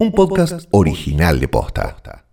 [0.00, 2.24] un podcast original de Posta.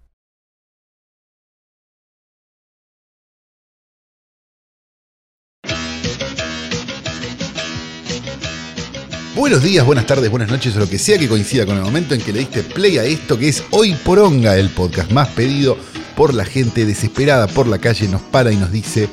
[9.35, 12.13] Buenos días, buenas tardes, buenas noches o lo que sea que coincida con el momento
[12.13, 15.75] en que le diste play a esto que es Hoy Poronga, el podcast más pedido
[16.15, 19.09] por la gente desesperada por la calle, nos para y nos dice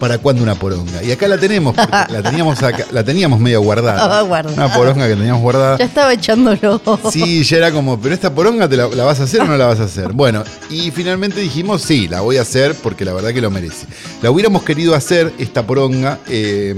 [0.00, 1.00] ¿para cuándo una poronga?
[1.04, 3.96] Y acá la tenemos, porque la teníamos acá- la teníamos medio guardada.
[4.02, 4.56] Estaba guardada.
[4.66, 5.78] Una poronga que teníamos guardada.
[5.78, 6.80] Ya estaba echándolo.
[7.12, 9.56] Sí, ya era como, pero esta poronga te la, la vas a hacer o no
[9.56, 10.12] la vas a hacer.
[10.12, 13.86] Bueno, y finalmente dijimos, sí, la voy a hacer porque la verdad que lo merece.
[14.22, 16.74] La hubiéramos querido hacer, esta poronga, eh,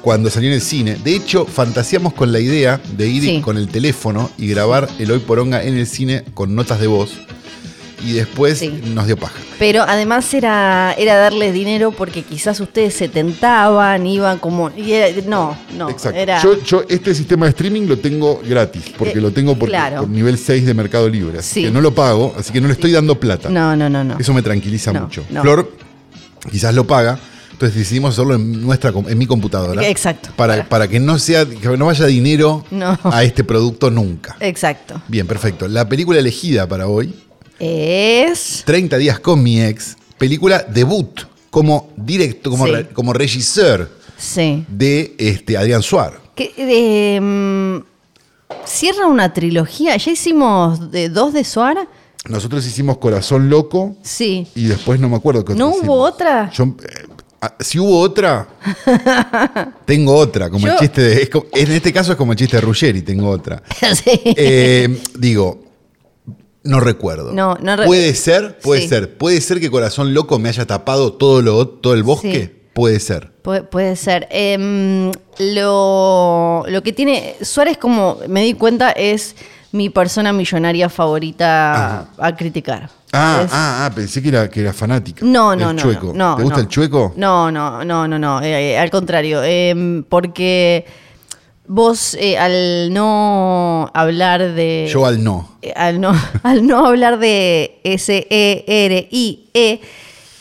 [0.00, 0.96] cuando salió en el cine.
[1.02, 3.40] De hecho, fantaseamos con la idea de ir Sí.
[3.40, 7.10] con el teléfono y grabar el Hoy Poronga en el cine con notas de voz.
[8.04, 8.68] Y después Sí.
[8.92, 9.34] nos dio paja.
[9.58, 14.70] Pero además era, era darles dinero porque quizás ustedes se tentaban, iban como.
[14.76, 15.88] y era- no, no.
[15.88, 16.18] Exacto.
[16.18, 19.68] Era, Yo, yo este sistema de streaming lo tengo gratis, porque Eh, lo tengo por,
[19.70, 20.00] claro.
[20.02, 21.38] por nivel 6 de Mercado Libre.
[21.38, 21.62] Así Sí.
[21.64, 23.48] que no lo pago, así que no le estoy dando plata.
[23.48, 24.18] no, no, no, no.
[24.18, 25.24] Eso me tranquiliza No, mucho.
[25.30, 25.40] no.
[25.42, 25.72] Flor
[26.50, 27.18] quizás lo paga,
[27.52, 29.86] entonces decidimos hacerlo en nuestra en mi computadora.
[29.88, 30.28] Exacto.
[30.36, 32.98] Para, Para- para que no sea que no vaya dinero No.
[33.04, 34.36] a este producto nunca.
[34.40, 35.00] Exacto.
[35.08, 35.66] Bien, perfecto.
[35.66, 37.14] La película elegida para hoy,
[37.58, 38.62] Es.
[38.66, 42.72] 30 días con mi ex, película debut como directo, como, Sí.
[42.72, 44.64] re- como regisseur Sí.
[44.68, 45.82] de este, Adrián
[46.56, 47.78] eh, mm,
[48.66, 49.96] cierra una trilogía.
[49.96, 51.86] Ya hicimos de, dos de Suara.
[52.28, 54.46] Nosotros hicimos Corazón Loco Sí.
[54.54, 56.12] y después no me acuerdo qué ¿No hubo hicimos.
[56.12, 56.50] otra?
[56.50, 58.48] Yo, eh, si hubo otra,
[59.86, 61.22] tengo otra, como el chiste de.
[61.22, 63.62] es en este caso es como el chiste de Ruggeri, tengo otra.
[64.04, 64.20] sí.
[64.24, 65.65] Eh, digo,
[66.66, 67.32] no recuerdo.
[67.32, 68.88] No, no re- Puede ser, puede Sí.
[68.88, 69.16] ser.
[69.16, 72.52] Puede ser que Corazón Loco me haya tapado todo, lo, todo el bosque.
[72.54, 72.62] Sí.
[72.74, 73.32] Puede ser.
[73.42, 74.28] Puede, puede ser.
[74.30, 77.36] Em, lo, lo que tiene.
[77.40, 79.34] Suárez, como me di cuenta, es
[79.72, 82.88] mi persona millonaria favorita a criticar.
[83.12, 85.24] Ah, Es- ah, ah, pensé que era, que era fanática.
[85.24, 85.80] No, El no, no.
[85.80, 86.12] chueco.
[86.14, 86.62] no, ¿Te gusta no.
[86.62, 87.12] el chueco?
[87.16, 88.42] No, no, no, no, no.
[88.42, 89.42] eh, eh, al contrario.
[89.42, 90.84] em, porque
[91.68, 94.88] vos, eh, al no hablar de.
[94.92, 95.56] Yo al no.
[95.62, 96.12] eh, al no,
[96.42, 99.80] al no hablar de S-E-R-I-E,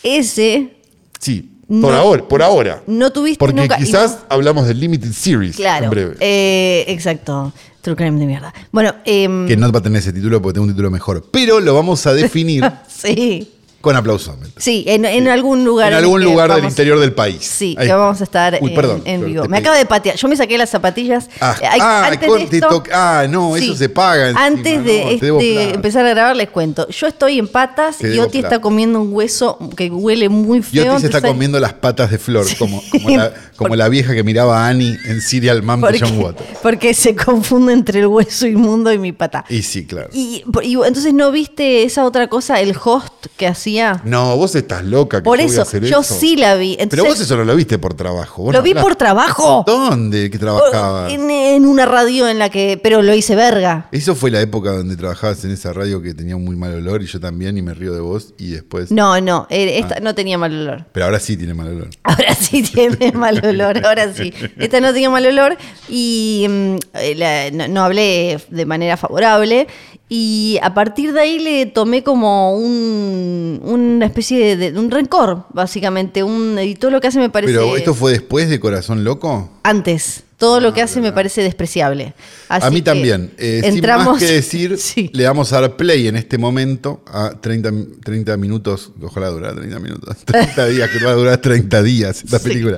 [0.03, 0.71] S,
[1.19, 1.87] Sí, No.
[1.87, 2.27] por ahora.
[2.27, 2.83] Por ahora.
[2.87, 3.77] no tuviste Porque nunca.
[3.77, 5.85] quizás hablamos del Limited Series Claro.
[5.85, 6.15] en breve.
[6.19, 7.51] eh, exacto.
[7.81, 8.51] True crime de mierda.
[8.71, 11.23] Bueno, em, que no va a tener ese título porque tengo un título mejor.
[11.31, 13.51] Pero lo vamos a definir sí.
[13.85, 14.51] Con aplausómetro.
[14.57, 15.91] Sí, en, en algún lugar.
[15.91, 17.37] En algún lugar del interior del país.
[17.45, 19.43] Sí, que vamos a estar Uy, en, perdón, en Flor, vivo.
[19.43, 19.59] Me pedí.
[19.59, 20.15] acabo de patear.
[20.15, 21.29] Yo me saqué las zapatillas.
[21.39, 25.09] Ah, antes con- de esto- ah, no, eso se paga encima, Antes de, no,
[25.39, 26.87] este, empezar a grabar, les cuento.
[26.89, 30.83] Yo estoy en patas Te y Oti está comiendo un hueso que huele muy feo.
[30.85, 34.15] Y Otis está comiendo las patas de Flor, como, como, la, como Por- la vieja
[34.15, 36.49] que miraba a Annie en Serial Mom de John Waters.
[36.63, 39.45] porque se confunde entre el hueso inmundo y mi pata.
[39.47, 40.09] Y sí, claro.
[40.11, 43.74] Y, y entonces no viste esa otra cosa, el host que hacía.
[44.03, 45.17] No, vos estás loca.
[45.19, 46.15] Que Por yo voy a eso, hacer yo eso.
[46.15, 46.77] sí la vi.
[46.89, 48.43] Pero vos eso no lo viste por trabajo.
[48.43, 49.63] vos lo no vi hablás- por trabajo.
[49.67, 51.11] ¿Dónde que trabajabas?
[51.11, 52.79] En, en una radio en la que.
[52.81, 53.87] Pero lo hice verga.
[53.91, 57.05] Eso fue la época donde trabajabas en esa radio que tenía muy mal olor y
[57.07, 58.91] yo también y me río de vos y después...
[58.91, 59.79] No, no, eh, Ah.
[59.79, 60.85] esta no tenía mal olor.
[60.91, 61.89] Pero ahora sí tiene mal olor.
[62.03, 64.33] Ahora sí tiene mal olor, ahora sí.
[64.57, 65.57] Esta no tenía mal olor
[65.89, 69.67] y mm, eh, la- no, no hablé de manera favorable.
[70.07, 75.45] Y a partir de ahí le tomé como un, una especie de, de- un rencor,
[75.51, 76.21] básicamente.
[76.21, 77.53] Un, y todo lo que hace me parece.
[77.53, 79.49] Pero esto fue después de Corazón Loco.
[79.63, 80.21] Antes.
[80.37, 82.13] Todo lo que hace me parece despreciable.
[82.49, 83.31] Así a mí que también.
[83.37, 84.05] Eh, sin entramos.
[84.05, 85.09] más que decir, Sí.
[85.13, 87.71] le vamos a dar play en este momento a 30,
[88.03, 92.37] 30 minutos, ojalá durara 30 minutos, 30 días, que va a durar 30 días esta
[92.39, 92.49] Sí.
[92.49, 92.77] película.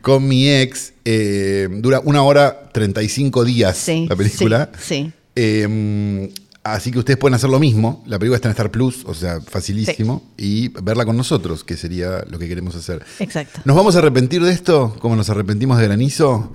[0.00, 4.70] Con mi ex, eh, dura una hora 35 días Sí, la película.
[4.80, 5.12] sí, sí.
[5.36, 6.30] Eh,
[6.74, 8.02] así que ustedes pueden hacer lo mismo.
[8.06, 10.22] La película está en Star Plus, o sea, facilísimo.
[10.36, 13.04] Y verla con nosotros, que sería lo que queremos hacer.
[13.18, 13.60] Exacto.
[13.64, 16.52] ¿Nos vamos a arrepentir de esto como nos arrepentimos de Granizo?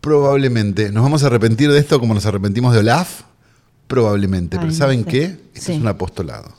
[0.00, 0.90] Probablemente.
[0.92, 3.22] ¿Nos vamos a arrepentir de esto como nos arrepentimos de Olaf?
[3.86, 4.56] Probablemente.
[4.56, 5.10] Ay, Pero no ¿saben sé.
[5.10, 5.22] qué?
[5.54, 5.72] Esto Sí.
[5.72, 6.52] es un apostolado.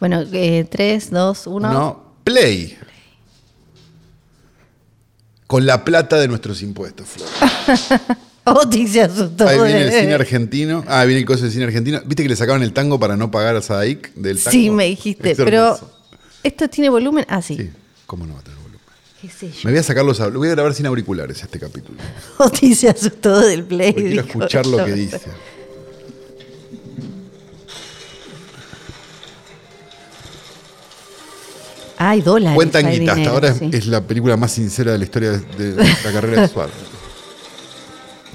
[0.00, 1.72] Bueno, eh, tres, dos, uno.
[1.72, 2.04] No.
[2.24, 2.76] Play.
[5.46, 7.28] Con la plata de nuestros impuestos, Flor.
[8.44, 9.48] Oti se asustó.
[9.48, 10.84] Ahí viene el cine argentino.
[10.86, 12.00] Ah, viene el coso del cine argentino.
[12.04, 14.50] ¿Viste que le sacaron el tango para no pagar a Sadaik del tango?
[14.50, 15.78] Sí, me dijiste, Es pero.
[16.42, 17.24] ¿esto tiene volumen?
[17.28, 17.56] Ah, sí.
[17.56, 17.70] Sí,
[18.06, 18.80] ¿cómo no va a tener volumen?
[19.22, 19.60] ¿Qué sé yo?
[19.64, 20.18] Me voy a sacar los...
[20.18, 21.98] Lo voy a grabar sin auriculares este capítulo.
[22.38, 23.92] Oti se asustó del play.
[23.92, 25.20] Porque quiero escuchar lo que dice.
[31.96, 32.56] Ay, dólares.
[32.56, 33.12] Cuentan guita.
[33.12, 33.70] Hasta ahora es, sí.
[33.72, 36.74] es la película más sincera de la historia de, de la carrera de Suárez.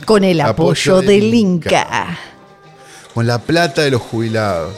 [0.05, 1.69] Con el apoyo, apoyo del del Inca.
[1.69, 2.19] Inca.
[3.13, 4.73] Con la plata de los jubilados.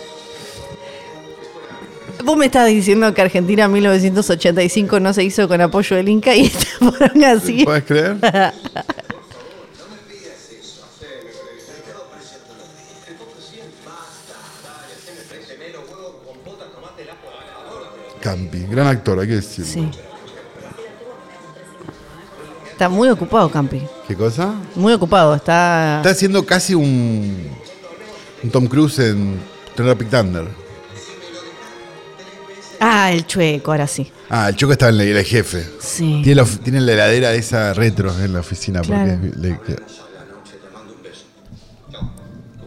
[2.24, 6.36] Vos me estás diciendo que Argentina en 1985 no se hizo con apoyo del Inca
[6.36, 7.64] y esta poronga así.
[7.64, 8.18] ¿Puedes creer?
[18.22, 19.92] Campi, gran actor, hay que decirlo.
[19.92, 20.11] Sí.
[22.82, 23.80] Está muy ocupado, Campi.
[24.08, 24.56] ¿Qué cosa?
[24.74, 25.36] Muy ocupado.
[25.36, 25.98] Está.
[25.98, 27.48] Está haciendo casi un,
[28.42, 29.38] un Tom Cruise en
[29.76, 30.48] Tropic Thunder.
[32.80, 34.12] Ah, el chueco, ahora sí.
[34.32, 35.64] Ah, el Choco estaba en la, el jefe.
[35.80, 36.22] Sí.
[36.24, 38.82] Tiene la, tiene la heladera esa retro en la oficina.
[38.82, 39.16] Claro.
[39.22, 39.76] Porque le, que-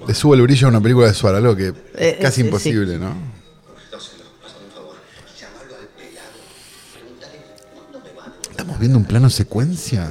[0.06, 2.46] le sube el brillo a una película de Suárez, algo que Eh, es casi sí,
[2.46, 3.33] imposible, ¿no?
[8.64, 10.10] ¿Estamos viendo un plano secuencia?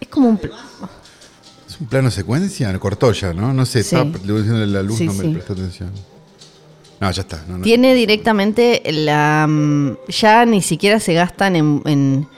[0.00, 0.38] Es como un.
[0.38, 0.52] pl-
[1.68, 2.76] ¿Es un plano secuencia?
[2.78, 3.52] Cortó ya, ¿no?
[3.52, 3.94] No sé, Sí.
[3.96, 5.28] estaba diciéndole la luz, Sí, no me sí.
[5.32, 5.90] presté atención.
[7.00, 7.44] No, ya está.
[7.46, 7.64] No, no.
[7.64, 9.46] Tiene directamente la.
[9.46, 12.28] mm, Ya ni siquiera se gastan en, en,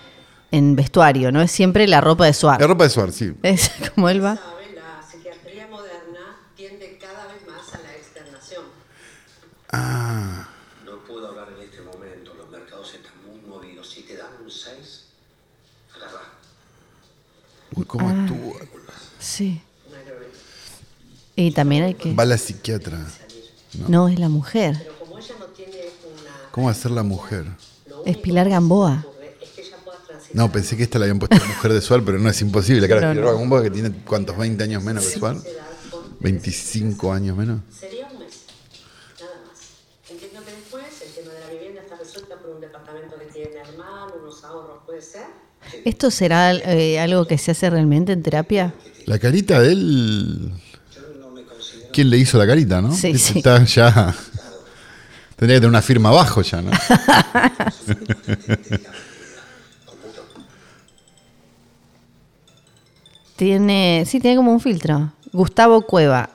[0.50, 1.40] en vestuario, ¿no?
[1.40, 2.66] Es siempre la ropa de La Suárez.
[2.66, 3.32] ropa de Suárez, sí.
[3.44, 4.34] Es como él va.
[4.34, 8.64] sabe, la psiquiatría moderna tiende cada vez más a la externación.
[9.70, 10.48] Ah,
[10.84, 13.88] No puedo hablar en este momento, los mercados están muy movidos.
[13.88, 15.04] Si te dan un 6,
[15.94, 16.22] agarra.
[17.78, 18.22] Uy, cómo Ah.
[18.24, 18.60] actúa.
[19.18, 19.60] Sí.
[21.36, 22.12] Y también hay que.
[22.14, 22.98] Va la psiquiatra.
[23.88, 24.74] No, es la mujer.
[24.74, 24.98] No.
[26.50, 27.44] ¿Cómo va a ser la mujer?
[28.04, 29.04] Es Pilar Gamboa.
[30.32, 32.86] No, pensé que esta la habían puesto mujer de Suárez, pero no es imposible.
[32.86, 33.38] Claro, No, Pilar no.
[33.38, 35.42] Gamboa, que tiene cuántos, 20 años menos que con
[36.20, 37.60] 25 años menos.
[37.78, 38.42] Sería un mes,
[39.20, 39.58] nada más.
[40.10, 43.56] Entiendo que después el tema de la vivienda está resuelta por un departamento que tiene
[43.60, 45.26] hermano, unos ahorros, ¿puede ser?
[45.84, 48.74] ¿Esto será eh, algo que se hace realmente en terapia?
[49.06, 50.52] La carita de él.
[51.92, 52.94] ¿Quién le hizo la carita, no?
[52.94, 53.38] Sí, sí.
[53.38, 54.14] Está ya.
[55.36, 56.70] Tendría que tener una firma abajo ya, ¿no?
[63.36, 64.02] Tiene.
[64.04, 65.12] Sí, tiene como un filtro.
[65.32, 66.30] Gustavo Cueva.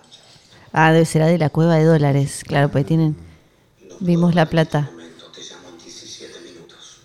[0.71, 2.43] Ah, debe ser de la cueva de dólares.
[2.47, 3.17] Claro, pues tienen.
[3.99, 4.89] Vimos la plata.
[4.91, 7.01] Momento, te llamo en 17 minutos.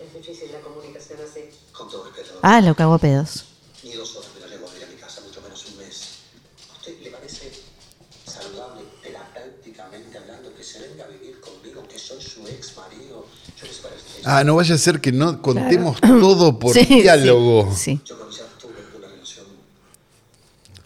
[0.00, 1.40] Es difícil la comunicación así.
[1.72, 3.46] Con todo respeto, Ah, lo cago a pedos.
[3.82, 6.18] ni dos horas me la llevo a ir a mi casa, mucho menos un mes.
[6.70, 7.50] ¿A usted le parece
[8.26, 13.24] saludable, terapéuticamente hablando, que se venga a vivir conmigo, que soy su ex marido?
[13.58, 16.84] Yo les parece que Ah, no vaya a ser que no contemos todo por Sí,
[16.84, 17.72] diálogo.
[17.74, 17.98] Sí.
[18.04, 19.46] yo con ella tuve una relación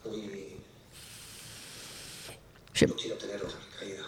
[0.04, 0.54] muy...
[2.86, 4.04] No quiero tener otra recaída.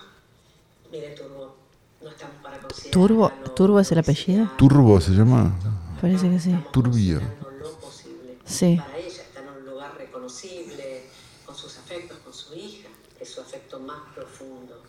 [0.93, 1.57] Mire, Turbo,
[2.01, 2.93] no estamos para considerar...
[2.93, 3.33] ¿Turbo?
[3.57, 4.51] ¿Turbo es el apellido?
[4.57, 5.53] Turbo se llama.
[6.01, 6.57] Parece que sí.
[6.73, 7.21] Turbio.
[8.51, 8.77] Sí.
[8.77, 11.03] Para ella está en un lugar reconocible,
[11.47, 12.89] con sus afectos, con su hija,
[13.21, 14.83] es su afecto más profundo.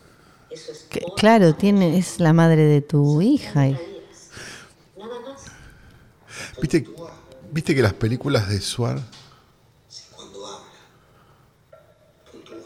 [0.49, 3.67] Eso es Que- claro, tiene, es la madre de tu hija.
[3.67, 3.77] y-
[4.97, 5.41] Nada más.
[6.61, 6.85] ¿Viste,
[7.51, 9.03] ¿Viste que las películas de Suárez
[10.15, 10.67] Cuando habla,
[12.31, 12.57] puntúa.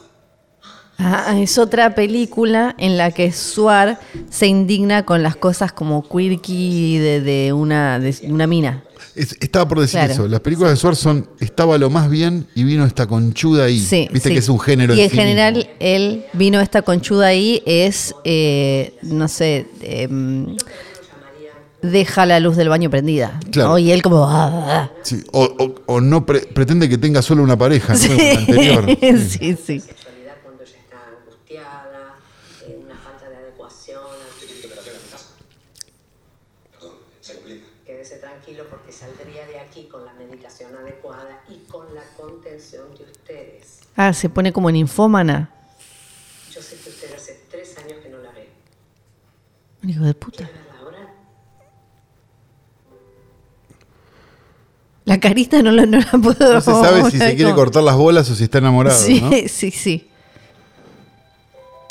[0.98, 4.00] Ah, es otra película en la que Suar
[4.30, 8.84] se indigna con las cosas como quirky de, de una, de una mina.
[9.16, 10.14] Es- estaba por decir Claro.
[10.14, 10.28] eso.
[10.28, 13.80] Las películas de Suárez son estaba lo más bien y vino esta conchuda ahí.
[13.80, 14.36] Sí, Viste sí.
[14.36, 15.72] que es un género Y en sí general, mismo.
[15.80, 20.58] él vino esta conchuda ahí, es, eh, no sé, em,
[21.82, 23.40] deja la luz del baño prendida.
[23.52, 23.70] Claro.
[23.70, 23.78] ¿no?
[23.78, 24.26] Y él como...
[24.28, 24.92] ah, ah.
[25.04, 28.00] Sí, O, o- o no pre- pretende que tenga solo una pareja, ¿no?
[28.40, 28.86] Anterior.
[29.00, 29.80] sí, sí.
[29.80, 32.16] sexualidad cuando ella está angustiada,
[32.68, 34.02] eh, una falta de adecuación.
[36.72, 37.66] Perdón, se complica.
[37.86, 43.04] Quédese tranquilo porque saldría de aquí con la medicación adecuada y con la contención de
[43.04, 43.80] ustedes.
[43.96, 45.50] Ah, se pone como infómana.
[46.54, 48.50] Yo sé que usted hace tres años que no la ve.
[49.84, 50.50] Un hijo de puta.
[55.06, 56.54] La carita no, la- no la puedo...
[56.54, 59.30] No se sabe si se quiere cortar las bolas o si está enamorado, Sí, ¿no?
[59.48, 60.08] sí, sí.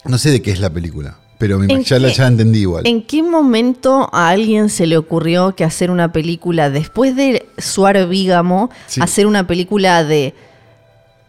[0.05, 2.85] No sé de qué es la película, pero me- ¿En ya la ya entendí igual.
[2.87, 8.07] ¿En qué momento a alguien se le ocurrió que hacer una película, después de Suar
[8.09, 9.01] Vígamo, Sí.
[9.01, 10.35] hacer una película de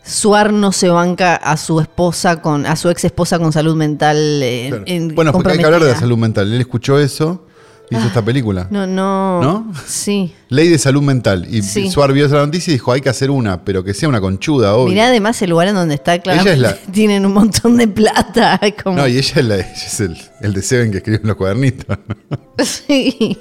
[0.05, 4.17] Suar no se banca a su esposa con, a su ex esposa con salud mental
[4.43, 4.83] eh, Claro.
[4.87, 6.51] en- bueno, porque hay que hablar de la salud mental.
[6.53, 7.45] Él escuchó eso
[7.89, 8.67] y hizo esta película.
[8.69, 9.41] No, no.
[9.41, 9.73] ¿No?
[9.87, 10.33] Sí.
[10.49, 11.47] Ley de salud mental.
[11.49, 11.89] Y Sí.
[11.89, 14.75] Suar vio esa noticia y dijo, hay que hacer una, pero que sea una conchuda,
[14.75, 14.89] obvio.
[14.93, 16.41] Mirá además el lugar en donde está, claro.
[16.41, 18.59] Ella es la- Tienen un montón de plata.
[18.83, 18.97] Como...
[18.97, 21.35] No, y ella es, la- ella es el, el de Seven que escribió en los
[21.37, 21.97] cuadernitos.
[22.63, 23.37] Sí.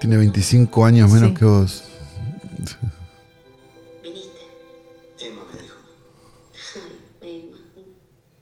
[0.00, 1.34] Tiene 25 años menos Sí.
[1.34, 1.84] que vos.
[4.02, 4.40] Viniste.
[5.20, 5.76] Emma me dijo.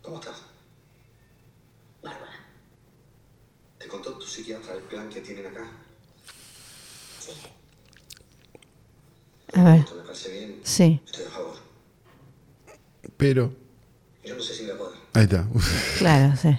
[0.03, 0.37] ¿Cómo estás?
[2.03, 2.33] Bárbara.
[3.79, 5.69] ¿Te contó tu psiquiatra el plan que tienen acá?
[7.21, 7.33] Sí.
[9.55, 9.81] A ver.
[9.81, 10.61] Esto me parece bien.
[10.62, 11.57] Sí, Estoy a favor.
[13.17, 13.53] Pero.
[14.25, 14.99] Yo no sé si voy a poder.
[15.15, 15.47] Ahí está.
[15.99, 16.57] claro, sí.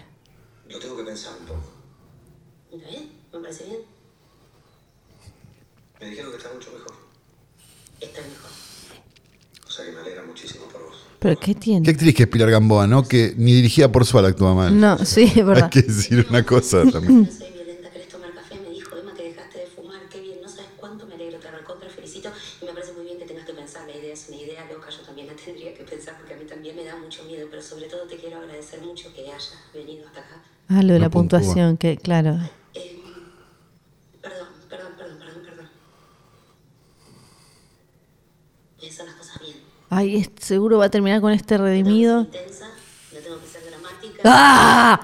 [0.68, 1.64] Lo tengo que pensar un poco.
[2.72, 3.12] ¿Está bien?
[3.32, 3.82] ¿Me parece bien?
[6.00, 6.94] Me dijeron que está mucho mejor.
[8.00, 8.50] Está mejor.
[9.68, 11.04] O sea que me alegra muchísimo por vos.
[11.20, 11.84] ¿Pero qué tiene?
[11.84, 13.08] Qué actriz que es Pilar Gamboa, ¿no?
[13.08, 14.80] Que ni dirigida por Suárez actúa mal.
[14.80, 15.70] No, sí, es Hay verdad.
[15.70, 17.24] que decir una cosa también.
[17.24, 18.56] No soy violenta, ¿querés tomar café?
[18.64, 20.00] Me dijo Emma que dejaste de fumar.
[20.10, 22.30] Qué bien, no sabes cuánto me alegro, te recontra felicito.
[22.62, 23.86] Y me parece muy bien que tengas que pensar.
[23.88, 26.46] La idea es una idea loca, yo también la tendría que pensar porque a mí
[26.46, 27.48] también me da mucho miedo.
[27.50, 30.42] Pero sobre todo te quiero agradecer mucho que hayas venido hasta acá.
[30.70, 31.40] Ah, lo de la puntúa.
[31.40, 32.40] puntuación, que claro.
[32.76, 33.02] Eh,
[34.22, 35.70] perdón, perdón, perdón, perdón, perdón.
[38.78, 39.58] Voy a hacer las cosas bien.
[39.90, 42.20] Ay, seguro va a terminar con este redimido.
[42.20, 44.22] No tengo que ser intensa, no tengo que ser dramática.
[44.26, 45.02] ¡Ah!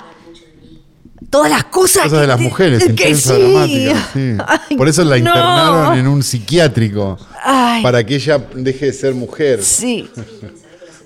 [1.29, 2.03] Todas las cosas.
[2.03, 3.41] Cosas de las mujeres, que intensa, sí.
[3.41, 4.09] dramática.
[4.13, 4.37] Sí.
[4.69, 5.17] Ay, Por eso la no.
[5.17, 7.17] internaron en un psiquiátrico.
[7.43, 7.81] Ay.
[7.83, 9.63] Para que ella deje de ser mujer.
[9.63, 10.09] Sí.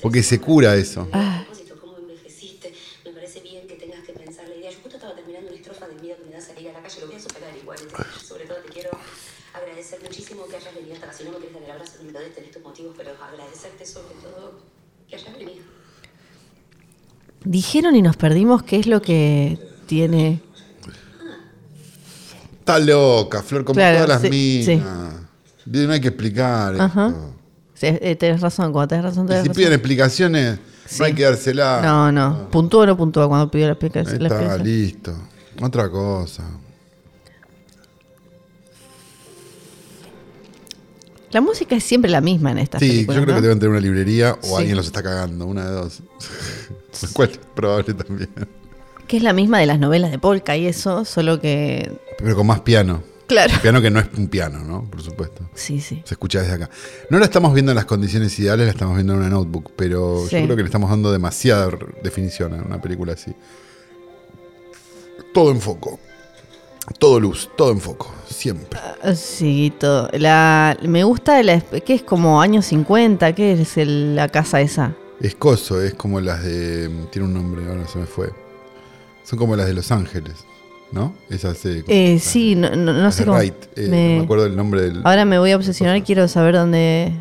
[0.02, 1.08] Porque se cura eso.
[1.12, 2.74] A propósito, cómo envejeciste,
[3.06, 4.72] me parece bien que tengas que pensar la idea.
[4.72, 7.02] Yo justo estaba terminando una estrofa del miedo que me da salir a la calle,
[7.02, 7.80] lo voy a superar igual.
[7.82, 8.90] Entonces, sobre todo te quiero
[9.54, 11.16] agradecer muchísimo que hayas venido hasta acá.
[11.18, 13.86] Si no me quieres dar el abrazo, ni lo des, tenés tus motivos, pero agradecerte
[13.86, 14.60] sobre todo
[15.10, 15.64] que hayas venido.
[17.50, 20.40] Dijeron y nos perdimos qué es lo que tiene.
[22.60, 25.14] Está loca, Flor, como Claro, todas las sí, minas.
[25.66, 27.08] No hay que explicar Ajá.
[27.08, 27.34] esto.
[27.74, 29.60] Sí, eh, tenés razón, cuando tenés razón, tenés si razón.
[29.60, 30.60] piden explicaciones,
[31.00, 31.82] no hay que dársela.
[31.82, 32.52] No, no.
[32.52, 34.22] ¿Puntúa o no puntúa cuando pidió la explicación?
[34.22, 35.16] la está, listo.
[35.60, 36.44] Otra cosa.
[41.32, 43.18] La música es siempre la misma en esta Sí, película.
[43.18, 43.42] yo creo ¿no?
[43.42, 44.54] que deben tener una librería o Sí.
[44.58, 46.02] alguien los está cagando, una de dos.
[47.02, 48.30] Lo cual es probable también.
[49.08, 51.92] Que es la misma de las novelas de Polka y eso, solo que.
[52.18, 53.04] Pero con más piano.
[53.28, 53.54] Claro.
[53.62, 54.90] Piano que no es un piano, ¿no?
[54.90, 55.48] Por supuesto.
[55.54, 56.02] Sí, sí.
[56.04, 56.70] Se escucha desde acá.
[57.12, 60.26] No la estamos viendo en las condiciones ideales, la estamos viendo en una notebook, pero
[60.28, 60.36] Sí.
[60.38, 61.70] yo creo que le estamos dando demasiada
[62.04, 63.32] definición a una película así.
[65.34, 66.00] Todo en foco.
[66.98, 68.80] Todo luz, todo en foco, siempre.
[69.04, 70.10] Ah, Sí, todo.
[70.14, 74.94] La, me gusta, la, que es como años 50, ¿qué es el- la casa esa?
[75.22, 76.90] Es coso, es como las de.
[77.12, 78.32] Tiene un nombre, ahora se me fue.
[79.24, 80.34] Son como las de Los Ángeles,
[80.92, 81.14] ¿no?
[81.30, 81.64] Esas.
[81.66, 83.38] Eh, Eh, sí, no, no, no sé cómo.
[83.38, 85.02] Wright, eh, me- No me acuerdo del nombre del.
[85.06, 87.14] ahora me voy a obsesionar y quiero saber dónde.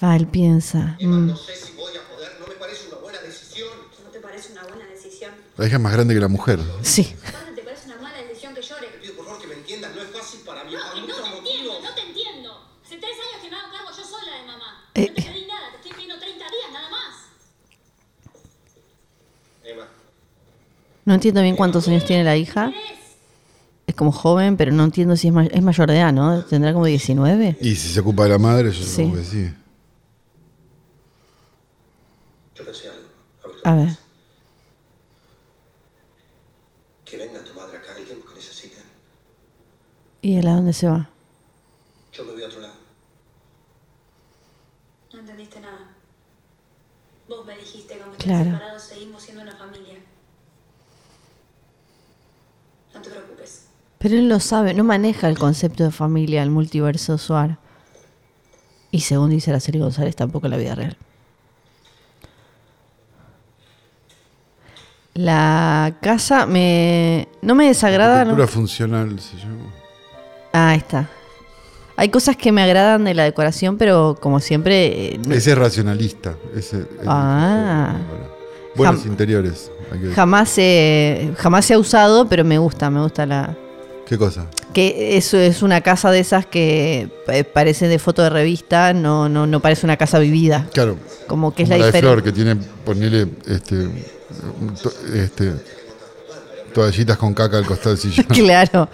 [0.00, 0.96] Ah, él piensa.
[1.00, 1.26] Mm.
[1.28, 3.68] No sé si voy a poder, no me parece una buena decisión.
[4.02, 5.30] ¿No te parece una buena decisión?
[5.58, 6.58] La hija es más grande que la mujer.
[6.80, 7.14] Sí.
[7.32, 8.86] Padre, ¿te parece una mala decisión que llore?
[8.86, 10.72] Te pido por favor que me entiendas, no es fácil para mí.
[10.72, 11.82] No, por que no muchos te entiendo, motivos.
[11.84, 12.48] no te entiendo.
[12.82, 14.68] Hace tres años que me hago cargo yo sola de mamá.
[14.72, 14.79] Eh.
[14.79, 14.79] No te pedí nada, te estoy pidiendo 30 días nada más.
[14.94, 15.14] Emma,
[21.04, 22.72] No entiendo bien cuántos años tiene la hija.
[22.72, 23.96] ¿Qué es?
[23.96, 26.44] Como joven, pero no entiendo si es, ma- es mayor de edad, ¿no?
[26.44, 27.56] Tendrá como 19.
[27.60, 28.90] Y si se ocupa de la madre, yo Sí.
[29.04, 29.54] supongo que sí.
[32.54, 33.08] yo pensé algo.
[33.64, 33.88] A ver.
[37.04, 38.84] Que venga tu madre acá, tiempo que necesiten.
[40.22, 41.08] ¿Y él a dónde se va?
[42.12, 42.74] Yo me voy a otro lado.
[45.12, 45.88] No entendiste nada.
[47.28, 48.40] Vos me dijiste que aunque Claro.
[48.40, 49.98] estemos separados seguimos siendo una familia.
[52.94, 53.66] No te preocupes.
[53.98, 57.58] Pero él lo sabe, no maneja el concepto de familia, el multiverso Suar.
[58.90, 60.96] Y según dice la serie González, tampoco en la vida real.
[65.14, 67.28] La casa me.
[67.42, 68.24] No me desagrada.
[68.24, 68.30] ¿no?
[68.30, 69.72] Cultura funcional se llama.
[70.52, 71.08] Ah, ahí está.
[72.00, 74.86] Hay cosas que me agradan de la decoración, pero como siempre.
[75.16, 76.34] eh, Ese es racionalista.
[76.56, 77.98] Ese es Ah.
[78.74, 79.70] Buenos Jam- interiores.
[80.14, 83.54] jamás, se, jamás se ha usado, pero me gusta, me gusta la.
[84.06, 84.46] ¿Qué cosa?
[84.72, 89.28] Que eso es una casa de esas que eh, parece de foto de revista, no,
[89.28, 90.66] no, no parece una casa vivida.
[90.72, 90.96] Claro.
[91.26, 93.88] Como que es como la la de Flor, que tiene, ponele, este,
[95.14, 95.52] este,
[96.72, 98.24] toallitas con caca al costado del sillón.
[98.28, 98.88] Claro.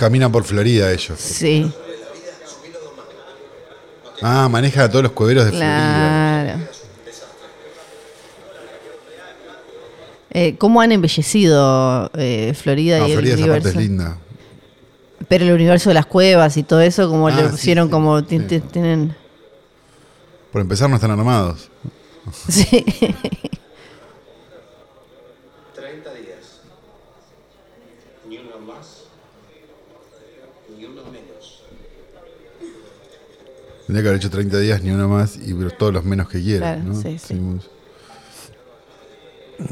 [0.00, 1.20] Caminan por Florida ellos.
[1.20, 1.70] Sí,
[4.22, 5.68] Ah, maneja a todos los cueveros de Florida.
[6.56, 6.60] claro.
[10.30, 13.78] Eh, ¿Cómo han embellecido eh, Florida No, y el Florida esa parte universo?
[13.80, 14.18] es linda.
[15.28, 17.90] Pero el universo de las cuevas y todo eso, como Ah, le sí, pusieron sí,
[17.92, 18.26] como sí.
[18.72, 19.14] tienen.
[20.52, 21.68] Por empezar, no están armados.
[22.48, 22.84] Sí.
[33.90, 36.40] Tendría que haber hecho 30 días ni uno más y pero todos los menos que
[36.40, 36.76] quiera.
[36.76, 36.94] Claro, ¿no?
[36.94, 37.26] sí, sí.
[37.26, 37.68] Seguimos.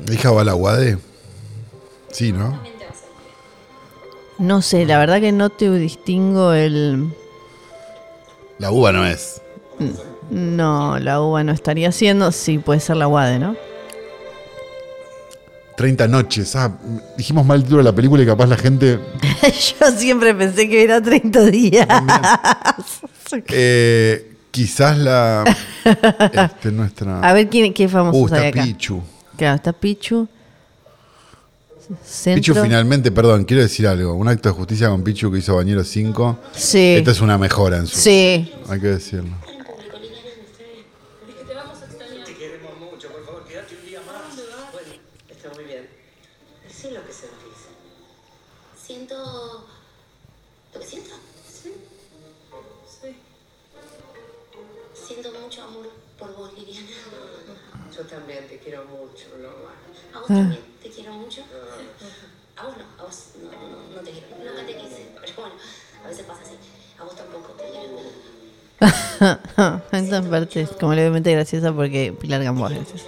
[0.09, 0.99] ¿La hija va a la UADE?
[2.11, 2.61] Sí, ¿no?
[4.39, 7.15] No sé, la verdad que no te distingo el.
[8.59, 9.41] La uva no es.
[10.33, 12.33] No, la uva no estaría haciendo.
[12.33, 13.55] Sí, puede ser la UADE, ¿no?
[15.79, 16.57] 30 noches.
[16.57, 16.77] Ah,
[17.17, 18.99] dijimos mal el título de la película y capaz la gente.
[19.81, 21.89] Yo siempre pensé que era 30 días.
[23.49, 25.45] Eh, quizás la.
[25.85, 27.21] Este, nuestra.
[27.21, 28.63] A ver quién, qué famosos Uh, hay está acá.
[28.65, 29.03] Pichu.
[29.37, 30.27] Claro, está Pichu.
[32.03, 32.41] Centro.
[32.41, 34.15] Pichu finalmente, perdón, quiero decir algo.
[34.15, 36.39] Un acto de justicia con Pichu que hizo Bañero 5.
[36.53, 36.95] Sí.
[36.97, 37.99] Esta es una mejora en su.
[37.99, 38.51] Sí.
[38.71, 39.37] Hay que decirlo.
[60.29, 61.41] A vos también te quiero mucho.
[62.57, 64.27] A vos no, a vos no, no, no te quiero.
[64.39, 65.09] Nunca te quise.
[65.21, 65.55] Pero bueno,
[66.05, 66.55] a veces pasa así.
[66.99, 67.99] A vos tampoco te quiero.
[69.93, 72.89] Esta parte es como levemente graciosa porque Pilar Gamboa es.
[72.93, 73.03] Yo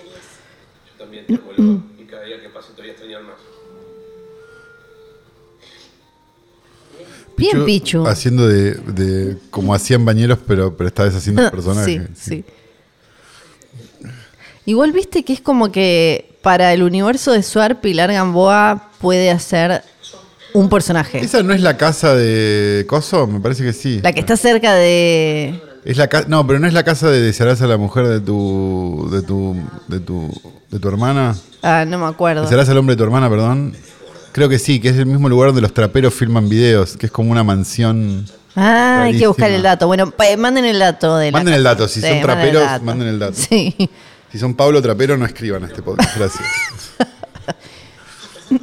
[0.99, 1.85] también te Loma.
[1.99, 3.37] Y cada día que pase te voy a extrañar más.
[7.37, 8.07] Bien, Pichu.
[8.07, 12.09] Haciendo de, de- como hacían bañeros, pero, pero esta vez haciendo el personaje.
[12.15, 12.45] Sí, sí.
[14.67, 19.82] Igual viste que es como que para el universo de Suar, Pilar Gamboa puede hacer
[20.52, 21.18] un personaje.
[21.20, 23.26] ¿Esa no es la casa de Coso?
[23.26, 24.00] Me parece que sí.
[24.02, 25.61] La que está cerca de.
[25.85, 28.20] Es la ca- no, pero no es la casa de desearás a la mujer de
[28.20, 29.56] tu de tu
[29.88, 30.28] de tu
[30.71, 31.34] de tu hermana.
[31.62, 32.43] Ah, no me acuerdo.
[32.43, 33.75] Desearás al hombre de tu hermana, perdón.
[34.32, 37.12] Creo que sí, que es el mismo lugar donde los traperos filman videos, que es
[37.12, 38.26] como una mansión.
[38.56, 39.86] Ah, hay que buscar el dato.
[39.86, 41.75] Bueno, pa- manden el dato de la Manden el casa.
[41.75, 43.34] dato, si Sí, son manden traperos, manden el dato.
[43.49, 43.88] Sí.
[44.30, 46.16] Si son Pablo Trapero, no escriban a este podcast.
[46.16, 46.45] Gracias.
[48.47, 48.60] Son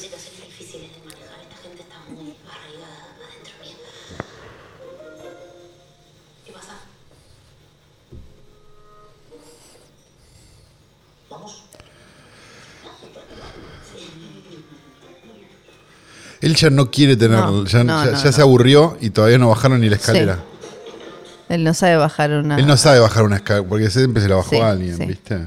[0.00, 1.40] situaciones difíciles de manejar.
[1.42, 3.76] Esta gente está muy arraigada adentro mío.
[6.46, 6.72] ¿Qué pasa?
[11.30, 11.64] ¿Vamos?
[16.40, 19.38] Él ya no quiere tener, No, ya, no, ya- no, ya se aburrió y todavía
[19.38, 20.44] no bajaron ni la escalera.
[21.48, 22.58] Él no sabe bajar una.
[22.58, 25.06] Él no sabe bajar una escalera, porque siempre se la bajó Sí, a alguien, sí.
[25.06, 25.46] ¿viste?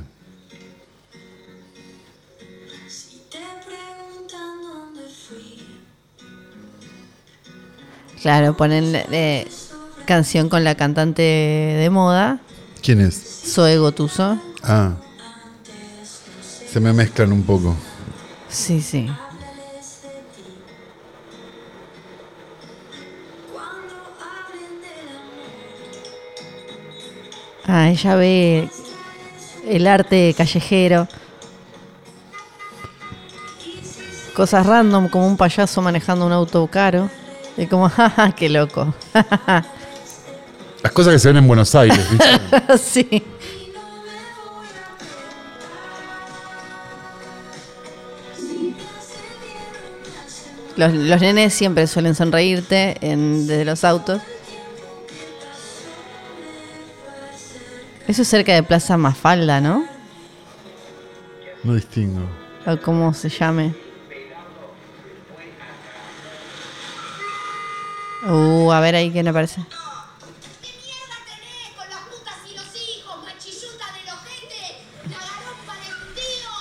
[8.21, 9.47] Claro, ponen eh,
[10.05, 12.39] canción con la cantante de moda,
[12.81, 13.15] ¿Quién es?
[13.45, 14.39] Zoe Gotuso.
[14.63, 14.93] Ah.
[16.71, 17.75] Se me mezclan un poco.
[18.49, 19.09] Sí, sí.
[27.71, 28.67] Ah, ella ve
[29.67, 31.07] el arte callejero.
[34.33, 37.11] Cosas random como un payaso manejando un auto caro.
[37.57, 38.91] Y como, jaja, qué loco.
[40.81, 42.77] Las cosas que se ven en Buenos Aires, ¿viste?
[42.79, 43.23] sí.
[50.75, 54.23] Los, los nenes siempre suelen sonreírte en, desde los autos.
[58.09, 59.85] Eso es cerca de Plaza Mafalda, ¿no?
[61.63, 62.21] No distingo.
[62.65, 63.73] O cómo se llame.
[68.27, 69.61] Uh, a ver ahí qué me parece.
[69.61, 74.83] ¿Qué mierda tenés con las putas y los hijos, machilluta del ojete?
[75.05, 76.51] La garompa de tu tío,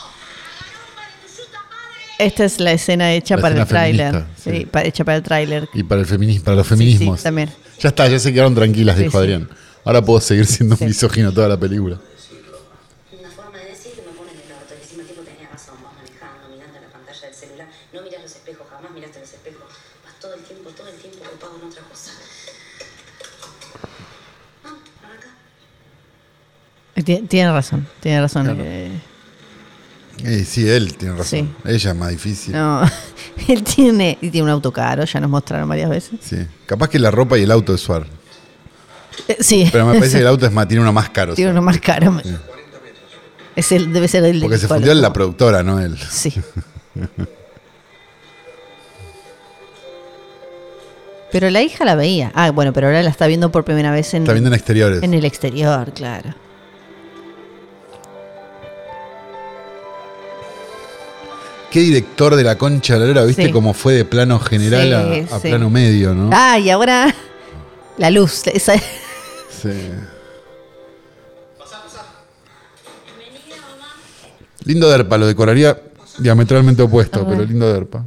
[0.54, 2.26] la garompa de tu yuta madre.
[2.26, 4.12] Esta es la escena hecha La para el escena tráiler.
[4.12, 4.50] feminista, Sí,
[4.82, 4.88] sí.
[4.88, 5.68] hecha para el tráiler.
[5.74, 7.18] Y para, el feminismo, para los feminismos.
[7.20, 7.50] sí, también.
[7.80, 9.18] Ya está, ya se quedaron tranquilas, dijo.
[9.18, 9.48] Adrián.
[9.88, 10.84] Ahora puedo seguir siendo Sí.
[10.84, 11.96] misógino toda la película.
[13.18, 14.74] Una forma de decir que me pone en el orto.
[14.76, 15.76] Y encima el tipo tenía razón.
[15.82, 17.68] Vas manejando, mirando la pantalla del celular.
[17.94, 19.64] No miras los espejos, jamás miraste los espejos.
[20.04, 22.10] Vas todo el tiempo, todo el tiempo ocupado en otra cosa.
[24.64, 25.28] Ah, arranca.
[26.96, 28.56] Tien- Tiene razón, tiene razón.
[28.60, 29.00] eh,
[30.22, 31.48] Eh, sí, él tiene razón.
[31.64, 31.70] Sí.
[31.70, 32.52] Ella es más difícil.
[32.52, 32.82] no,
[33.48, 36.18] él tiene, y tiene un auto caro, ya nos mostraron varias veces.
[36.20, 36.36] Sí.
[36.66, 38.17] Capaz que la ropa y el auto es Suar.
[39.26, 41.34] Eh, sí, Pero me parece que el auto es más, tiene uno más caro.
[41.34, 42.20] tiene uno más caro.
[43.56, 45.98] Es el, debe ser el Porque se fundió en la productora, no él.
[46.10, 46.32] Sí.
[51.30, 52.32] Pero la hija la veía.
[52.34, 55.02] Ah, bueno, pero ahora la está viendo por primera vez en, Está viendo en exteriores.
[55.02, 56.34] en el exterior, claro.
[61.70, 63.50] qué director de la concha de la lora, ¿viste Sí.
[63.52, 65.48] cómo fue de plano general a- Sí, a, sí.
[65.48, 66.30] plano medio, no?
[66.32, 67.14] Ah, y ahora
[67.98, 68.46] la luz.
[68.46, 68.80] esa-
[69.60, 69.90] Sí.
[74.64, 75.80] Lindo derpa, lo decoraría
[76.18, 78.04] diametralmente opuesto, pero lindo derpa.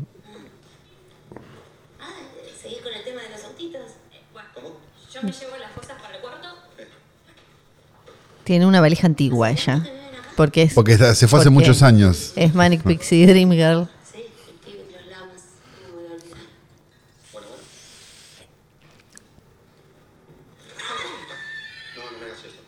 [2.00, 2.06] Ah,
[2.62, 3.82] seguir con el tema de los autitos.
[4.34, 4.50] Bueno,
[5.14, 6.48] yo me llevo las cosas para el cuarto.
[8.44, 9.84] Tiene una valija antigua ella.
[10.36, 12.34] Porque es, Porque se fue hace porque muchos años.
[12.36, 13.88] Es Manic Pixie Dream Girl.
[14.12, 15.42] Sí, el pibe de los lamas.
[15.82, 16.38] No me voy a olvidar.
[21.98, 22.62] No, no me hagas esto.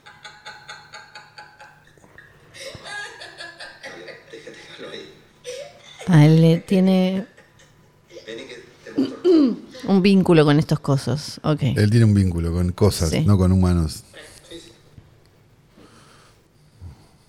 [3.83, 5.13] Dale, deja- déjalo ahí.
[6.07, 7.25] A él le tiene
[9.85, 11.39] un vínculo con estos cosos.
[11.43, 11.61] Ok.
[11.63, 13.21] Él tiene un vínculo con cosas, Sí.
[13.21, 14.03] no con humanos.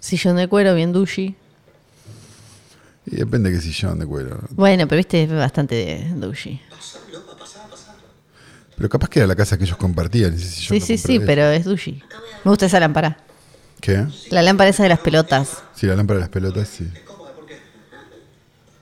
[0.00, 1.34] Sillón de cuero, bien douchey.
[3.06, 4.36] Y depende de qué sillón de cuero.
[4.36, 4.48] ¿no?
[4.50, 6.06] Bueno, pero viste, es bastante
[7.38, 7.94] pasá.
[8.76, 10.34] Pero capaz que era la casa que ellos compartían.
[10.34, 12.02] ese sillón Sí, sí, sí, pero es douchey.
[12.44, 13.18] Me gusta esa lámpara.
[13.80, 14.06] ¿Qué?
[14.30, 15.62] La lámpara esa de las pelotas.
[15.74, 16.86] Sí, la lámpara de las pelotas, sí.
[17.06, 17.24] ¿Cómo?
[17.24, 17.58] ¿Por qué?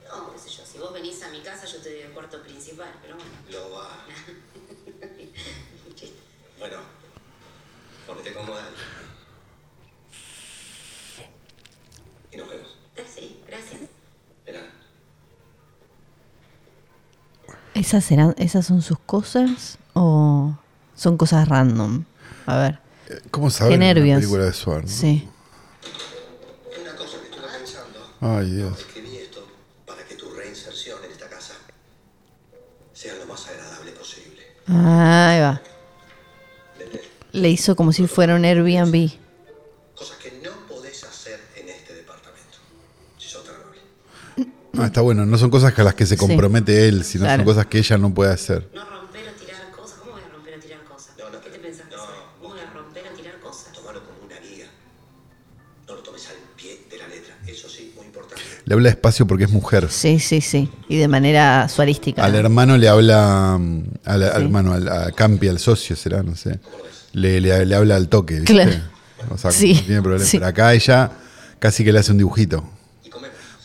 [0.08, 0.62] No, qué sé yo.
[0.64, 2.88] Si vos venís a mi casa, yo te doy el cuarto principal.
[3.02, 3.30] Pero bueno.
[3.50, 3.88] Lo va.
[6.58, 6.76] Bueno,
[8.06, 8.68] ponete cómoda.
[12.32, 12.76] Y nos vemos.
[12.96, 13.80] Eh, Sí, gracias.
[14.46, 14.60] Verá.
[17.82, 20.56] ¿Esas, serán, ¿Esas son sus cosas o
[20.94, 22.04] son cosas random?
[22.46, 22.78] A ver.
[23.32, 24.86] ¿Cómo saber Qué una película de Swan?
[24.86, 25.28] Sí.
[26.80, 27.98] Una cosa que estuve pensando.
[28.20, 28.78] Ay, Dios.
[28.78, 29.44] Escribí esto
[29.84, 31.54] para que tu reinserción en esta casa
[32.92, 34.42] sea lo más agradable posible.
[34.68, 35.60] Ahí va.
[37.32, 39.10] Le hizo como si fuera un Airbnb.
[44.92, 45.26] Está bueno.
[45.26, 46.20] No son cosas a las que se Sí.
[46.20, 47.40] compromete él, sino Claro.
[47.40, 48.68] son cosas que ella no puede hacer.
[48.74, 49.98] No romper o tirar cosas.
[50.00, 51.08] ¿Cómo voy a romper o tirar cosas?
[51.18, 52.02] No, no, ¿Qué te pensás que no?
[52.40, 53.72] ¿Cómo voy a romper o tirar cosas?
[53.72, 54.66] Tómalo como una guía.
[55.88, 57.34] No lo tomes al pie de la letra.
[57.46, 58.42] Eso sí, muy importante.
[58.64, 59.88] Le habla despacio porque es mujer.
[59.90, 60.68] Sí, sí, sí.
[60.88, 62.24] Y de manera suarística.
[62.24, 63.56] Al hermano le habla.
[63.58, 64.42] mm, Al, al Sí.
[64.42, 66.60] hermano, al, a Campi, al socio, será, no sé.
[67.12, 68.52] Le, le- le habla al toque, ¿viste?
[68.52, 68.72] Claro.
[69.30, 70.24] O sea, Sí, no tiene problema.
[70.24, 70.38] sí.
[70.38, 71.10] Pero acá ella
[71.58, 72.64] casi que le hace un dibujito.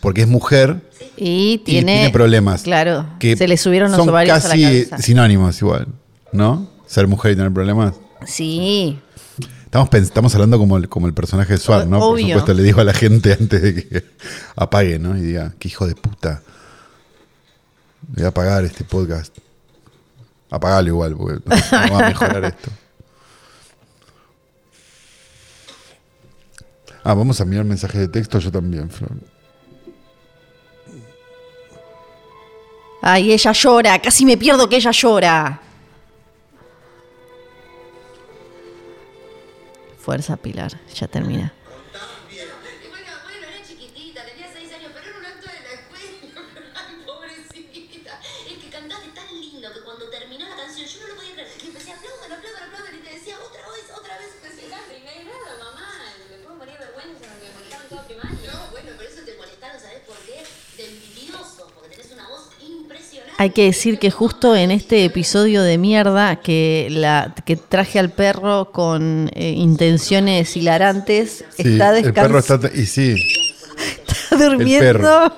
[0.01, 0.81] Porque es mujer
[1.15, 2.63] Y y tiene, problemas.
[2.63, 3.07] Claro.
[3.19, 4.97] que se le subieron los son ovarios a la casi cabeza.
[4.99, 5.87] sinónimos igual,
[6.31, 6.69] ¿no?
[6.85, 7.95] Ser mujer y tener problemas.
[8.25, 8.99] Sí.
[9.65, 11.99] Estamos, estamos hablando como el, como el personaje de Swan, ¿no?
[11.99, 14.05] Por supuesto, le digo a la gente antes de que
[14.55, 15.17] apague, ¿no?
[15.17, 16.41] Y diga, qué hijo de puta.
[18.07, 19.37] Voy a apagar este podcast.
[20.49, 22.71] Apagalo igual, porque no, no va a mejorar esto.
[27.03, 29.11] Ah, vamos a mirar mensajes de texto, yo también, Flor.
[33.09, 33.99] Ay, ella llora.
[33.99, 35.61] Casi me pierdo que ella llora.
[39.97, 40.73] Fuerza, Pilar.
[40.93, 41.53] Ya termina.
[63.39, 68.09] Hay que decir que justo en este episodio de mierda que la que traje al
[68.11, 72.67] perro con eh, intenciones hilarantes Sí, está el perro descansando.
[72.67, 72.79] está...
[72.81, 73.15] Y sí,
[74.31, 74.79] durmiendo.
[74.79, 75.33] perro.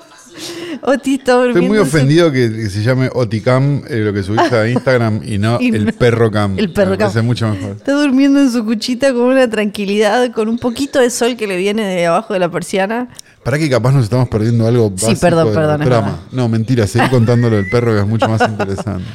[0.82, 1.58] Oti está durmiendo.
[1.60, 5.36] estoy muy ofendido que, que se llame Oticam, eh, lo que subiste a Instagram, y
[5.36, 6.58] no Y el perro cam.
[6.58, 7.08] el perro Me cam.
[7.08, 7.72] parece mucho mejor.
[7.76, 11.58] Está durmiendo en su cuchita con una tranquilidad, con un poquito de sol que le
[11.58, 13.08] viene de abajo de la persiana.
[13.44, 16.20] ¿Para que capaz nos estamos perdiendo algo Sí, básico perdón, la perdón, es trama?
[16.30, 19.08] No, mentira, seguí contando lo del perro que es mucho más interesante.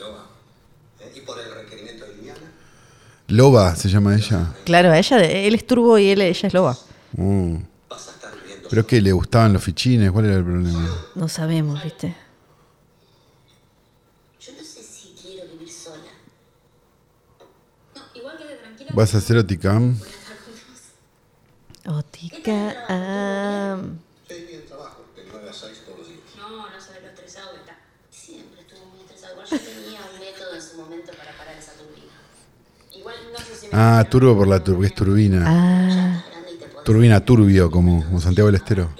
[0.00, 0.26] Loba.
[1.14, 2.40] Y por el requerimiento de Liliana.
[3.28, 4.52] Loba se llama ella.
[4.64, 6.76] Claro, ella, él es turbo y él, ella es loba.
[7.88, 8.68] Vas a estar viendo.
[8.68, 10.90] Pero es que le gustaban los fichines, ¿cuál era el problema?
[11.14, 12.16] No sabemos, ¿viste?
[14.40, 16.02] Yo no sé si quiero vivir sola.
[17.94, 18.90] No, igual quede tranquila.
[18.92, 19.96] ¿Vas a hacer Oticam?
[21.88, 22.84] Otica.
[22.88, 23.78] ah,
[24.28, 25.04] Sí, bien, trabajo.
[25.14, 26.20] De 9 a 6 todos los días.
[26.36, 27.78] No, no sabes lo estresado que está.
[28.10, 29.32] Siempre estuvo muy estresado.
[29.34, 32.12] Igual yo tenía un método en su momento para parar esa turbina.
[32.92, 33.72] Igual no sé si me...
[33.74, 35.44] Ah, turbo por la tur es turbina.
[35.46, 36.24] ah.
[36.84, 38.90] Turbina turbio, como, como Santiago del Estero.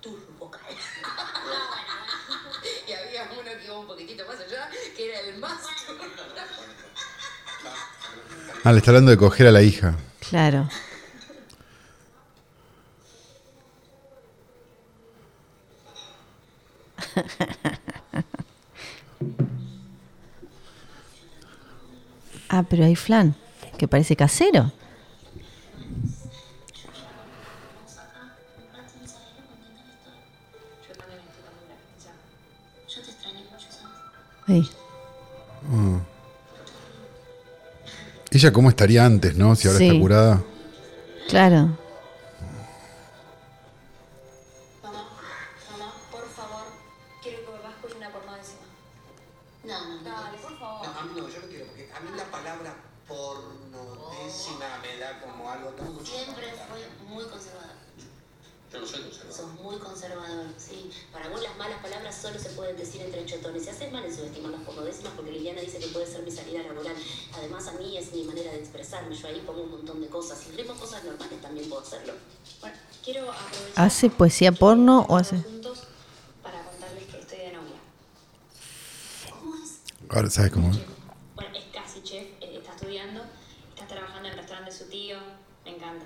[0.00, 0.76] turbo caer.
[2.88, 6.02] y había uno que iba un poquitito más allá, que era el más turbo.
[8.64, 9.96] Ah, le está hablando de coger a la hija.
[10.28, 10.68] claro.
[22.48, 23.36] ah, pero hay flan,
[23.76, 24.72] que parece casero.
[34.46, 34.70] Sí.
[35.68, 35.98] Mm.
[38.30, 39.54] Ella cómo estaría antes, ¿no?
[39.56, 40.42] Si ahora está curada.
[41.28, 41.87] Claro.
[70.28, 70.44] Cosas.
[70.44, 72.12] Si rimo cosas normales, también puedo hacerlo.
[72.60, 73.84] Bueno, quiero aprovechar...
[73.84, 75.36] ¿Hace poesía porno o hace...?
[76.42, 77.76] para contarles que estoy de novia.
[79.30, 79.80] ¿Cómo es?
[80.08, 80.70] Ahora, ¿sabes cómo?
[81.34, 83.22] Bueno, es casi chef, eh, está estudiando,
[83.74, 85.18] está trabajando en el restaurante de su tío,
[85.64, 86.04] me encanta.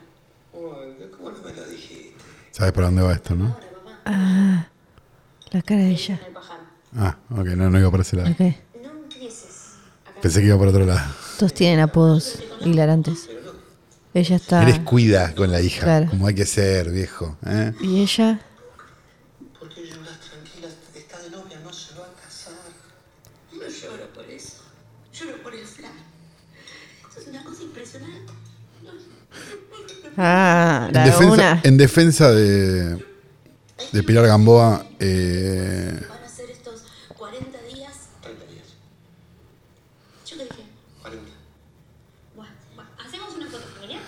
[0.52, 2.14] Uy, ¿Cómo no me lo dijiste?
[2.50, 3.56] ¿Sabes para dónde va esto, no?
[4.04, 4.66] Ah,
[5.50, 6.20] la cara de ella.
[6.96, 8.30] Ah, ok, no, no iba por ese lado.
[8.30, 8.40] Ok.
[8.82, 9.76] No empieces.
[10.04, 11.14] Acá Pensé que iba por otro lado.
[11.38, 13.28] Todos tienen apodos hilarantes.
[14.14, 14.62] Ella está...
[14.62, 15.83] Eres cuida con la hija.
[15.85, 16.11] Claro.
[16.11, 17.37] como hay que ser, viejo.
[17.46, 17.72] ¿eh?
[17.81, 18.40] Y ella...
[19.59, 20.68] ¿Por qué lloras tranquila?
[20.94, 22.53] Está de novia, no se va a casar.
[23.53, 24.57] No lloro por eso.
[25.14, 25.92] Lloro por el flan.
[27.11, 28.33] Eso es una cosa impresionante.
[28.83, 28.90] No.
[30.18, 31.61] Ah, En la defensa, una.
[31.64, 33.05] en defensa de,
[33.92, 36.83] de Pilar Gamboa, eh, Van a ser estos
[37.16, 37.92] 40 días.
[38.20, 38.66] 30 días.
[40.27, 40.62] ¿Yo qué dije?
[41.01, 41.25] 40.
[42.37, 44.03] Bueno, bueno, ¿hacemos una foto familiar?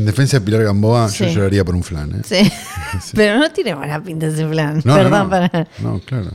[0.00, 2.10] En defensa de Pilar Gamboa, yo lloraría por un flan.
[2.14, 2.22] ¿eh?
[3.00, 3.12] Sí.
[3.14, 4.82] Pero no tiene mala pinta ese plan.
[4.84, 5.30] No, no, Perdón no.
[5.30, 5.68] para...
[5.80, 6.30] No, claro.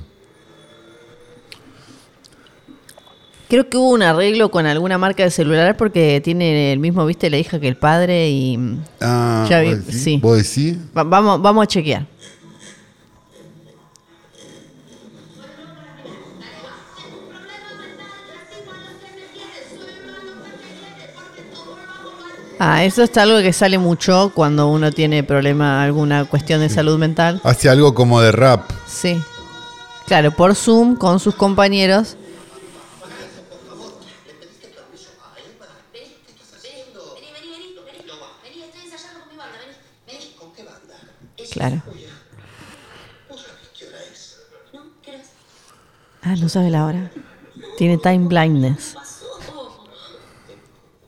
[3.48, 7.30] Creo que hubo un arreglo con alguna marca de celular porque tiene el mismo, viste,
[7.30, 8.58] la hija que el padre y...
[9.02, 10.04] Ah, Ya vi, ¿vos decís?
[10.04, 10.20] sí.
[10.22, 10.78] ¿Vos decís?
[10.98, 12.08] Va- vamos, vamos a chequear.
[22.60, 26.98] Ah, eso está algo que sale mucho cuando uno tiene problema, alguna cuestión de salud
[26.98, 27.42] mental.
[27.44, 28.70] Hace algo como de rap.
[28.88, 29.22] Sí.
[30.08, 32.16] Claro, por Zoom con sus compañeros.
[36.64, 38.04] Vení, vení, vení, vení.
[38.44, 39.76] Vení, estoy ensayando con mi banda, vení.
[40.08, 40.34] Vení.
[40.36, 40.96] ¿Con qué banda?
[41.52, 41.82] Claro.
[43.30, 44.38] ¿Vos sabés qué hora es?
[46.22, 47.12] Ah, no sabe la hora.
[47.78, 48.94] Tiene time blindness.
[48.96, 49.26] Pasó.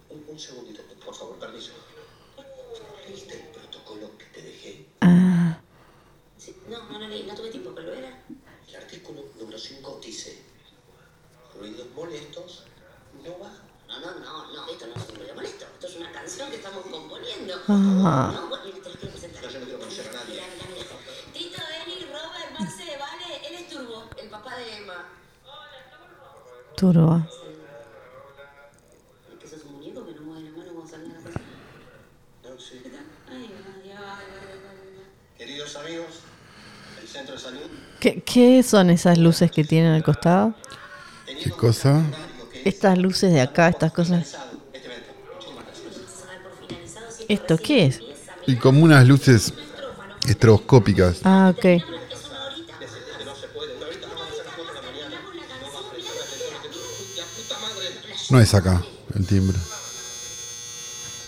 [0.09, 1.71] Un, un segundito, por favor, permiso.
[3.07, 4.85] ¿Leíste el protocolo que te dejé?
[5.01, 5.57] Ah,
[6.37, 8.21] Sí, no, no lo leí, no tuve tiempo, pero lo era.
[8.67, 10.43] El artículo número 5 dice:
[11.59, 12.63] ruidos molestos
[13.23, 13.51] no va.
[13.87, 15.65] No, no, no, no, esto no es un ruido molesto.
[15.73, 17.53] Esto es una canción que estamos componiendo.
[17.69, 18.31] Ah.
[18.33, 19.43] No, bueno, mira, te lo quiero presentar.
[19.43, 20.33] No, yo no quiero conocer a nadie.
[20.33, 21.33] Mira, mira, mira.
[21.33, 25.05] Tito, Eli, Robert, Marce, Vale, él es Turbo, el papá de Emma.
[26.75, 27.25] turbo.
[29.39, 31.45] ¿Que sos un muñeco que no mueve la mano cuando sale de la cocina?
[32.43, 32.81] No, sí.
[32.83, 32.91] Ay,
[33.31, 34.59] ay, ay, ay, ay,
[34.99, 35.37] ay.
[35.37, 36.07] Queridos amigos
[36.99, 37.61] del centro de salud,
[38.01, 40.53] ¿Qué, qué son esas luces que tienen al costado?
[41.25, 42.03] ¿Qué cosa?
[42.65, 44.35] Estas luces de acá, estas cosas.
[47.27, 48.01] ¿Esto qué es?
[48.45, 49.53] Y como unas luces
[50.27, 51.19] estroboscópicas.
[51.23, 51.65] Ah, ok.
[58.29, 58.81] No es acá
[59.15, 59.57] el timbre.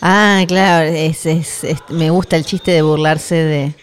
[0.02, 3.76] Ah, claro, es, es- es- me gusta el chiste de burlarse de...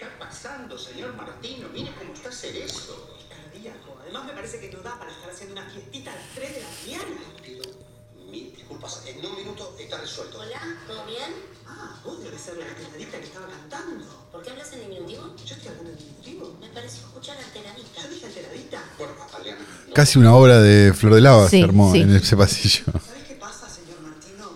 [19.96, 22.00] Casi una obra de Flor de Lava Sí, se armó sí.
[22.02, 22.84] en ese pasillo.
[22.84, 24.50] ¿Sabes qué pasa, señor Martino?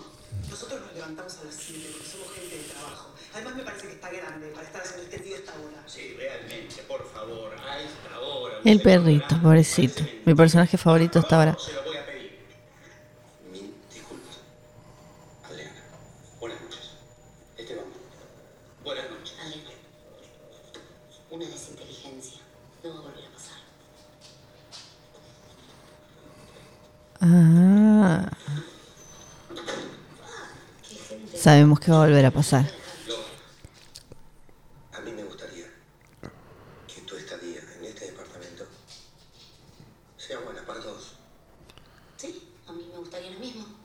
[0.50, 3.08] Nosotros nos levantamos a las 7 porque somos gente de trabajo.
[3.34, 5.82] Además me parece que está grande para estar haciendo este tío a esta hora.
[5.86, 8.54] sí, realmente, por favor, a esta hora.
[8.66, 10.04] El perrito, pobrecito.
[10.26, 11.56] Mi personaje favorito hasta ahora.
[11.58, 12.38] Se lo voy a pedir.
[13.50, 14.36] Mil disculpas.
[15.48, 15.72] Adriana,
[16.38, 16.84] buenas noches.
[17.56, 17.84] Esteban,
[18.84, 19.34] buenas noches.
[19.40, 19.70] Adriana,
[21.30, 22.40] una desinteligencia.
[22.84, 23.56] No va a volver a pasar.
[27.22, 28.30] Ah.
[31.36, 32.64] Sabemos que va a volver a pasar.
[34.92, 35.66] A mí me gustaría
[36.86, 38.66] que tu estadía en este departamento
[40.16, 41.16] sea buena para todos.
[42.16, 43.80] Sí, a mí me gustaría lo mismo.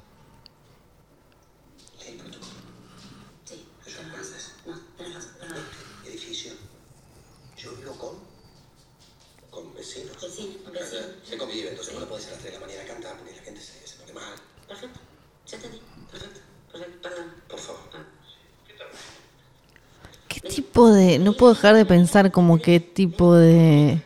[20.75, 21.19] Tipo de.
[21.19, 23.99] No puedo dejar de pensar como qué tipo de.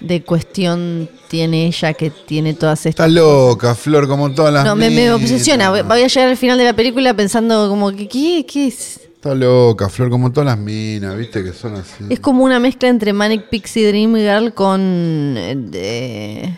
[0.00, 3.08] de cuestión tiene ella que tiene todas estas.
[3.08, 5.70] Está loca, Flor, como todas las No, me, obsesiona.
[5.70, 9.00] Voy a llegar al final de la película pensando como que ¿qué, qué es?
[9.16, 12.04] Está loca, Flor, como todas las minas, viste que son así.
[12.08, 15.34] Es como una mezcla entre Manic Pixie Dream Girl con.
[15.36, 16.56] eh,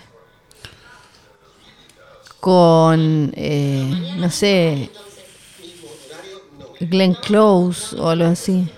[2.39, 3.33] con.
[3.35, 4.91] eh, no sé.
[6.81, 8.69] Glenn Close o algo así.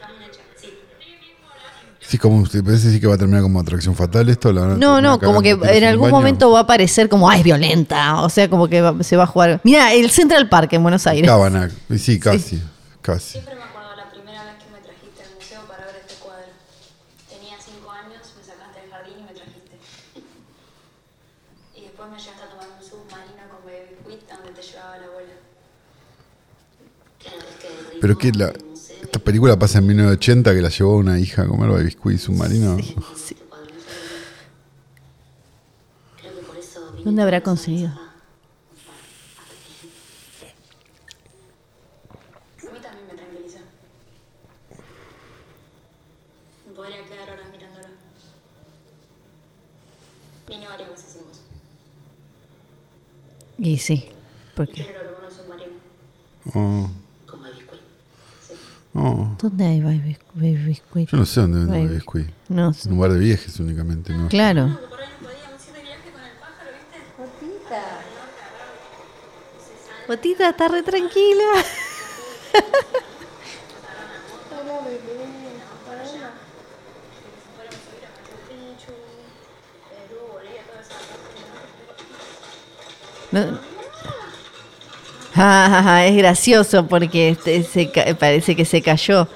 [2.11, 4.53] Sí, como usted parece sí que va a terminar como atracción fatal esto.
[4.53, 6.17] La No, no, como que en algún baño.
[6.17, 8.23] momento va a parecer como, ay, es violenta.
[8.23, 9.61] O sea, como que va- se va a jugar.
[9.63, 11.31] Mira, el Central Park en Buenos Aires.
[11.31, 11.71] Cabanac.
[11.89, 12.61] Y Sí, casi,
[13.01, 13.35] casi.
[13.39, 16.47] Siempre me acuerdo la primera vez que me trajiste al museo para ver este cuadro.
[17.29, 19.77] Tenía cinco años, me sacaste del jardín y me trajiste.
[21.77, 25.35] Y después me llevaste a tomar un submarino con Baby donde te llevaba la abuela.
[27.23, 28.51] Que el ritmo Pero que la,
[29.11, 32.79] esta película pasa en 1980 que la llevó una hija a comer biscuit submarino.
[32.79, 32.95] eso
[36.93, 37.91] vine ¿Dónde habrá conseguido?
[53.59, 54.09] Y sí,
[54.55, 54.87] porque.
[56.55, 56.89] Oh.
[58.95, 59.37] Oh.
[59.41, 61.09] ¿Dónde hay Baby, baby Biscuit?
[61.11, 61.95] Yo no sé dónde venden Baby.
[61.95, 62.29] biscuit.
[62.49, 62.89] No sé.
[62.89, 64.29] En lugar de viajes únicamente, ¿no?
[64.29, 64.79] Claro.
[64.89, 67.77] Por ahí no podíamos ir de viaje con el pájaro, ¿viste?
[70.09, 71.45] Botita está re tranquila.
[83.33, 83.70] No.
[85.35, 89.29] Ah, es gracioso porque este se parece que se cayó.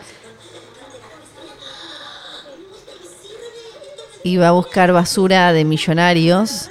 [4.22, 6.70] Iba a buscar basura de millonarios.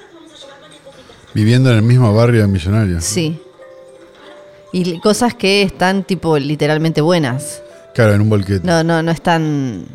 [1.33, 3.03] Viviendo en el mismo barrio de Millonarios.
[3.03, 3.39] Sí.
[4.71, 7.61] Y cosas que están tipo literalmente buenas.
[7.93, 8.65] Claro, en un volquete.
[8.65, 9.85] No, no, no están.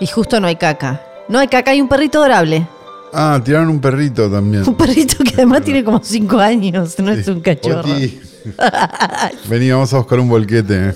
[0.00, 1.04] Y justo no hay caca.
[1.28, 2.66] No hay caca, hay un perrito adorable.
[3.18, 4.68] Ah, tiraron un perrito también.
[4.68, 7.88] Un perrito que además tiene como 5 años, no es un cachorro.
[9.48, 10.94] Vení, vamos a buscar un volquete.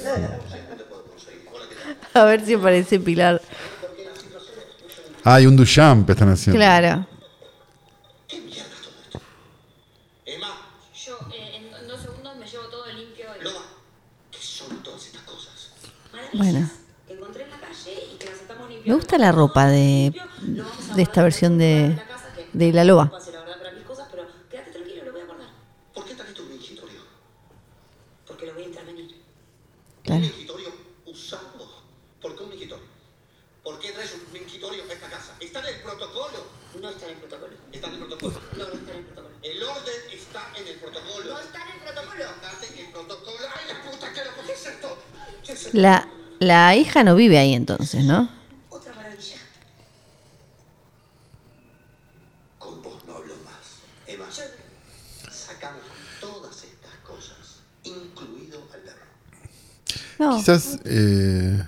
[2.12, 3.40] A ver si aparece Pilar.
[5.24, 6.58] Ah, y un Duchamp están haciendo.
[6.58, 7.06] Claro.
[10.26, 10.48] Emma,
[11.06, 13.44] Yo eh, en dos segundos me llevo todo limpio y...
[13.44, 13.62] Loba,
[14.30, 15.70] ¿qué son todas estas cosas?
[16.34, 16.70] Bueno.
[18.84, 20.12] Me gusta la ropa de,
[20.96, 21.98] de esta versión de,
[22.52, 23.10] de La Loba.
[25.94, 27.00] ¿Por qué trajiste un mingitorio?
[28.26, 29.22] Porque lo voy a intervenir.
[30.02, 30.20] Claro.
[30.20, 30.72] ¿Un mingitorio
[31.06, 31.82] usado?
[32.20, 32.84] ¿Por qué un mingitorio?
[33.62, 35.36] ¿Por qué traes un mingitorio a esta casa?
[35.38, 36.46] ¿Está en el protocolo?
[36.80, 37.52] No está en el protocolo.
[37.72, 38.40] ¿Está en el protocolo?
[38.56, 39.34] No, no está en el protocolo.
[39.42, 41.24] El orden está en el protocolo.
[41.34, 42.24] No está en el protocolo.
[42.28, 43.38] Andate en el protocolo.
[43.54, 44.98] ¡Ay, la puta que lo ¿Qué es esto?
[45.44, 45.78] ¿Qué es esto?
[45.78, 46.08] La,
[46.38, 48.30] la hija no vive ahí entonces, ¿no?
[48.70, 49.36] Otra maravilla.
[52.58, 53.80] Con vos no hablo más.
[54.06, 54.26] Emma,
[55.30, 55.82] sacamos
[56.20, 59.04] todas estas cosas, incluido al perro.
[60.18, 60.39] No.
[60.50, 61.62] Quizás eh,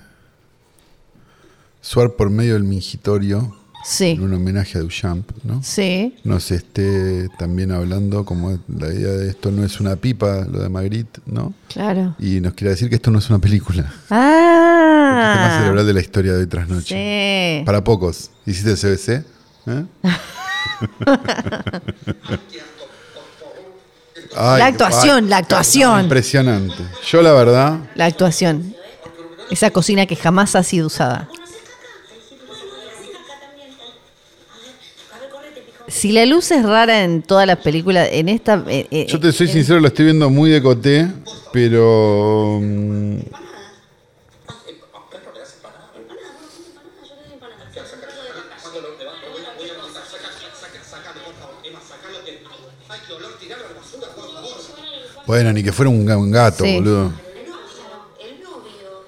[1.81, 4.11] Suar por medio del mingitorio, Sí.
[4.11, 5.61] en un homenaje a Duchamp, ¿no?
[5.63, 6.15] Sí.
[6.25, 10.69] Nos esté también hablando como la idea de esto no es una pipa, lo de
[10.69, 11.53] Magritte, ¿no?
[11.69, 12.15] Claro.
[12.21, 13.85] Y nos quiere decir que esto no es una película.
[14.09, 14.19] Porque es el
[15.35, 15.59] tema Ah.
[15.61, 17.59] cerebral de la historia de hoy tras noche.
[17.61, 17.65] Sí.
[17.65, 18.31] Para pocos.
[18.47, 19.25] ¿Hiciste el CBC?
[19.67, 19.85] ¿Eh?
[24.37, 26.01] Ay, La actuación, ay, la actuación.
[26.05, 26.83] Impresionante.
[27.11, 28.75] Yo la verdad, La actuación.
[29.51, 31.29] Esa cocina que jamás ha sido usada.
[35.89, 38.65] Si la luz es rara en toda la película, en esta...
[38.69, 41.07] eh, eh, yo te soy sincero, lo estoy viendo muy de coté,
[41.53, 42.59] pero...
[42.63, 43.19] mm,
[55.33, 56.75] Bueno, ni que fuera un, ga- un gato, Sí.
[56.75, 57.07] boludo.
[57.07, 59.05] El pájaro, el novio.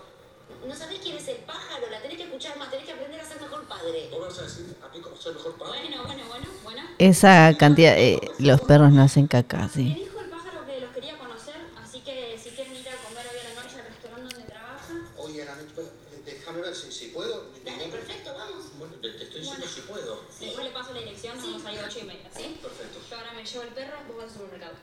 [0.66, 1.85] ¿No sabés quién es el pájaro?
[1.91, 4.09] La tenés que escuchar más, tenés que aprender a ser mejor padre.
[4.11, 5.81] ¿Vos vas a decir a mí cómo soy mejor padre?
[5.83, 6.81] Bueno, bueno, bueno, bueno.
[6.97, 7.93] Esa cantidad...
[7.99, 9.83] eh, los perros no hacen caca, sí.
[10.01, 13.39] dijo el pájaro que los quería conocer, así que si quieren ir a comer hoy
[13.45, 14.95] a la noche al restaurante donde trabaja.
[15.18, 15.89] Oye, Ana, pues,
[16.25, 17.51] déjame ver si, si puedo.
[17.66, 18.64] Dale, perfecto, vamos.
[18.79, 20.25] Bueno, te, te estoy diciendo si puedo.
[20.41, 22.57] Después le paso la dirección, nos vamos a ir a 8 y media, ¿sí?
[22.62, 22.99] Perfecto.
[23.11, 24.75] Yo ahora me llevo el perro, vos vas al supermercado.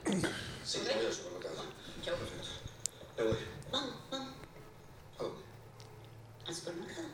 [0.63, 1.55] Sí, yo voy al supermercado.
[2.05, 2.15] Chau.
[2.15, 2.47] Perfecto.
[3.17, 3.37] Me voy.
[3.71, 4.29] Vamos, vamos.
[5.19, 5.41] ¿A dónde?
[6.47, 7.07] al supermercado.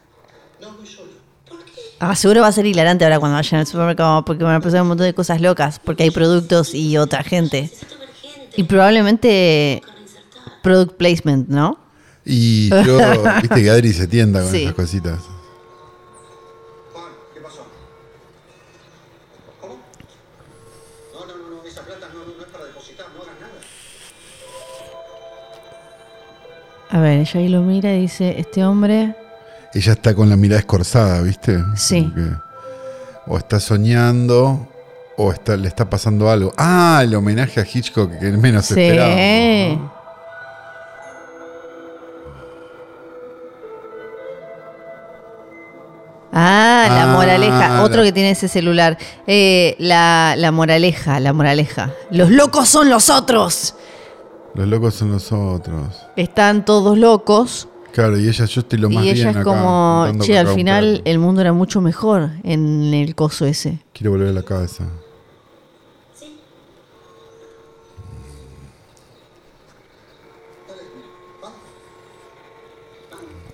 [0.62, 1.12] No, voy solo.
[1.48, 1.82] ¿Por qué?
[2.00, 4.82] Ah, seguro va a ser hilarante ahora cuando vayan al supermercado porque van a pasar
[4.84, 7.72] un montón de cosas locas porque hay productos y otra gente.
[8.56, 9.82] Y probablemente
[10.62, 11.80] product placement, ¿no?
[12.24, 13.00] Y yo,
[13.42, 14.64] viste que Adri se tienda con Sí.
[14.64, 15.20] esas cositas.
[16.94, 17.66] Juan, ¿qué pasó?
[19.62, 19.78] ¿Cómo?
[21.14, 23.54] No, no, no, no, esa plata no, no, no es para depositar, no hagas nada.
[26.92, 29.16] A ver, ella ahí lo mira y dice, este hombre...
[29.78, 31.64] Ella está con la mirada escorzada, ¿viste?
[31.76, 32.12] Sí.
[32.16, 32.32] Que
[33.28, 34.68] o está soñando
[35.18, 36.52] o está, le está pasando algo.
[36.58, 38.74] Ah, el homenaje a Hitchcock que menos Sí.
[38.80, 39.94] esperaba.
[46.32, 47.84] Ah, la Ah, moraleja.
[47.84, 48.98] Otro la- que tiene ese celular.
[49.26, 51.92] Eh, la, la moraleja, la moraleja.
[52.12, 53.76] Los locos son los otros.
[54.54, 56.06] Los locos son los otros.
[56.16, 57.68] Están todos locos.
[57.98, 60.50] Claro, y ella, yo estoy lo más y ella bien es acá, como, che, al
[60.50, 63.80] final el mundo era mucho mejor en el coso ese.
[63.92, 64.86] Quiero volver a la casa.
[66.14, 66.38] Sí.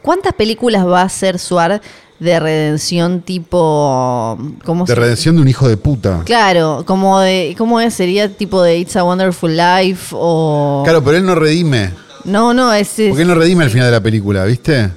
[0.01, 1.81] ¿Cuántas películas va a hacer Suar
[2.19, 4.37] de redención tipo...
[4.65, 6.21] ¿cómo De se- redención de un hijo de puta.
[6.25, 7.93] Claro, como de, ¿cómo es?
[7.93, 10.81] Sería tipo de It's a Wonderful Life o...
[10.83, 11.91] Claro, pero él no redime.
[12.26, 12.97] No, no, es...
[12.99, 14.89] es- Porque él no redime al final de la película, ¿viste?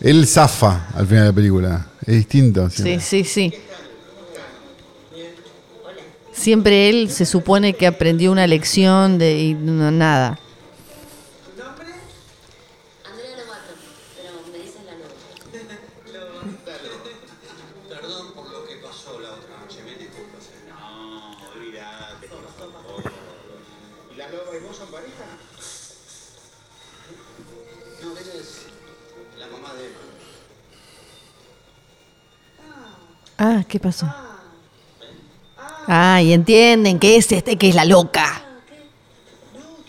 [0.00, 1.86] Él zafa al final de la película.
[2.06, 2.70] Es distinto.
[2.70, 3.52] Sí, sí, sí.
[6.32, 10.38] Siempre él se supone que aprendió una lección de y no, nada.
[33.42, 34.06] Ah, ¿qué pasó?
[35.86, 38.44] Ah, y entienden que es este, que es la loca.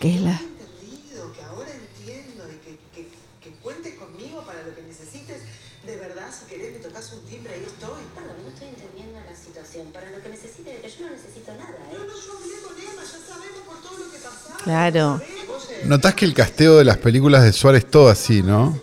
[0.00, 0.40] Que es la...
[14.64, 15.20] Claro.
[15.84, 18.78] Notás que el casteo de las películas de Suárez es todo así, ¿no?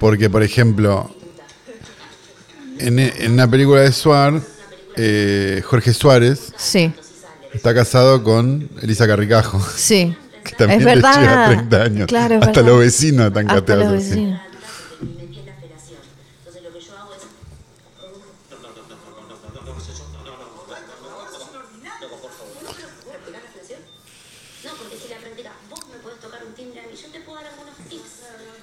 [0.00, 1.14] Porque, por ejemplo,
[2.86, 4.42] en, en una película de Suárez,
[4.96, 6.92] eh, Jorge Suárez Sí,
[7.54, 10.14] está casado con Elisa Carricajo, sí.
[10.44, 11.20] que también es le verdad.
[11.20, 12.06] lleva 30 años.
[12.08, 12.70] Claro, es Hasta verdad.
[12.72, 13.94] los vecinos están Hasta los así.
[14.10, 14.40] vecinos.
[15.00, 15.98] Me metí en la felación.
[16.38, 17.20] Entonces lo que yo hago es...
[22.02, 23.80] ¿Practicar la felación?
[24.64, 26.94] No, porque si la practicas, vos me podés tocar un timbre a mí.
[26.96, 28.12] Yo te puedo dar algunos tips.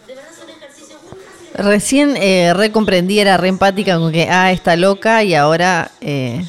[0.08, 1.49] De verdad son ejercicios muy fáciles.
[1.62, 5.92] Recién eh, recomprendí, era re empática con que, ah, está loca y ahora...
[6.02, 6.46] eh,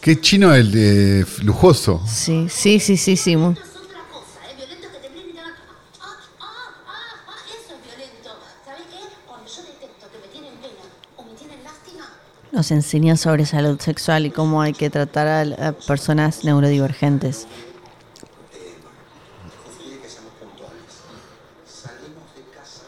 [0.00, 2.02] Qué chino el de lujoso.
[2.08, 3.34] sí, sí, sí, sí, sí.
[3.34, 3.54] ¿eh?
[12.50, 17.46] Nos enseñó sobre salud sexual y cómo hay que tratar a, a personas neurodivergentes.
[19.64, 21.00] Confíe que seamos puntuales.
[21.66, 22.82] Salimos de casa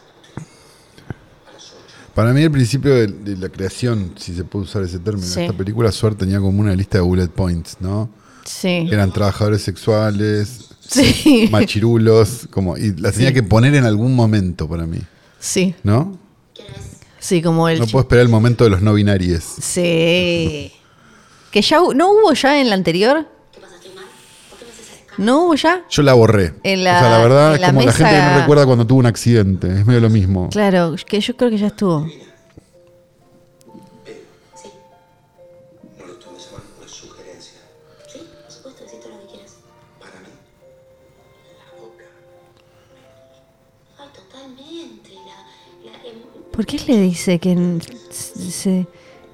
[1.49, 2.04] a las 8.
[2.15, 5.41] Para mí el principio de, de la creación, si se puede usar ese término, Sí.
[5.43, 8.09] esta película Suárez tenía como una lista de bullet points, ¿no?
[8.45, 8.87] Sí.
[8.91, 11.49] Eran trabajadores sexuales, Sí.
[11.53, 14.99] machirulos, como, y las tenía que poner en algún momento para mí,
[15.41, 15.75] Sí.
[15.83, 16.17] ¿no?
[17.19, 17.79] Sí, como el...
[17.81, 19.43] No puedo esperar el momento de los no binarios.
[19.43, 20.71] Sí.
[21.51, 23.27] Que ya no hubo ya en la anterior.
[23.53, 23.77] ¿qué pasa?
[23.77, 24.05] ¿Estoy mal?
[24.51, 25.04] ¿Por qué me haces escapar?
[25.19, 25.85] No hubo ya.
[25.91, 26.55] Yo la borré.
[26.63, 28.67] En la- o sea, la verdad en es como la mesa- gente que no recuerda
[28.67, 29.69] cuando tuvo un accidente.
[29.69, 30.49] Es medio lo mismo.
[30.51, 32.07] Claro, que yo creo que ya estuvo.
[32.07, 32.19] Sí,
[35.99, 37.61] No lo tomes a mal, una sugerencia.
[38.13, 39.53] sí, por supuesto, decís todo lo que quieras.
[40.01, 40.29] Para mí,
[41.59, 42.05] la boca.
[43.99, 45.11] Ay, totalmente.
[45.15, 47.79] La, la, em, ¿Por qué le dice que,
[48.11, 48.87] se,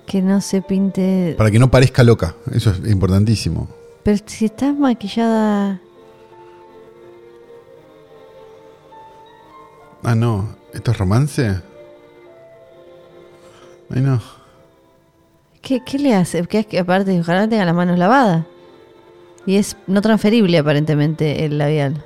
[0.06, 1.34] que no se pinte?
[1.38, 2.34] Para que no parezca loca.
[2.52, 3.68] Eso es importantísimo.
[4.02, 5.80] Pero si está maquillada...
[10.02, 10.56] Ah, no.
[10.72, 11.60] ¿Esto es romance?
[13.90, 14.22] Ay, no.
[15.60, 16.46] ¿Qué, qué le hace?
[16.46, 18.46] Que es que aparte, ojalá tenga las manos lavadas.
[19.46, 22.02] Y es no transferible aparentemente el labial.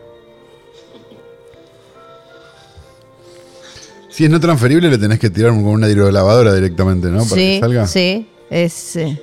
[4.09, 7.19] Si es no transferible, le tenés que tirar con una hidrolavadora directamente, ¿no?
[7.25, 7.87] Para sí, que salga.
[7.87, 8.97] sí, es...
[8.97, 9.21] eh,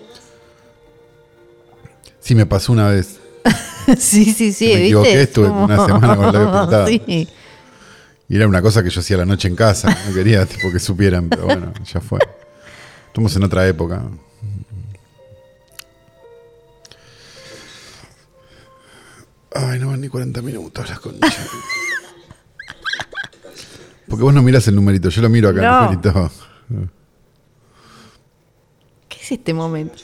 [2.21, 3.19] Sí, me pasó una vez.
[3.97, 4.85] sí, sí, sí, Me ¿viste?
[4.85, 6.87] equivoqué, Es estuve una semana con el labio pintado.
[6.87, 7.27] sí.
[8.29, 9.89] Y era una cosa que yo hacía la noche en casa.
[10.07, 12.19] No quería tipo que supieran, pero bueno, ya fue.
[13.07, 14.03] Estamos en otra época.
[19.53, 21.35] Ay, no van ni 40 minutos las conchas.
[24.07, 25.59] Porque vos no mirás el numerito, yo lo miro acá,
[25.89, 26.31] el numerito.
[29.09, 29.95] ¿Qué es este momento?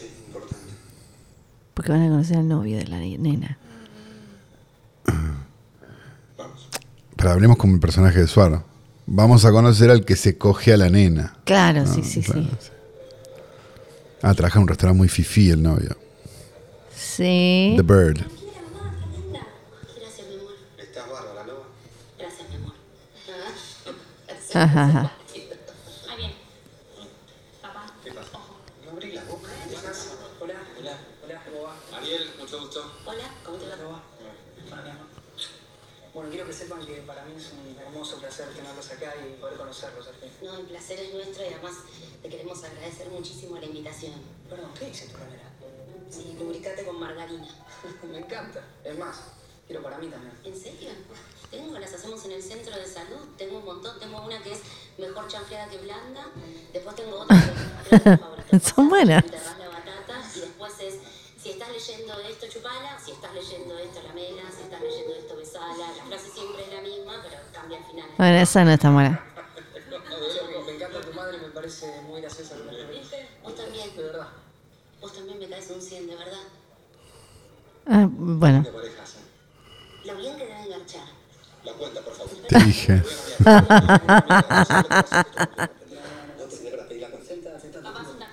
[1.77, 3.59] Porque van a conocer al novio de la nena.
[7.15, 8.63] Pero hablemos como el personaje de Suar.
[9.05, 11.35] Vamos a conocer al que se coge a la nena.
[11.45, 12.69] Claro, No, sí, sí, claro, sí.
[14.23, 15.95] Ah, trabaja en un restaurante muy fifí el novio.
[16.95, 17.75] Sí.
[17.77, 18.17] The Bird.
[18.25, 20.53] Gracias, mi amor.
[20.79, 21.53] ¿Estás bárbara, no?
[22.17, 22.73] Gracias, mi amor.
[24.55, 25.11] Ajá, ajá.
[26.09, 26.31] Ahí bien.
[27.61, 27.85] Papá.
[28.03, 28.31] ¿Qué pasa?
[28.83, 29.47] No abrí la boca.
[30.41, 31.97] Hola, hola, hola, ¿cómo va?
[31.97, 32.91] Ariel, mucho gusto.
[33.05, 33.75] Hola, ¿cómo te va?
[33.77, 34.01] ¿Cómo va?
[36.13, 38.47] Bueno, quiero que sepan que para mí es un hermoso placer
[38.87, 40.29] tenerlos acá y poder conocerlos al fin.
[40.41, 41.73] No, el placer es nuestro y además
[42.21, 44.13] te queremos agradecer muchísimo la invitación.
[44.49, 45.43] Perdón, ¿qué dice tu remera?
[46.09, 47.47] Sí, lubricate con margarina.
[48.11, 48.61] Me encanta.
[48.83, 49.17] Es más,
[49.65, 50.33] quiero para mí también.
[50.43, 50.89] ¿En serio?
[51.51, 53.27] Tengo, las hacemos en el centro de salud.
[53.37, 53.99] Tengo un montón.
[53.99, 54.59] Tengo una que es
[54.97, 56.27] mejor chanfleada que blanda.
[56.73, 57.37] Después tengo otra
[57.89, 58.63] que es.
[58.75, 59.23] Son buenas.
[59.23, 60.95] Enterrás la batata y después es,
[61.41, 62.99] si estás leyendo esto, chupala.
[62.99, 64.43] Si estás leyendo esto, lamela.
[64.51, 65.93] Si estás leyendo esto, besala.
[65.95, 68.09] La frase siempre es la misma, pero cambia al final.
[68.17, 69.23] Bueno, esa no está mala.
[70.65, 72.55] Me encanta tu madre y me parece muy graciosa.
[73.43, 73.95] Vos también.
[73.95, 74.27] De verdad.
[75.01, 76.43] Vos también me caes un 100, de verdad.
[77.85, 78.63] Ah, bueno.
[78.63, 79.15] ¿Qué parejas?
[80.03, 81.07] Lo bien que debe enganchar.
[81.63, 82.33] La cuenta, por favor.
[82.47, 83.03] Te dije.
[86.37, 87.27] No te para pedir la cuenta.
[87.27, 87.81] Senta, senta.
[87.81, 88.27] Papá, senta.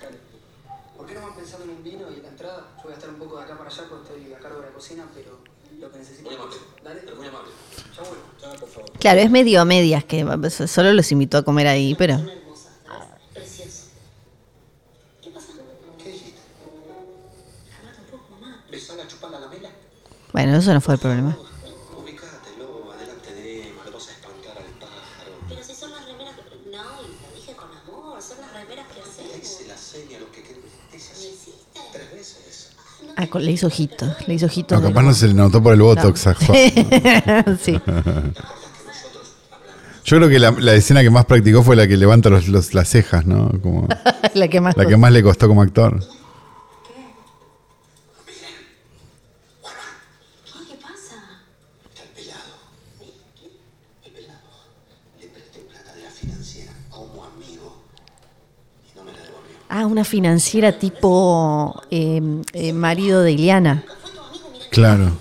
[0.97, 2.73] ¿Por qué no van pensando en un vino y en la entrada?
[2.77, 4.67] Yo voy a estar un poco de acá para allá porque estoy a cargo de
[4.67, 5.39] la cocina, pero
[5.79, 6.29] lo que necesito.
[6.29, 6.57] Muy amable.
[6.83, 7.01] Dale.
[7.03, 7.51] Pero muy amable.
[7.93, 8.23] Chao, bueno.
[8.39, 8.91] Chao, por favor.
[9.05, 10.25] Claro, es medio a medias que
[10.67, 12.19] solo los invitó a comer ahí, pero.
[20.33, 21.37] Bueno, eso no fue el problema.
[21.97, 22.27] Ubicate,
[22.59, 23.83] lobo, adelante de Emma.
[23.85, 25.31] Le vas a espantar al pájaro.
[25.47, 26.69] Pero si son las remeras que...
[26.69, 29.37] No, y te dije con amor, son las remeras que Le hacemos.
[29.41, 30.63] hice la seña, lo que querés.
[30.93, 31.27] Es ¿Me así.
[31.27, 31.79] hiciste?
[31.93, 32.69] Tres veces.
[33.15, 34.27] Ah, con- le hizo ojitos.
[34.27, 34.81] Le hizo ojitos.
[34.81, 37.57] No, capaz no se le notó por el botox a Juan.
[37.63, 37.79] sí.
[40.05, 42.73] Yo creo que la, la escena que más practicó fue la que levanta los, los-
[42.75, 43.49] las cejas, ¿no?
[43.61, 43.87] Como
[44.35, 44.77] La que más.
[44.77, 45.99] la que más le costó como actor.
[45.99, 46.05] ¿Qué,
[50.67, 51.15] ¿Qué pasa?
[51.89, 52.53] Está el pelado.
[54.05, 54.39] El pelado.
[55.19, 57.81] Le presté plata de la financiera como amigo.
[58.93, 59.55] Y no me la devolvió.
[59.69, 62.21] Ah, una financiera tipo eh,
[62.53, 63.83] eh, marido de Ileana.
[64.71, 65.17] Claro.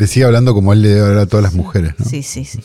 [0.00, 2.06] Le sigue hablando como él le debe hablar a todas las mujeres, ¿no?
[2.06, 2.58] Sí, sí, sí.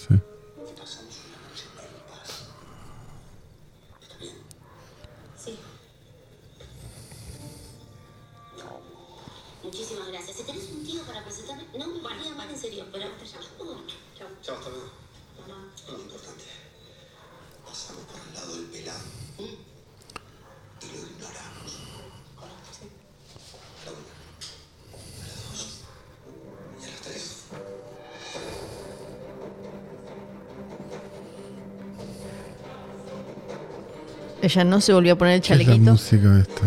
[34.46, 35.92] Ella no se volvió a poner el ¿Qué es la chalequito.
[35.94, 36.66] música esta?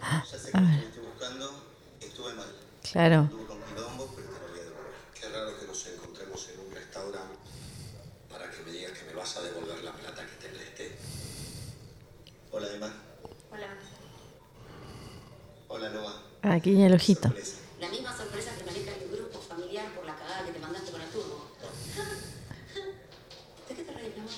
[0.00, 1.50] Ya sé que me estoy buscando.
[2.00, 2.46] Estuve mal.
[2.92, 3.28] Claro.
[3.30, 4.92] Tuve con quilombo, pero te lo voy a devolver.
[5.20, 7.34] Qué raro que nos encontremos en un restaurante
[8.30, 10.96] para que me digas que me vas a devolver la plata que te presté.
[12.52, 12.92] Hola, Emma.
[13.50, 13.68] Hola.
[15.68, 16.22] Hola, Noah.
[16.50, 17.28] Aquí en el ojito.
[17.28, 17.56] Sorpresa.
[17.80, 21.00] La misma sorpresa que maneja tu grupo familiar por la cagada que te mandaste con
[21.00, 21.46] el turbo.
[23.68, 24.32] ¿De qué te reís, mi amor?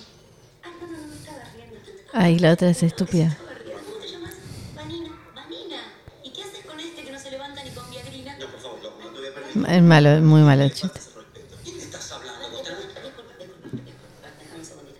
[0.62, 1.76] Ay, no, no, no me estaba riendo.
[2.12, 3.26] Ay, la otra es estúpida.
[3.26, 3.82] Estaba riendo.
[3.84, 4.34] ¿Cómo te llamas?
[4.74, 5.10] Vanina.
[5.34, 5.80] Vanina.
[6.24, 8.38] ¿Y qué haces con este que no se levanta ni con Viagrina?
[8.38, 9.70] No, por favor, no, no te voy a permitir.
[9.70, 10.98] Es malo, muy malo el chiste.
[10.98, 11.56] Ese respeto.
[11.62, 12.48] ¿Quién me estás hablando?
[12.50, 14.28] ¿Vos tenés- Disculpa, disculpa, disculpa.
[14.40, 14.98] Déjame un segundito.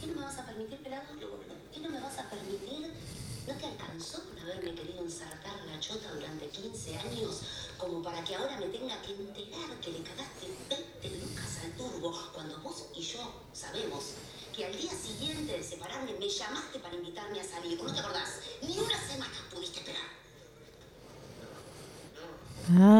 [0.00, 1.02] ¿Qué no me vas a permitir, pelado?
[1.72, 2.88] ¿Qué no me vas a permitir?
[3.46, 7.40] ¿No te alcanzó por haberme querido ensartar la chota durante 15 años
[7.78, 11.70] como para que ahora me tenga que enterar que le cagaste 20 lucas a ser
[11.76, 14.12] turbo cuando vos y yo sabemos
[14.54, 17.82] que al día siguiente de separarme me llamaste para invitarme a salir.
[17.82, 18.40] ¿No te acordás?
[18.60, 20.08] Ni una semana pudiste esperar.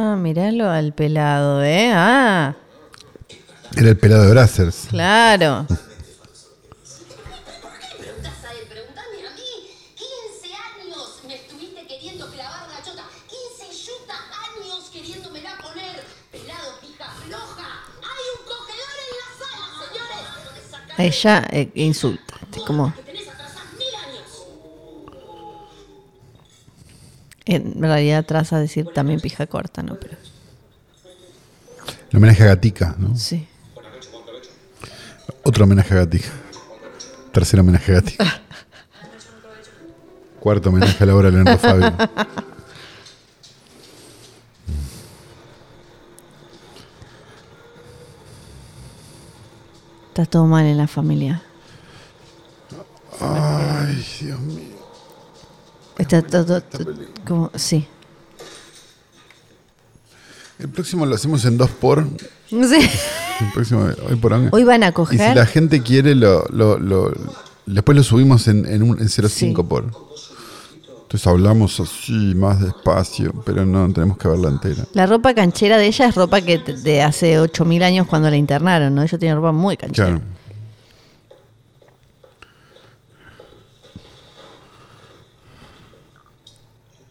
[0.08, 1.92] Ah, miralo al pelado, ¿eh?
[1.92, 2.54] Ah,
[3.76, 4.86] Era el pelado de Brazzers.
[4.88, 5.66] claro.
[5.68, 5.78] ¿Por
[7.78, 8.32] qué le preguntas
[27.54, 29.96] en realidad tras a decir también pija corta, ¿no?
[29.96, 30.16] Pero
[32.10, 33.16] El homenaje a Gatica, ¿no?
[33.16, 33.46] sí.
[35.44, 36.28] Otro homenaje a Gatica.
[37.32, 38.24] Tercer homenaje a Gatica.
[40.40, 41.92] Cuarto homenaje a la obra de Leonardo Fabio.
[50.08, 51.42] Está todo mal en la familia.
[53.20, 54.77] Ay, Dios mío.
[56.16, 56.62] Está todo,
[57.26, 57.86] como, sí.
[60.58, 62.04] El próximo lo hacemos en dos por.
[62.50, 62.56] Sí.
[63.40, 64.48] El próximo, hoy por hoy.
[64.50, 65.36] Hoy van a Y si coger.
[65.36, 67.12] la gente quiere, lo, lo, lo-
[67.66, 69.52] después lo subimos en, en, un- en 0.5 Sí.
[69.68, 69.84] por.
[71.02, 74.86] Entonces hablamos así, más despacio, pero no, tenemos que verla entera.
[74.94, 78.94] La ropa canchera de ella es ropa que de hace 8000 años cuando la internaron,
[78.94, 79.02] ¿no?
[79.02, 80.08] Ella tiene ropa muy canchera.
[80.08, 80.22] Claro.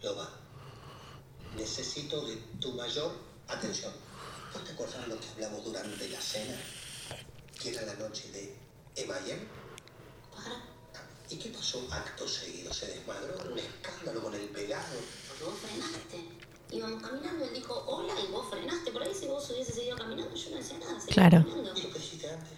[0.02, 0.28] Loba,
[1.56, 3.12] necesito de tu mayor
[3.48, 3.92] atención.
[4.54, 6.56] ¿No te acuerdas lo que hablamos durante la cena?
[7.60, 8.56] Que era la noche de
[9.02, 9.40] Emayem.
[11.30, 12.72] ¿Y qué pasó acto seguido?
[12.72, 13.34] ¿Se desmadró?
[13.52, 14.96] ¿Un escándalo con el pelado?
[15.28, 16.38] Porque vos frenaste.
[16.70, 18.90] Íbamos caminando, él dijo hola y vos frenaste.
[18.92, 21.00] Por ahí si vos hubieses seguido caminando, yo no decía nada.
[21.00, 21.44] seguía Claro.
[21.46, 21.78] caminando.
[21.78, 22.48] ¿Y lo que dijiste antes?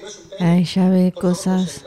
[0.06, 0.40] es un pene.
[0.40, 1.84] Ay, ya ve cosas.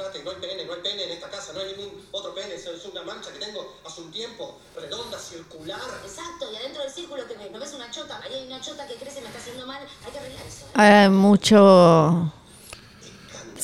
[10.76, 12.32] Hay mucho.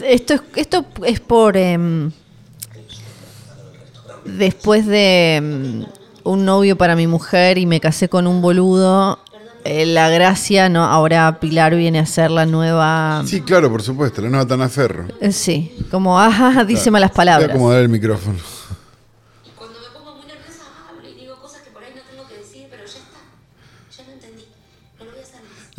[0.03, 1.57] Esto es, esto es por.
[1.57, 2.11] em,
[4.25, 5.85] después de em,
[6.23, 9.19] un novio para mi mujer y me casé con un boludo.
[9.65, 10.85] eh, la gracia, ¿no?
[10.85, 13.23] Ahora Pilar viene a ser la nueva.
[13.25, 15.05] Sí, claro, por supuesto, la nueva Tana Ferro.
[15.19, 17.49] Eh, Sí, como, ajá, dice malas Voy a palabras.
[17.49, 18.37] acomodar el micrófono.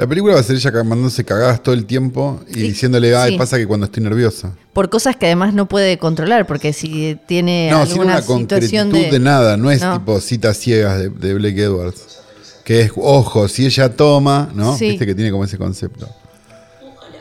[0.01, 3.37] La película va a ser ella mandándose cagadas todo el tiempo y diciéndole, ay, sí.
[3.39, 4.55] pasa que cuando estoy nerviosa.
[4.73, 8.91] Por cosas que además no puede controlar, porque si tiene No, sin alguna una situación
[8.93, 9.11] de...
[9.11, 9.19] de.
[9.19, 9.99] nada, no es No.
[9.99, 12.23] tipo citas ciegas de, de Blake Edwards.
[12.65, 14.75] Que es, ojo, si ella toma, ¿no?
[14.75, 14.89] Sí.
[14.89, 16.09] Viste que tiene como ese concepto.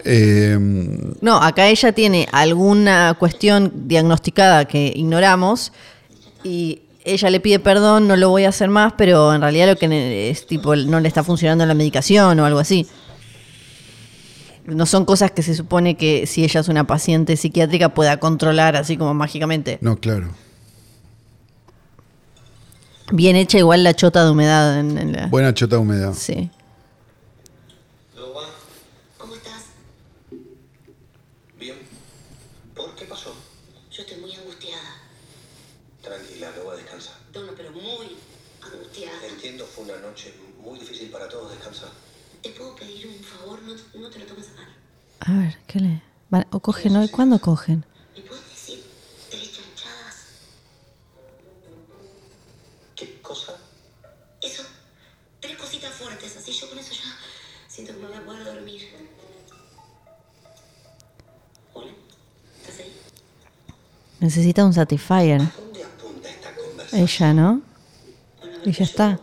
[0.05, 0.57] Eh,
[1.19, 5.73] No, acá ella tiene alguna cuestión diagnosticada que ignoramos
[6.45, 9.75] y ella le pide perdón, no lo voy a hacer más, pero en realidad lo
[9.75, 12.87] que es tipo no le está funcionando la medicación o algo así.
[14.65, 18.75] No son cosas que se supone que si ella es una paciente psiquiátrica pueda controlar
[18.75, 19.77] así como mágicamente.
[19.81, 20.29] no, claro.
[23.11, 25.25] Bien hecha igual la chota de humedad en, en la...
[25.25, 26.13] Buena chota humedad.
[26.13, 26.51] Sí.
[28.15, 28.43] Loba,
[29.17, 29.65] ¿Cómo estás?
[31.59, 31.75] bien.
[32.75, 33.33] ¿Por qué pasó?
[33.91, 34.97] Yo estoy muy angustiada.
[36.03, 37.17] Tranquila, Loba, descansa.
[37.33, 38.15] No, no, pero muy
[38.61, 39.17] angustiada.
[39.27, 41.87] Entiendo, fue una noche muy difícil para todos, descansa.
[42.43, 43.59] ¿Te puedo pedir un favor?
[43.63, 44.69] No, no te lo tomes a mal.
[45.29, 46.01] A ver, ¿qué le...?
[46.29, 47.07] van- ¿O cogen hoy?
[47.09, 47.85] ¿Cuándo cogen?
[48.15, 48.83] ¿Me puedes decir
[49.29, 50.15] tres chanchadas?
[52.95, 53.53] ¿Qué cosa?
[54.41, 54.63] Eso,
[55.39, 57.15] tres cositas fuertes, así yo con eso ya
[57.67, 58.81] siento que me voy a poder dormir.
[61.75, 61.91] Hola,
[62.61, 62.93] ¿estás ahí?
[64.19, 65.41] Necesita un Satisfyer.
[65.41, 67.01] ¿Dónde apunta esta conversación?
[67.03, 67.61] Ella, ¿no?
[68.65, 69.19] Y ya está.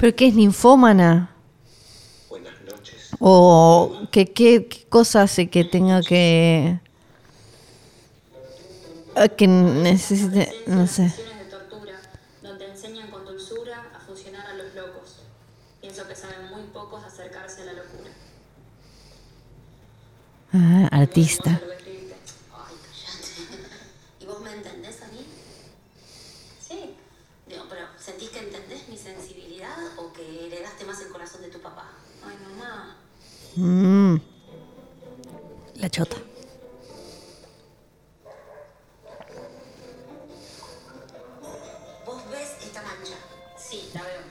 [0.00, 1.36] ¿Pero qué es ninfómana?
[2.30, 3.10] Buenas noches.
[3.18, 6.80] ¿O qué, qué, qué cosa hace que tenga que...
[9.14, 10.50] ah, que necesite...
[10.66, 11.10] no sé.
[11.10, 12.00] Sesiones de tortura,
[12.42, 15.16] donde enseñan con dulzura a funcionar a los locos.
[15.82, 18.10] Pienso que saben muy pocos acercarse a la locura.
[20.54, 21.50] Ah, artista.
[21.50, 22.14] Hermoso lo que escribiste.
[22.54, 22.74] Ay,
[23.04, 24.24] cállate.
[24.24, 25.26] ¿Y vos me entendés a mí?
[26.66, 26.96] Sí,
[27.50, 31.58] Digo, pero ¿sentís que entendés mi sensibilidad o que heredaste más el corazón de tu
[31.60, 31.90] papá?
[32.24, 32.96] ay mamá.
[33.60, 34.16] Mm.
[35.80, 36.16] La chota.
[42.06, 43.16] ¿Vos ves esta mancha?
[43.58, 44.22] Sí, la veo.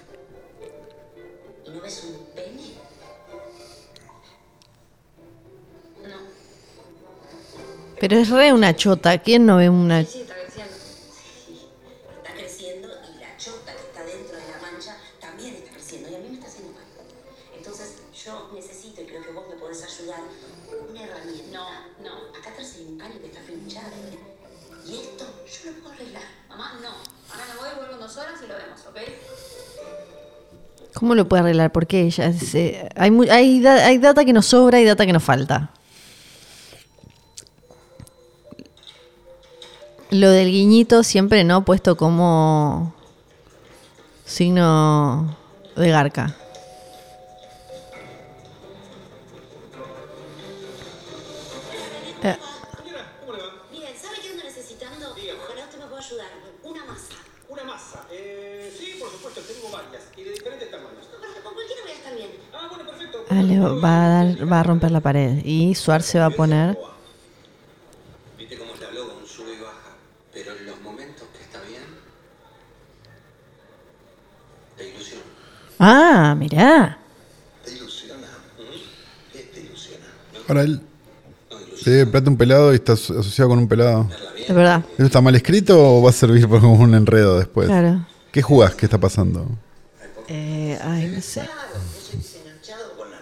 [1.68, 2.74] ¿Y no ves un pene?
[6.08, 6.18] No,
[8.00, 9.20] Pero es re una chota.
[9.20, 10.04] ¿Quién no ve una...
[10.06, 10.26] sí,
[31.00, 31.72] ¿Cómo lo puede arreglar?
[31.72, 35.14] Porque ella se- hay, mu- hay, da- hay data que nos sobra y data que
[35.14, 35.72] nos falta.
[40.12, 42.94] Lo del guiñito siempre no puesto como
[44.26, 45.38] signo
[45.78, 46.36] de garca.
[52.24, 52.36] Eh,
[53.72, 55.10] Miren, ¿sabe qué ando necesitando?
[55.12, 56.28] Ojalá usted me pueda ayudar.
[56.64, 57.14] Una masa.
[57.50, 58.06] Una masa.
[58.12, 61.08] Eh, sí, por supuesto, tengo varias y de diferentes tamaños.
[61.12, 62.30] No, pero con cualquiera voy a estar bien.
[62.54, 63.26] Ah, bueno, perfecto.
[63.30, 66.30] ah, le va a, dar, va a romper la pared y Suar se va a
[66.30, 66.78] poner...
[68.38, 69.96] Viste cómo es la loba, un sube y baja.
[70.34, 71.84] Pero en los momentos que está bien,
[74.78, 75.24] te ilusiona.
[75.80, 77.00] Ah, mirá.
[77.66, 78.28] ¿Te ilusiona?
[79.34, 80.06] ¿Qué te ilusiona?
[80.48, 80.82] Ahora él
[81.82, 84.08] se plata un pelado y está aso- asociado con un pelado.
[84.50, 84.84] Es verdad.
[84.96, 87.68] ¿Eso está mal escrito o va a servir por como un enredo después?
[87.68, 88.04] Claro.
[88.32, 88.74] ¿Qué jugás?
[88.74, 89.46] ¿Qué está pasando?
[90.28, 91.42] Eh, ay, no sé.
[91.42, 91.54] Claro,
[91.94, 93.20] vos seguís enganchado con la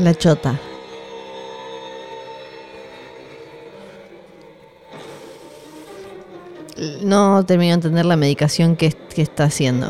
[0.00, 0.58] La chota.
[7.02, 9.88] No termino de entender la medicación que, que está haciendo.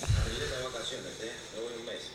[0.00, 1.32] Tarjeta de vacaciones, ¿eh?
[1.54, 2.10] Me voy un mes.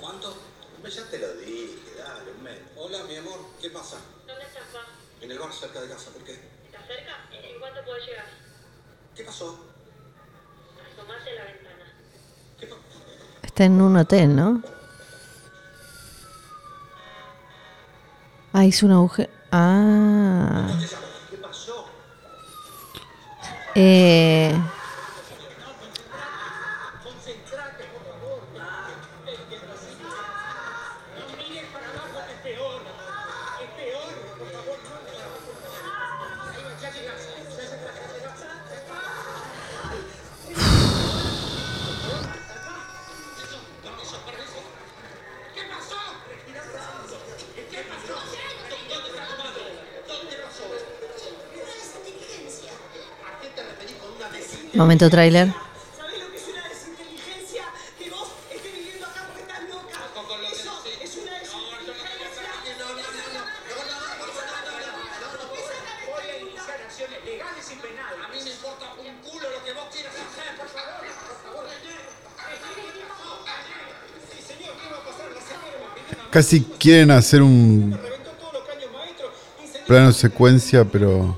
[0.00, 0.34] ¿Cuánto?
[0.76, 2.58] Un mes ya te lo dije, dale, un mes.
[2.76, 3.98] Hola, mi amor, ¿qué pasa?
[4.26, 4.80] ¿Dónde estás, pa?
[5.24, 6.32] En el bar cerca de casa, ¿por qué?
[6.32, 7.28] ¿Estás cerca?
[7.30, 8.26] ¿En cuánto puedo llegar?
[9.14, 9.64] ¿Qué pasó?
[10.92, 11.92] Asomate a la ventana.
[12.58, 12.82] ¿Qué pasó?
[13.58, 14.62] Está en un hotel, ¿no?
[18.52, 19.30] Ah, hizo un agujero.
[19.50, 20.68] Ah.
[23.74, 24.56] Eh,
[54.78, 55.18] pidió una
[76.30, 77.98] Casi quieren hacer un
[79.86, 81.36] plano secuencia, pero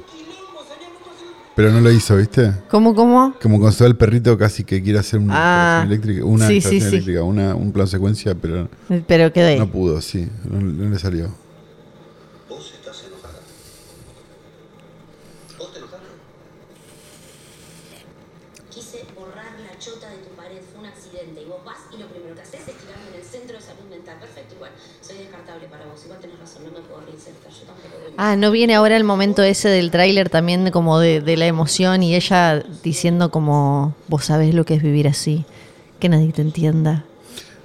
[1.60, 2.54] pero no lo hizo, ¿viste?
[2.70, 3.34] ¿Cómo, cómo?
[3.42, 6.80] Como va el perrito casi que quiere hacer una Ah, eléctrica, una sí, sí, instalación
[6.80, 6.86] sí.
[6.96, 8.66] eléctrica, una, un plano secuencia, pero
[9.06, 9.58] Pero quedó ahí.
[9.58, 11.26] no pudo, sí, no, no le salió.
[12.48, 13.40] Vos estás enojada.
[15.58, 16.06] ¿Vos te enojaste?
[18.70, 21.42] quise borrar la chota de tu pared, fue un accidente.
[21.42, 23.60] Y vos vas y lo primero que haces es tirarme en el centro
[24.18, 26.02] Perfecto, igual, soy descartable para vos.
[26.04, 27.52] Igual tenés razón, no me puedo reinsertar.
[27.52, 31.36] Yo tampoco Ah, ¿no viene ahora el momento ese del tráiler también como de, de
[31.36, 35.44] la emoción y ella diciendo como, vos sabés lo que es vivir así,
[35.98, 37.04] que nadie te entienda?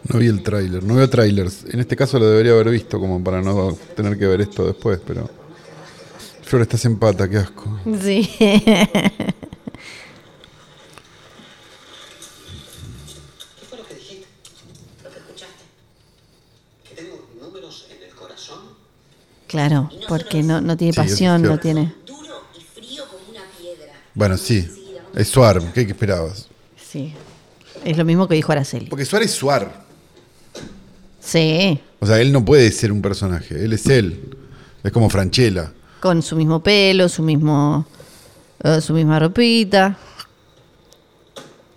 [0.08, 1.66] No vi el tráiler, no veo trailers.
[1.66, 5.00] En este caso lo debería haber visto como para no tener que ver esto después,
[5.06, 5.30] pero...
[6.44, 7.80] Flor, estás en pata, qué asco.
[8.04, 8.30] Sí.
[8.38, 9.34] ¿Qué
[13.68, 14.28] fue lo que dijiste?
[15.04, 15.64] Lo que escuchaste.
[16.88, 18.60] ¿Que tengo números en el corazón?
[19.56, 21.94] Claro, porque no, no tiene Sí, pasión, no tiene...
[22.06, 23.94] Duro y frío como una piedra.
[24.14, 24.70] Bueno, sí.
[25.16, 26.48] Es Suar, ¿qué, qué esperabas?
[26.92, 27.14] Sí.
[27.86, 28.88] Es lo mismo que dijo Araceli.
[28.88, 29.86] Porque Suar es Suar.
[31.22, 34.38] Sí, O sea, él no puede ser un personaje, él es él.
[34.84, 35.72] Es como Franchella.
[36.00, 37.88] con su mismo pelo, su mismo...
[38.64, 39.98] eh, su misma ropita.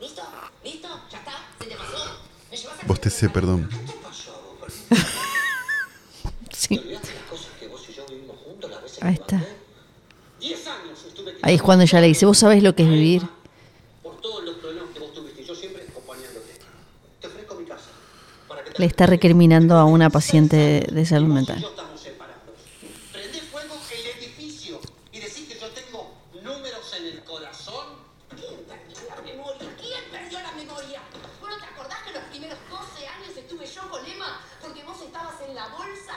[0.01, 0.23] ¿Listo?
[0.65, 0.89] ¿Listo?
[1.11, 1.33] ¿Ya está?
[1.61, 2.19] ¿Se te pasó?
[2.51, 3.69] ¿Me llevas a Bostecé, perdón.
[6.53, 6.81] Sí.
[9.01, 9.45] Ahí está.
[11.43, 13.23] Ahí es cuando ella le dice, vos sabés lo que es vivir.
[18.77, 21.61] Le está recriminando a una paciente de, salud mental.
[21.61, 22.39] yo estamos separados.
[23.13, 24.81] Prendés fuego el edificio
[25.11, 27.87] y decís que yo tengo números en el corazón.
[28.31, 29.69] ¿Quién perdió la memoria?
[29.81, 31.03] ¿Quién perdió la memoria?
[31.41, 35.03] ¿Vos no te acordás que los primeros 12 años estuve yo con Emma porque vos
[35.03, 36.15] estabas en la bolsa?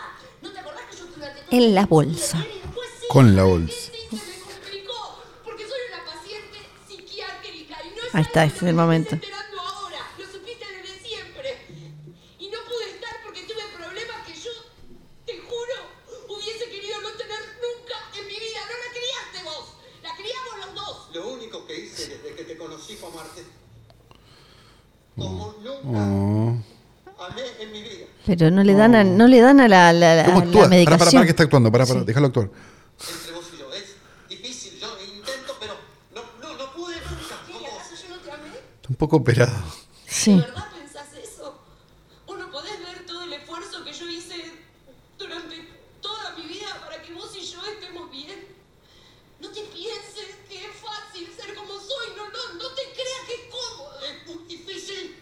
[3.11, 3.91] Con la ¿sabes bolsa.
[8.13, 9.17] Ahí está, ese es el momento.
[25.83, 26.55] Oh.
[28.25, 30.61] Pero no le dan a, no le dan a la, la, la- ¿Cómo la actúa?
[30.61, 30.99] Para, medicación.
[30.99, 31.71] para, para, que está actuando.
[31.71, 32.49] Para, para, déjalo actuar.
[38.91, 39.55] Un poco operado.
[40.05, 40.35] Sí.
[40.35, 41.57] ¿De verdad pensás eso?
[42.27, 44.51] ¿Vos no podés ver todo el esfuerzo que yo hice
[45.17, 45.65] durante
[46.01, 48.47] toda mi vida para que vos y yo estemos bien?
[49.39, 53.35] No te pienses que es fácil ser como soy, no, no, no te creas que
[53.35, 53.97] es cómodo.
[54.01, 55.15] Es muy difícil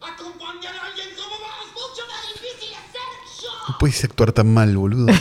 [0.00, 1.66] acompañar a alguien como vos.
[1.74, 3.10] Mucho más difícil ser
[3.42, 3.50] yo.
[3.70, 5.06] No puedes actuar tan mal, boludo.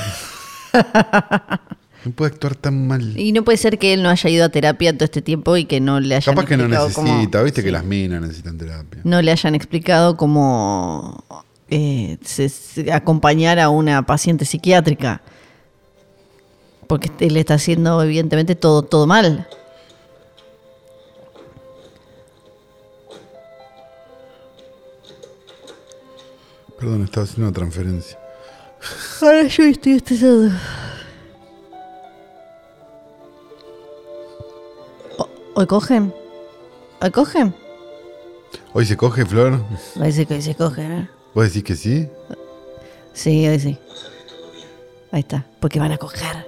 [2.06, 3.18] No puede actuar tan mal.
[3.20, 5.66] Y no puede ser que él no haya ido a terapia todo este tiempo y
[5.66, 7.66] que no le hayan Capaz que no cómo- necesita, viste sí.
[7.66, 9.02] que las minas necesitan terapia.
[9.04, 11.24] no le hayan explicado cómo
[11.70, 15.24] eh, se- se- acompañar a una paciente psiquiátrica.
[16.88, 19.48] Porque él está haciendo evidentemente todo, todo mal.
[26.80, 28.18] Perdón, estaba haciendo una transferencia.
[29.22, 30.52] Ahora yo estoy estresado.
[35.58, 36.14] ¿Hoy cogen?
[37.02, 37.56] ¿Hoy cogen?
[38.74, 39.64] ¿Hoy se coge, Flor?
[39.98, 41.10] Parece que hoy se cogen, ¿eh?
[41.34, 42.10] ¿Vos decís que sí?
[43.14, 43.78] Sí, hoy sí.
[45.14, 45.46] Ahí está.
[45.62, 46.46] Porque van a coger.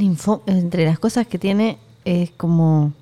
[0.00, 2.92] Es entre las cosas que tiene es como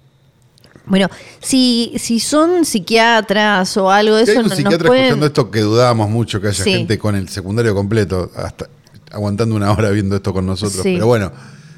[0.84, 1.09] bueno,
[1.40, 5.51] si, si son psiquiatras o algo de Si eso, hay un psiquiatra pueden- escuchando esto
[5.51, 6.72] que dudábamos mucho que haya Sí.
[6.72, 8.68] gente con el secundario completo, hasta
[9.12, 10.82] aguantando una hora viendo esto con nosotros.
[10.82, 10.95] Sí.
[10.95, 11.30] Pero bueno,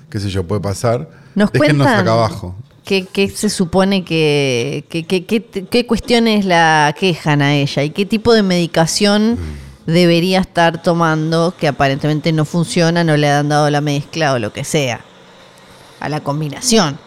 [0.09, 1.09] qué sé yo, puede pasar.
[1.35, 2.55] Nos Déjennos cuentan acá abajo.
[2.85, 7.91] ¿Qué, qué se supone que, que- que- que- qué cuestiones la quejan a ella y
[7.91, 9.37] qué tipo de medicación
[9.87, 14.53] debería estar tomando que aparentemente no funciona, no le han dado la mezcla o lo
[14.53, 15.01] que sea,
[16.01, 16.99] a la combinación?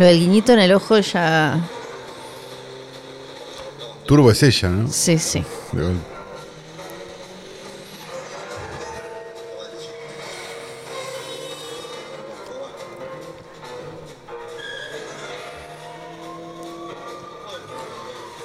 [0.00, 1.60] Lo del guiñito en el ojo ya.
[4.06, 4.90] Turbo es ella, ¿no?
[4.90, 5.44] Sí, sí.
[5.72, 5.94] De.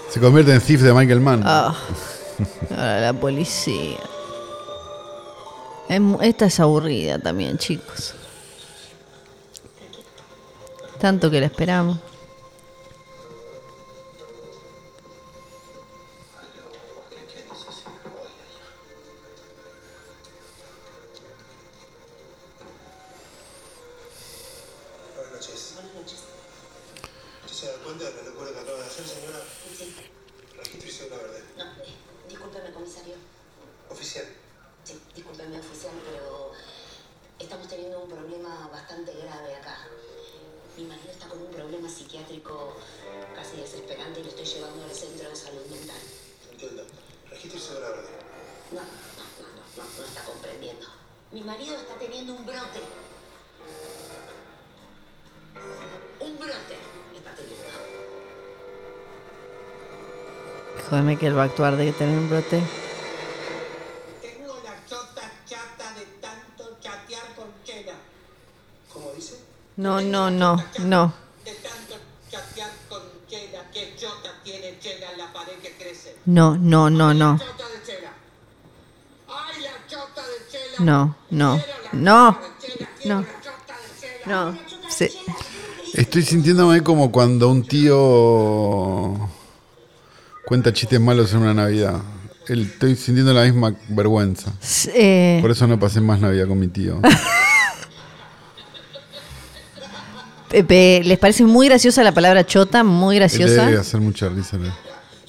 [0.10, 1.42] Se convierte en Thief de Michael Mann.
[1.46, 1.74] Ah,
[2.72, 4.00] ahora la policía.
[6.20, 8.14] Esta es aburrida también, chicos.
[11.00, 11.98] Tanto que la esperamos.
[60.90, 62.62] Jódeme que él va a actuar de tener un brote.
[64.22, 67.94] Tengo la chota chata de tanto chatear con Chela.
[68.94, 69.40] ¿Cómo dice?
[69.78, 71.14] No, no, no, no.
[71.44, 71.96] De tanto
[72.30, 73.70] chatear con Chela.
[73.74, 76.18] Que chota tiene Chela en la pared que crece.
[76.26, 77.40] No, no, no, no.
[77.40, 78.14] Chota de Chela.
[79.28, 80.76] ¡Ay, la chota de Chela!
[80.80, 81.60] No, no,
[81.94, 82.40] no,
[83.04, 83.26] no.
[84.26, 84.58] No.
[84.90, 85.10] Sí.
[85.94, 89.30] Estoy sintiéndome como cuando un tío
[90.46, 92.02] cuenta chistes malos en una Navidad.
[92.48, 94.54] El- Estoy sintiendo la misma vergüenza.
[94.94, 97.00] Eh, Por eso no pasé más Navidad con mi tío.
[100.50, 102.84] Pepe, ¿les parece muy graciosa la palabra chota?
[102.84, 103.66] Muy graciosa.
[103.66, 104.58] debe hacer mucha risa.
[104.58, 104.74] ¿no?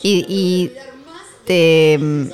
[0.03, 0.73] Y, y
[1.47, 2.27] te, mm,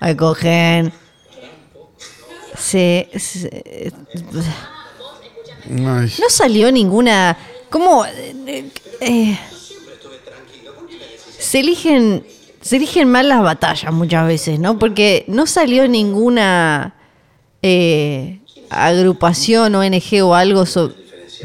[0.00, 0.92] Ay, cogen.
[2.70, 3.92] Se, se-
[5.70, 7.36] Ay, no salió ninguna.
[7.70, 8.04] ¿Cómo?
[8.06, 9.38] Eh, eh,
[11.38, 12.24] se eligen.
[12.60, 14.78] Se eligen mal las batallas muchas veces, ¿no?
[14.78, 16.94] Porque no salió ninguna
[17.62, 20.92] eh, agrupación, ONG o algo so-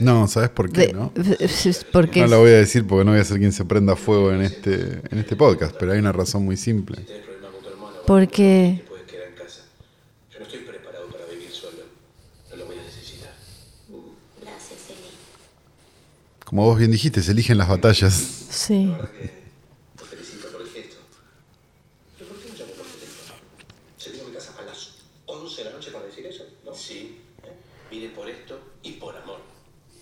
[0.02, 0.88] no, ¿sabes por qué?
[0.88, 1.14] de- No?
[1.94, 4.32] porque No la voy a decir porque no voy a ser quien se prenda fuego
[4.34, 6.98] en este, en este podcast, pero hay una razón muy simple.
[8.08, 8.84] porque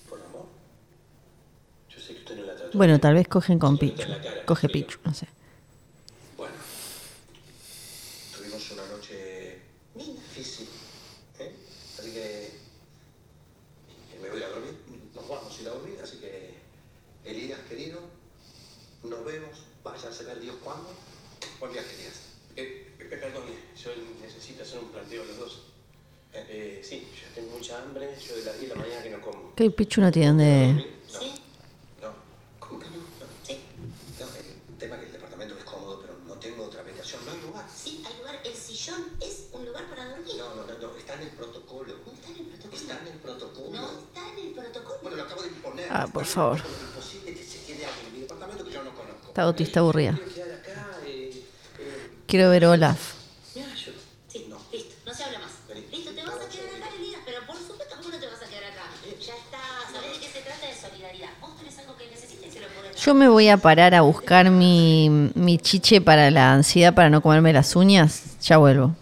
[0.10, 0.46] ¿Por amor?
[1.90, 2.78] Yo sé que usted no la trató.
[2.78, 3.02] Bueno, bien.
[3.02, 4.08] tal vez cogen con Se Pichu.
[4.46, 4.70] Coge.
[4.70, 5.28] Pichu, no sé.
[6.38, 6.56] Bueno,
[8.36, 9.62] tuvimos una noche
[9.96, 10.68] difícil,
[11.40, 11.56] ¿eh?
[12.00, 12.52] Así que eh,
[14.22, 14.76] me voy a dormir,
[15.16, 16.56] nos vamos a ir a dormir, así que
[17.26, 18.00] Elías, querido,
[19.04, 20.90] nos vemos, vaya a saber Dios cuándo.
[21.60, 22.20] Buen viaje, Elías.
[22.56, 23.44] Eh, eh, perdón,
[23.82, 23.92] yo
[24.22, 25.62] necesito hacer un planteo a los dos.
[26.54, 29.22] Eh, sí, yo tengo mucha hambre, yo de las 10 de la mañana que no
[29.22, 29.54] como.
[29.56, 30.92] El Pichu no tiene donde.
[31.08, 31.32] ¿Sí?
[32.02, 32.10] No,
[32.60, 32.98] ¿cómo que no?
[32.98, 33.58] No, Sí.
[34.20, 37.32] no, el tema es que el departamento es cómodo, pero no tengo otra habitación, no
[37.32, 37.66] hay lugar.
[37.74, 38.42] Sí, hay lugar.
[38.44, 40.36] El sillón es un lugar para dormir.
[40.38, 41.94] No, no, no, no, está en el protocolo.
[42.06, 42.76] No está en el protocolo.
[42.76, 43.72] Está en el protocolo.
[43.72, 45.00] No está en el protocolo.
[45.04, 45.88] Bueno, lo acabo de imponer.
[45.90, 46.56] Ah, por Está favor.
[46.56, 49.28] bien, pero Es imposible que se quede alguien en mi departamento que yo no conozco.
[49.30, 50.20] Está autista aburrida.
[52.28, 53.21] Quiero eh, eh, ver Olaf.
[63.04, 67.22] Yo me voy a parar a buscar mi, mi chiche para la ansiedad para no
[67.22, 68.38] comerme las uñas.
[68.44, 68.96] Ya vuelvo.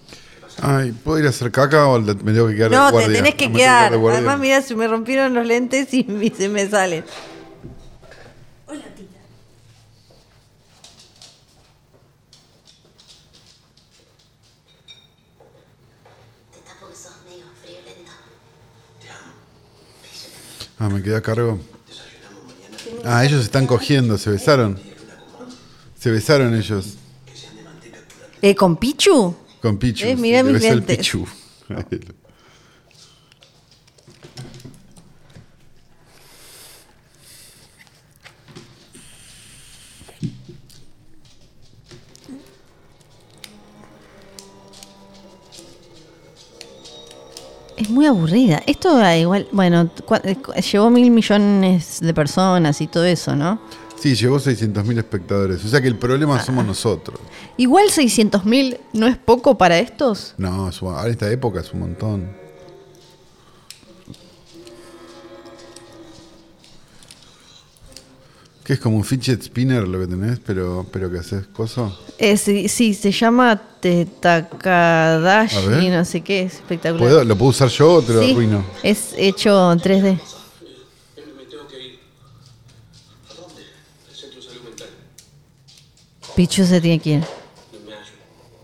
[0.61, 3.13] Ay, ¿puedo ir a hacer caca o me tengo que quedar de No, te guardia?
[3.17, 3.93] tenés que ¿Me tengo quedar.
[3.93, 7.03] Además, mira, se me rompieron los lentes y, y se me salen.
[8.67, 9.19] Hola, tita.
[16.53, 18.11] Te tapo que sos medio friolento.
[20.79, 21.59] Ah, me quedé a cargo.
[23.03, 24.79] Ah, ellos están cogiendo, se besaron.
[25.97, 26.95] Se besaron ellos.
[28.41, 29.35] ¿Eh, ¿Con Pichu?
[29.61, 30.05] Con Pichu.
[30.05, 30.83] Eh, sí, mirá le mis besó el.
[30.83, 31.25] Pichu.
[47.89, 48.61] Es muy aburrida.
[48.67, 49.89] Esto igual, bueno,
[50.23, 53.59] eh, llevó mil millones de personas y todo eso, ¿no?
[53.99, 55.65] Sí, llegó 600.000 espectadores.
[55.65, 56.43] O sea que el problema Ah.
[56.45, 57.19] somos nosotros.
[57.57, 60.35] Igual 600.000 no es poco para estos.
[60.37, 62.29] No, ahora esta época es un montón.
[68.69, 71.91] Que es como un fidget spinner lo que tenés, pero, pero que haces coso.
[72.19, 76.99] Eh, sí, sí, se llama te- Takadashi, no sé qué, es espectacular.
[77.03, 78.63] ¿Puedo- ¿Lo puedo usar yo o te lo Sí, arruino?
[78.83, 80.11] es hecho en 3D.
[80.11, 81.99] Me tengo que ir.
[83.27, 83.63] ¿A dónde?
[84.07, 84.87] Al centro de salud mental.
[86.35, 87.23] Pichu se tiene que ir.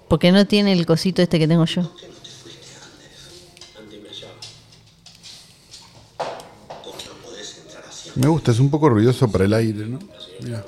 [0.08, 1.82] Porque no tiene el cosito este que tengo yo.
[8.16, 10.00] Me gusta, es un poco ruidoso para el aire, ¿no?
[10.42, 10.64] Mira.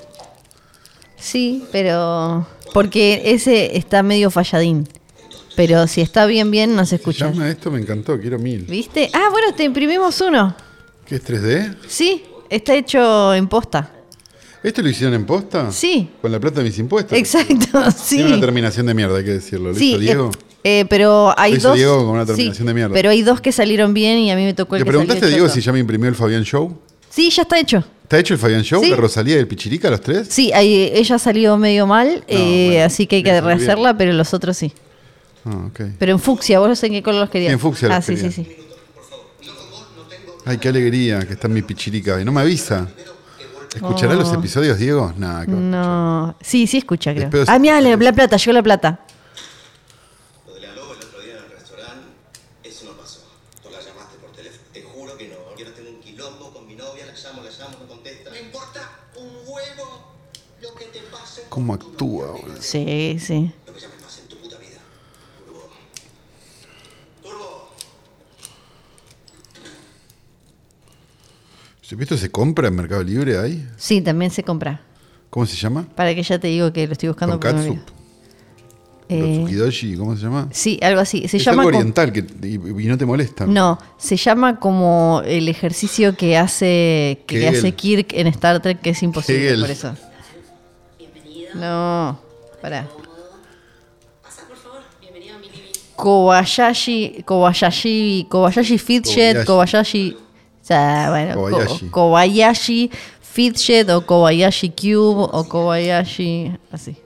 [1.16, 2.46] Sí, pero.
[2.74, 4.86] Porque ese está medio falladín.
[5.56, 7.30] Pero si está bien, bien, no se escucha.
[7.30, 8.62] Llama esto, me encantó, quiero mil.
[8.62, 9.10] ¿Viste?
[9.12, 10.54] Ah, bueno, te imprimimos uno.
[11.06, 11.74] ¿Qué es 3D?
[11.88, 13.90] Sí, está hecho en posta.
[14.62, 15.72] ¿Esto lo hicieron en posta?
[15.72, 16.10] Sí.
[16.20, 17.16] Con la plata de mis impuestos.
[17.18, 18.16] Exacto, sí.
[18.16, 19.70] Tiene una terminación de mierda, hay que decirlo.
[19.70, 20.30] ¿Lo Sí, hizo Diego?
[20.62, 21.76] eh, eh, pero hay Lo hizo dos.
[21.76, 22.94] Diego con una sí, terminación de mierda.
[22.94, 25.24] Pero hay dos que salieron bien y a mí me tocó el ¿Le que preguntaste
[25.24, 26.76] a Diego si ya me imprimió el Fabián Show?
[27.10, 27.82] Sí, ya está hecho.
[28.02, 28.90] ¿Está hecho el Fabián Show Sí.
[28.90, 30.28] de Rosalía y el Pichirica, los tres?
[30.30, 33.44] Sí, ahí- ella salió medio mal, eh, bueno, así que hay que bien.
[33.44, 34.72] rehacerla, pero los otros sí.
[35.44, 35.80] Ah, ok.
[35.98, 37.52] Pero en fucsia, vos no sé en qué color los querías.
[37.52, 38.30] En fucsia los Ah, sí, quería.
[38.30, 38.56] sí, sí.
[40.44, 42.18] Ay, qué alegría que está en mi Pichirica.
[42.20, 42.88] Y no me avisa.
[43.74, 44.16] ¿Escuchará Oh.
[44.20, 45.12] los episodios, Diego?
[45.18, 46.34] Nada, No.
[46.40, 47.24] Sí, sí escucha, creo.
[47.28, 49.00] Después- Ah, mira, la, la plata, llegó la plata.
[50.46, 52.06] Lo de la loba el otro día en el restaurante,
[52.64, 53.20] eso no pasó.
[53.62, 54.62] Tú la llamaste por teléfono.
[54.72, 55.36] Te juro que no.
[55.58, 58.30] Yo no tengo un quilombo con mi novia, la llamo, la llamo, no contesta.
[58.30, 58.80] Me importa
[59.16, 60.14] un huevo
[60.62, 61.42] lo que te pase.
[61.58, 62.56] ¿Cómo actúa, boludo?
[62.60, 63.50] Sí, sí.
[63.66, 64.78] Lo que llames más en tu puta vida.
[65.44, 65.68] Turbo.
[71.90, 72.00] Turbo.
[72.00, 73.66] ¿Esto se compra en Mercado Libre ahí?
[73.76, 74.82] Sí, también se compra.
[75.30, 75.84] ¿Cómo se llama?
[75.96, 77.34] Para que ya te digo que lo estoy buscando.
[77.34, 77.76] Olvido.
[79.08, 80.48] Eh, ¿cómo se llama?
[80.52, 81.26] sí, algo así.
[81.26, 81.62] Se es llama.
[81.62, 83.46] algo oriental que, y, y no te molesta.
[83.46, 87.56] No, se llama como el ejercicio que hace que Kegel.
[87.56, 89.96] hace Kirk en Star Trek, que es imposible por eso.
[91.54, 92.18] No,
[92.60, 92.86] pará.
[94.22, 94.82] Pasa, por favor.
[95.00, 95.72] Bienvenido a mi living.
[95.96, 99.46] Kobayashi, Kobayashi, Kobayashi Fidget, Kobayashi.
[99.46, 100.16] Kobayashi.
[100.16, 101.90] O sea, bueno, Ko- Kobayashi.
[101.90, 102.90] Kobayashi
[103.22, 106.56] Fidget o Kobayashi Cube o Kobayashi.
[106.72, 106.96] Así.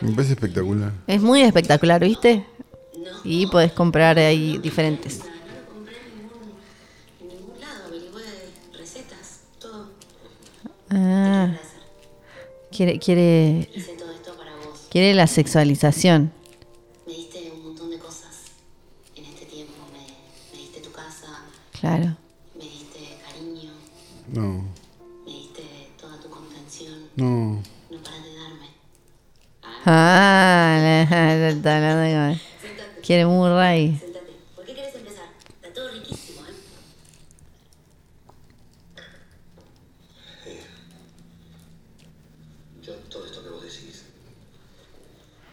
[0.00, 0.92] Me parece espectacular.
[1.06, 2.44] Es muy espectacular, ¿viste?
[3.22, 5.18] Y podés comprar ahí diferentes.
[5.18, 6.54] No lo compré en ningún,
[7.20, 7.84] en ningún lado.
[7.86, 8.24] Averigüé
[8.78, 9.88] recetas, todo.
[10.90, 11.48] Ah,
[12.80, 14.86] quiere, quiere, Hice todo esto para vos.
[14.90, 16.32] quiere la sexualización.
[17.06, 18.36] Me diste un montón de cosas
[19.14, 19.74] en este tiempo.
[19.92, 19.98] Me,
[20.56, 21.26] me diste tu casa,
[21.78, 22.16] Claro.
[22.56, 23.72] me diste cariño,
[24.32, 24.64] No,
[25.26, 25.62] me diste
[26.00, 27.00] toda tu contención.
[27.16, 27.62] no.
[27.90, 28.66] No paras de darme.
[29.84, 30.78] Ah,
[31.12, 32.34] la- la- hablando
[32.94, 33.98] con- quiere Murray.
[34.00, 34.32] Sentate.
[34.56, 35.26] ¿Por qué querés empezar?
[35.54, 36.54] Está todo riquísimo, ¿eh?
[42.82, 44.02] Yo todo esto que vos decís,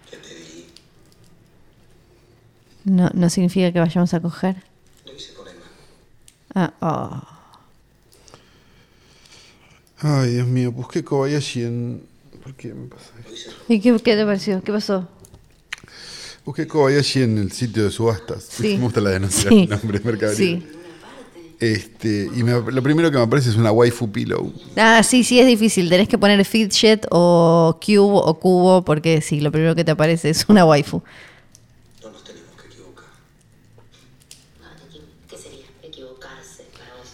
[0.09, 0.65] que te di,
[2.89, 4.55] No, no significa que vayamos a coger.
[5.05, 5.61] lo hice por Emma.
[6.55, 7.27] Ah, oh.
[9.99, 12.03] Ay, Dios mío, busqué Kobayashi en...
[12.43, 13.51] ¿Por qué me pasa esto?
[13.67, 14.63] ¿Y qué, qué te pareció?
[14.63, 15.07] ¿Qué pasó?
[16.45, 18.43] Busqué Kobayashi en el sitio de subastas.
[18.49, 18.77] Sí.
[18.77, 19.63] Me gusta la denuncia Sí.
[19.63, 20.65] el nombre Mercado Sí.
[21.59, 24.53] Este, y me- lo primero que me aparece es una waifu pillow.
[24.77, 25.89] Ah, sí, sí, es difícil.
[25.89, 30.29] Tenés que poner fidget o cube o cubo porque sí, lo primero que te aparece
[30.29, 31.01] es una waifu.
[32.03, 33.05] No nos tenemos que equivocar.
[34.63, 35.65] Ah, te equivo- ¿Qué sería?
[35.81, 37.09] Equivocarse para vos.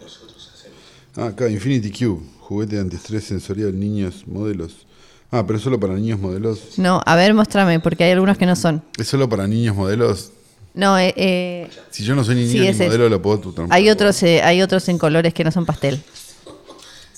[0.00, 0.78] Nosotros hacemos.
[1.16, 4.86] Ah, acá, Infinity Cube, juguete de antiestrés sensorial, niños, modelos.
[5.30, 6.78] Ah, pero es solo para niños modelos.
[6.78, 8.82] No, a ver, muéstrame, porque hay algunos que no son.
[8.98, 10.30] ¿Es solo para niños modelos?
[10.74, 12.88] No, eh, eh, Si yo no soy ni Sí, niño ni ese es.
[12.90, 13.76] modelo, lo puedo transformar.
[13.76, 16.00] hay otros, eh, hay otros en colores que no son pastel.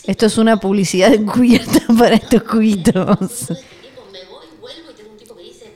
[0.05, 2.93] Esto es una publicidad encubierta para estos cubitos.
[2.95, 5.73] Todo este tiempo me voy, vuelvo y tengo un tipo que dice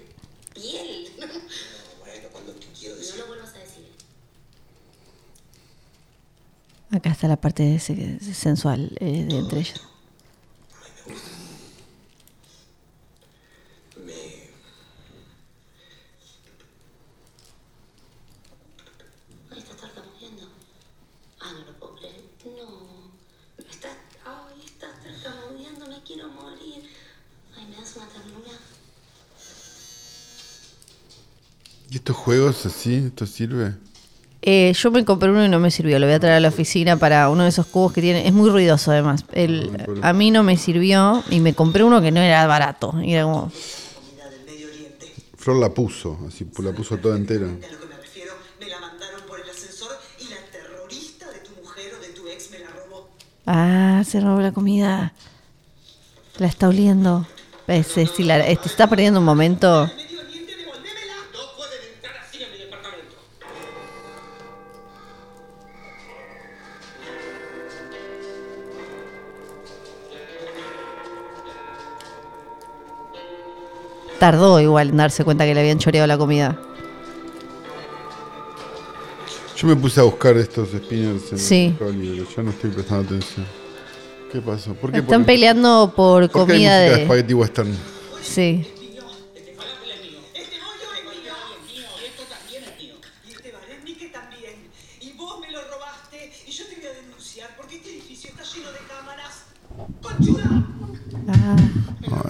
[0.54, 1.06] piel.
[1.18, 3.18] Bueno, cuando te quiero No decir.
[3.20, 3.84] lo vuelvas a decir.
[6.90, 9.82] Acá está la parte sensual eh, de entre ellos.
[31.88, 32.94] ¿Y estos juegos así?
[32.94, 33.85] ¿Esto sirve?
[34.48, 35.98] Eh, yo me compré uno y no me sirvió.
[35.98, 38.28] Lo voy a traer a la oficina para uno de esos cubos que tiene.
[38.28, 39.24] Es muy ruidoso además.
[39.32, 42.94] El- Ah, a mí no me sirvió y me compré uno que no era barato.
[43.02, 43.50] Y era como.
[45.36, 47.46] Flor la puso, así la puso toda entera.
[47.46, 49.90] A lo que me refiero, me la mandaron por el ascensor
[50.20, 53.08] y la terrorista de tu mujer o de tu ex me la robó.
[53.46, 55.12] ah, se robó la comida.
[56.38, 57.26] La está oliendo.
[57.68, 59.90] Eh, si la- eh, te está perdiendo un momento.
[74.18, 76.58] Tardó igual en darse cuenta que le habían choreado la comida.
[79.56, 81.54] Yo me puse a buscar estos spinners en Sí.
[81.64, 83.46] el Mercado Libre, Ya no estoy prestando atención.
[84.32, 84.74] ¿Qué pasó?
[84.74, 84.98] ¿Por qué?
[84.98, 87.04] Están Porque- peleando por ¿por qué hay comida de.
[87.04, 87.74] Spaghetti Western.
[88.22, 88.66] Sí.
[90.34, 91.12] Este bollo es
[92.82, 92.94] mío.
[93.26, 94.54] Y este Varennique también.
[95.00, 98.42] Y vos me lo robaste y yo te voy a denunciar porque este edificio está
[98.42, 99.44] lleno de cámaras.
[100.02, 100.66] ¡Conchuda!
[101.28, 101.56] Ah,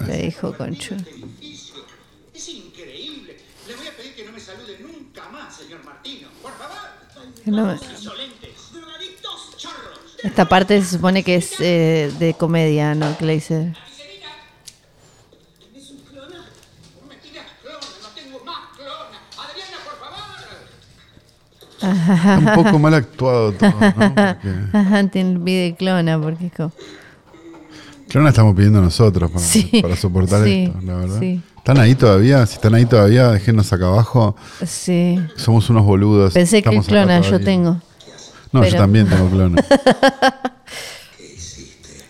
[0.07, 0.93] le dijo Conchu.
[0.95, 1.83] Edificio.
[2.33, 3.37] Es increíble.
[3.67, 6.29] Le voy a pedir que no me salude nunca más, señor Martino.
[6.41, 6.77] Por favor.
[7.47, 7.73] Que no.
[10.21, 13.17] Esta parte se supone que es eh, de comedia, ¿no?
[13.17, 13.73] Que le dice.
[21.81, 23.93] ¿Es un poco mal actuado todo, ¿no?
[23.95, 24.37] Porque...
[24.73, 26.71] Ajá, tiene video clona, porque es como-
[28.07, 31.19] Claro, la estamos pidiendo nosotros para, Sí, para soportar sí, esto, la verdad.
[31.19, 31.41] sí.
[31.57, 32.45] ¿Están ahí todavía?
[32.45, 34.35] Si están ahí todavía, déjenos acá abajo.
[34.65, 35.19] Sí.
[35.35, 36.33] Somos unos boludos.
[36.33, 37.81] Pensé que clona yo tengo.
[38.53, 39.61] No, yo también tengo clona.
[41.17, 42.05] ¿Qué hiciste?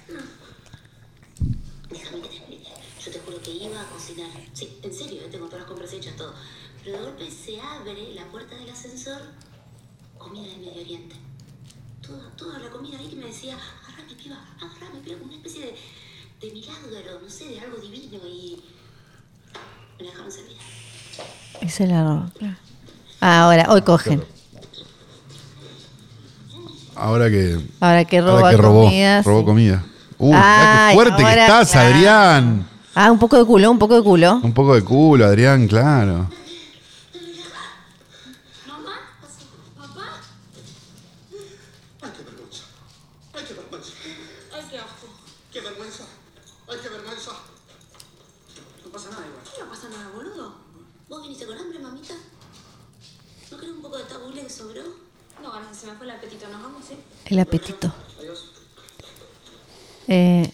[1.90, 2.70] Déjame que te explique.
[3.04, 4.30] Yo te juro que iba a cocinar.
[4.54, 6.34] Sí, en serio, eh, tengo todas las compras hechas, todo.
[6.84, 9.22] Pero de golpe se abre la puerta del ascensor.
[10.20, 11.16] Comida del Medio Oriente.
[12.06, 13.58] Toda, toda la comida ahí que me decía,
[13.88, 15.76] agarrame, piba, agarrame, piba, una especie de,
[16.48, 18.20] de milagro, no sé, de algo divino.
[18.28, 18.62] Y
[19.98, 20.56] me la dejaron servir.
[21.80, 24.24] Ah, ahora, hoy cogen.
[26.96, 29.22] Ahora que, Ahora que roba ahora que robó, comida.
[29.22, 29.46] robó sí.
[29.46, 29.86] comida.
[30.18, 31.94] Uh, Ay, qué fuerte que ahora, estás, claro.
[31.96, 32.68] Adrián.
[32.96, 34.40] Ah, un poco de culo, un poco de culo.
[34.42, 36.28] Un poco de culo, Adrián, claro.
[38.68, 38.96] Mamá,
[39.78, 40.18] papá,
[42.02, 42.64] ¡Ay, qué vergüenza!
[43.36, 43.94] ¡Ay, qué vergüenza!
[44.56, 45.08] ay, qué asco.
[45.54, 46.04] ¡Qué vergüenza!
[46.68, 47.32] ¡Ay, qué vergüenza!
[48.84, 49.44] No pasa nada igual.
[49.60, 50.56] No pasa nada, boludo.
[51.08, 52.16] ¿Vos viniste con hambre, mamita?
[53.52, 54.82] ¿No querés un poco de tabule que sobró?
[55.44, 56.48] No, gracias, se me fue el apetito.
[56.50, 56.96] Nos vamos, ¿sí?
[57.30, 57.94] El apetito.
[60.08, 60.50] Eh,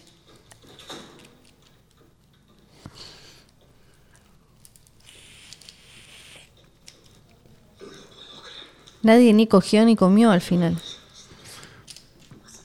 [9.02, 10.80] Nadie ni cogió ni comió al final.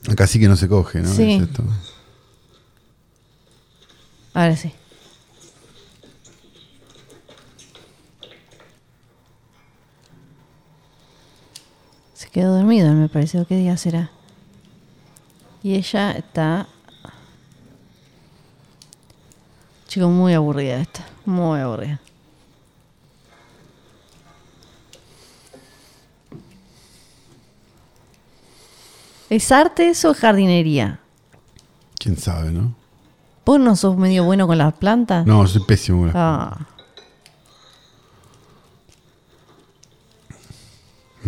[0.10, 1.14] Acá sí que no se coge, ¿no?
[1.14, 1.34] Sí.
[1.34, 1.64] Es esto.
[4.34, 4.72] Ahora sí.
[12.39, 13.45] Quedó dormido, me pareció.
[13.45, 14.11] ¿Qué día será?
[15.61, 16.67] Y ella está.
[19.89, 21.05] Chico, muy aburrida esta.
[21.25, 21.99] Muy aburrida.
[29.29, 30.99] ¿Es arte eso o jardinería?
[31.99, 32.73] ¿Quién sabe, no?
[33.45, 35.25] ¿Vos no sos medio bueno con las plantas?
[35.25, 35.99] No, soy pésimo.
[35.99, 36.57] con las- Ah,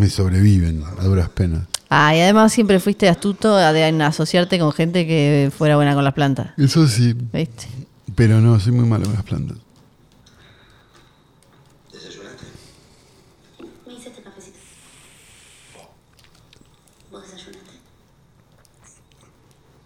[0.01, 1.67] Me sobreviven a duras penas.
[1.87, 6.15] Ah, y además siempre fuiste astuto de asociarte con gente que fuera buena con las
[6.15, 6.53] plantas.
[6.57, 7.67] Eso sí, ¿Viste?
[8.15, 9.57] pero no, soy muy malo con las plantas.
[11.93, 12.45] ¿Desayunaste?
[13.85, 14.57] Me hice este cafecito.
[17.11, 17.71] ¿Vos desayunaste?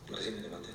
[0.08, 0.70] Recién me levanté.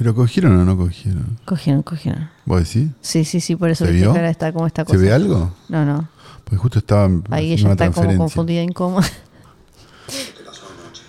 [0.00, 1.38] ¿Pero cogieron o no cogieron?
[1.44, 2.30] Cogieron, cogieron.
[2.46, 2.90] ¿Vos decís?
[3.02, 4.16] Sí, sí, sí, por eso ¿Se vio?
[4.16, 4.98] está como esta ¿Se cosa.
[4.98, 5.54] ve algo?
[5.68, 6.08] No, no.
[6.42, 9.06] Porque justo estaba Ahí ella una está como confundida, incómoda.
[10.06, 11.02] ¿Qué pasó anoche?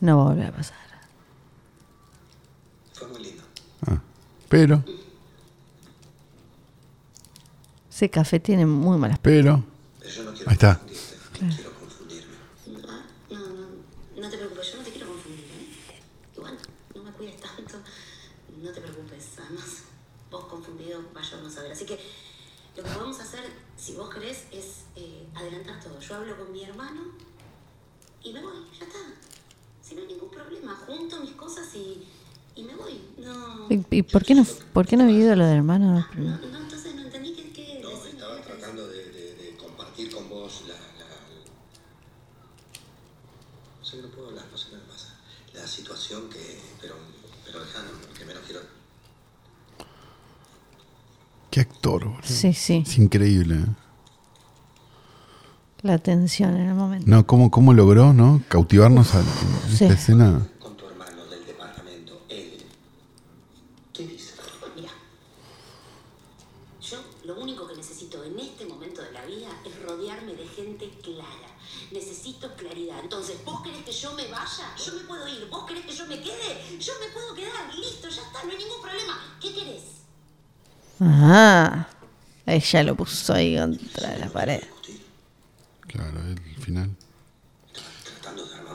[0.00, 0.76] No va a volver a pasar.
[2.94, 3.42] Fue muy lindo.
[3.86, 4.00] Ah,
[4.48, 4.82] pero,
[7.90, 9.62] Ese café tiene muy malas pero.
[10.00, 10.78] Pero yo no quiero Ahí está.
[10.78, 11.44] confundirte.
[11.44, 12.34] No quiero confundirme.
[12.88, 13.02] Ah,
[13.32, 16.02] no, no, no te preocupes, yo no te quiero confundir, ¿eh?
[16.36, 16.58] Igual,
[16.94, 17.76] no me cuides tanto,
[18.62, 19.64] no te preocupes, además,
[20.30, 21.72] vos confundido, vayamos a ver.
[21.72, 21.98] Así que
[22.75, 23.44] lo que podemos hacer,
[23.76, 25.98] si vos querés, es eh, adelantar todo.
[26.00, 27.02] Yo hablo con mi hermano
[28.22, 28.98] y me voy, ya está.
[29.82, 32.06] Si no hay ningún problema, junto mis cosas y,
[32.54, 33.00] y me voy.
[33.18, 36.06] No, ¿Y, y por qué no por qué no ha vivido lo de hermano?
[36.16, 37.52] No, entonces no entendí que...
[37.52, 41.06] que No, estaba tratando de, de- de compartir con vos la, la...
[43.84, 45.14] Sé que no puedo hablar, no sé qué me pasa.
[45.54, 46.60] La situación que...
[46.80, 46.96] Pero,
[47.44, 48.60] pero lejana, primero quiero...
[51.56, 52.20] Qué actor, boludo.
[52.22, 52.82] Sí, sí.
[52.86, 53.64] Es increíble.
[55.80, 57.06] La tensión en el momento.
[57.08, 58.42] No, ¿cómo, cómo logró, no?
[58.48, 59.28] Cautivarnos a Sí.
[59.84, 60.46] esta escena.
[60.60, 62.62] Con tu hermano del departamento, él...
[63.94, 64.34] ¿Qué dice?
[64.76, 64.90] Mira,
[66.82, 70.90] yo lo único que necesito en este momento de la vida es rodearme de gente
[71.02, 71.56] clara.
[71.90, 72.98] Necesito claridad.
[73.02, 74.76] Entonces, ¿vos querés que yo me vaya?
[74.84, 75.48] Yo me puedo ir.
[75.50, 76.78] ¿Vos querés que yo me quede?
[76.78, 77.74] Yo me puedo quedar.
[77.74, 79.38] Listo, ya está, no hay ningún problema.
[79.40, 79.82] ¿Qué querés?
[81.00, 81.88] Ajá.
[82.46, 84.62] Ella lo puso ahí contra la pared.
[85.88, 86.90] Claro, el final.
[88.04, 88.74] Tratando de armar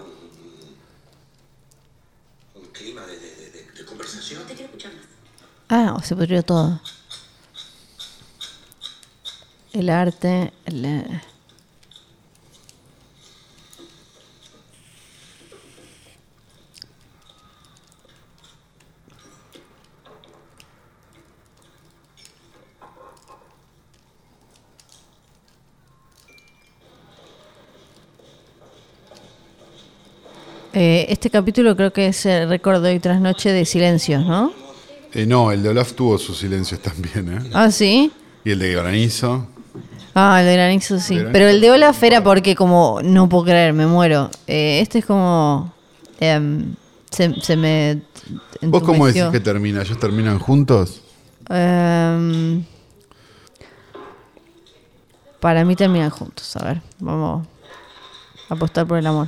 [2.55, 4.41] un, un clima de, de- de- de- conversación.
[4.41, 5.05] No te quiero escuchar más.
[5.69, 6.81] Ah, o se pudrió todo.
[9.73, 11.21] El arte, el,
[30.73, 34.51] eh, este capítulo creo que es el récord de hoy tras noche de silencios, ¿no?
[35.13, 37.49] Eh, no, el de Olaf tuvo sus silencios también, ¿eh?
[37.53, 38.11] Ah, sí.
[38.45, 39.47] Y el de Granizo.
[40.13, 41.13] Ah, el de Granizo sí.
[41.13, 41.33] El de Granizo.
[41.33, 44.29] Pero el de Olaf era porque como, no puedo creer, me muero.
[44.47, 45.73] Eh, este es como...
[46.19, 46.75] em,
[47.09, 48.01] se, se me...
[48.61, 49.31] ¿Vos cómo decís entumeció.
[49.31, 49.81] que termina?
[49.81, 51.01] ¿Ellos terminan juntos?
[51.49, 52.63] Em,
[55.41, 56.55] para mí terminan juntos.
[56.55, 57.45] A ver, vamos
[58.47, 59.27] a apostar por el amor.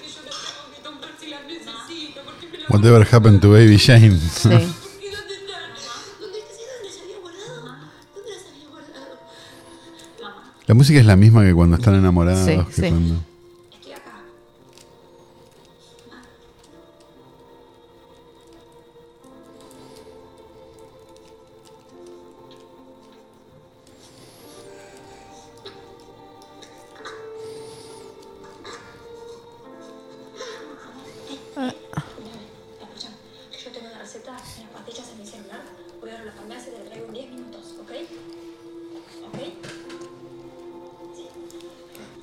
[0.00, 3.40] Que yo las tengo que tomar, si las necesito, ¿por qué me la Whatever happened
[3.40, 4.18] to Baby Jane.
[4.18, 4.85] Sí.
[10.66, 12.44] La música es la misma que cuando están enamorados.
[12.44, 12.88] Sí, que sí.
[12.88, 13.20] cuando-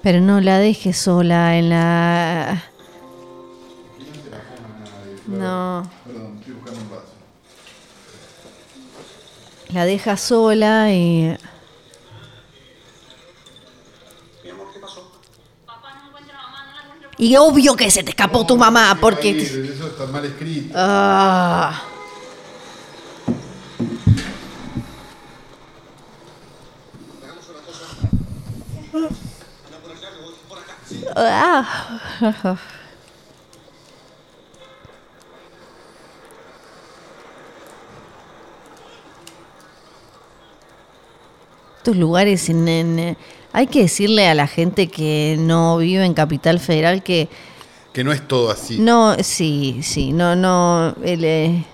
[0.04, 2.62] Pero no la dejes sola en la...
[5.26, 5.90] No.
[9.70, 11.36] La deja sola y...
[14.44, 15.10] Mi amor, ¿qué pasó?
[17.18, 19.42] Y obvio que se te escapó tu mamá, porque...
[19.42, 20.74] Eso está mal escrito.
[20.76, 21.82] Ah.
[27.24, 27.86] Hagamos una cosa.
[29.66, 30.78] Anda por acá, que voy por acá.
[30.88, 31.03] Sí.
[31.16, 32.58] Ah.
[41.78, 43.18] Estos lugares en, en-
[43.52, 47.28] hay que decirle a la gente que no vive en Capital Federal que
[47.92, 48.80] Que no es todo así.
[48.80, 51.66] no, sí, sí, no, no, el, eh,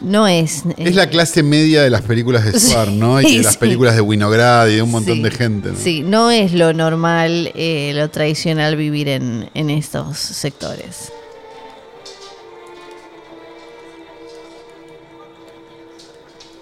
[0.00, 0.62] no es.
[0.76, 3.20] Es la clase media de las películas de Sí, Suar, ¿no?
[3.20, 3.58] Y de las sí.
[3.58, 5.76] películas de Winograd y de un montón Sí, de gente, ¿no?
[5.78, 11.12] Sí, no es lo normal, eh, lo tradicional vivir en, en estos sectores.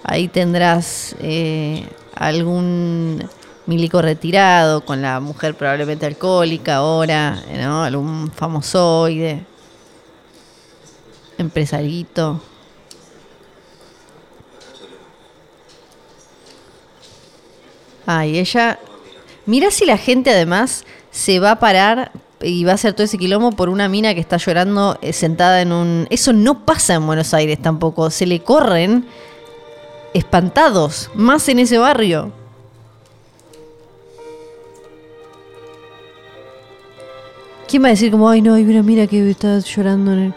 [0.04, 3.22] Ahí tendrás eh, algún
[3.66, 7.82] milico retirado con la mujer probablemente alcohólica ahora, ¿no?
[7.84, 9.44] Algún famosoide,
[11.36, 12.40] empresarito.
[18.10, 18.78] Ah, y ella.
[19.44, 22.10] Mira si la gente además se va a parar
[22.40, 25.60] y va a hacer todo ese quilombo por una mina que está llorando eh, sentada
[25.60, 26.06] en un.
[26.08, 28.08] Eso no pasa en Buenos Aires tampoco.
[28.08, 29.04] Se le corren
[30.14, 32.32] espantados, más en ese barrio.
[37.68, 40.34] ¿Quién va a decir como, ay no, hay una mira que está llorando en el...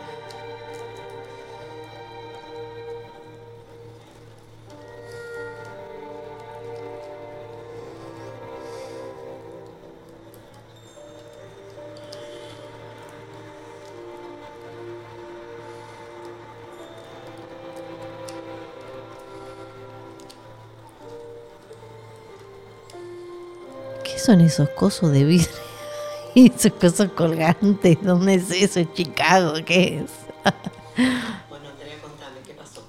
[24.31, 25.49] son esos cosos de vidrio?
[26.33, 27.97] Y esos cosos colgantes.
[28.01, 28.81] ¿Dónde es eso?
[28.93, 29.55] ¿Chicago?
[29.65, 30.11] ¿Qué es?
[31.49, 32.85] Bueno, Andrea, contame, ¿qué pasó?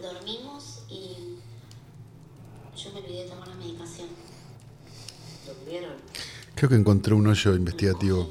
[0.00, 1.38] Dormimos y
[2.80, 4.06] yo me olvidé de tomar la medicación.
[5.46, 5.94] ¿Durmieron?
[6.54, 8.30] Creo que encontré un hoyo investigativo.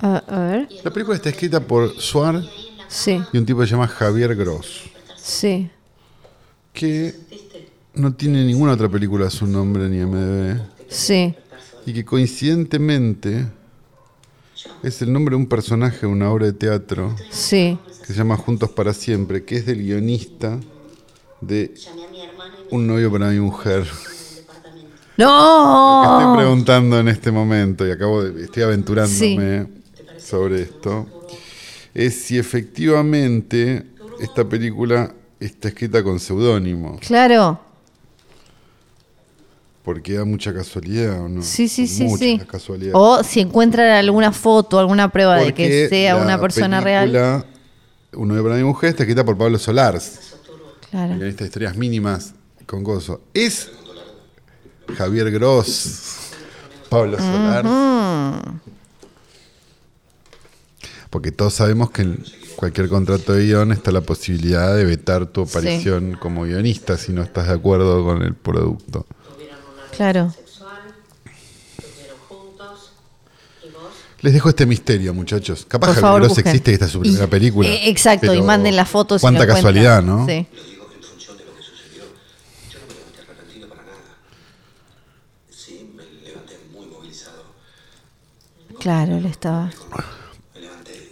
[0.00, 0.68] A, a ver.
[0.82, 2.42] La película está escrita por Suar
[2.88, 4.80] Sí, y un tipo que se llama Javier Gross,
[5.16, 5.70] sí.
[6.72, 7.14] que
[7.94, 11.34] no tiene ninguna otra película a su nombre ni MDB, Sí.
[11.86, 13.46] y que coincidentemente
[14.82, 17.78] es el nombre de un personaje de una obra de teatro Sí.
[18.00, 20.58] que se llama Juntos para Siempre, que es del guionista
[21.40, 21.74] de
[22.70, 23.82] Un novio para mi mujer.
[23.82, 24.44] Estoy
[25.26, 26.34] ¡No!
[26.36, 29.66] preguntando en este momento y acabo de, estoy aventurándome
[30.18, 31.06] sobre esto.
[31.94, 33.84] Es si efectivamente
[34.20, 37.60] esta película está escrita con seudónimo, Claro.
[39.82, 41.42] Porque da mucha casualidad, ¿o no?
[41.42, 42.90] Sí, sí, Son sí, sí.
[42.92, 47.10] O si encuentran alguna foto, alguna prueba de que sea la una persona real.
[47.10, 47.46] película
[48.12, 50.34] Un novio para mi mujer está escrita por Pablo Solars.
[50.90, 51.14] Claro.
[51.14, 52.34] Guionista de historias mínimas
[52.66, 53.22] con gozo.
[53.32, 53.70] Es
[54.96, 56.32] Javier Gross,
[56.88, 57.68] Pablo Solars.
[61.08, 62.22] Porque todos sabemos que en
[62.54, 67.22] cualquier contrato de guion está la posibilidad de vetar tu aparición como guionista si no
[67.22, 69.06] estás de acuerdo con el producto.
[70.00, 70.32] Claro.
[71.76, 72.92] ¿Estuvieron juntos?
[73.62, 73.82] ¿Y vos?
[74.22, 75.66] Les dejo este misterio, muchachos.
[75.68, 77.68] Capaz Por Javier favor, existe y esta es su primera Y- película.
[77.68, 79.20] eh, exacto, y manden las fotos.
[79.20, 80.16] Cuánta lo casualidad, cuentan.
[80.16, 80.26] ¿no?
[80.26, 80.46] Sí.
[88.68, 88.74] Que.
[88.78, 89.70] Claro, él estaba.
[90.54, 91.10] Me levanté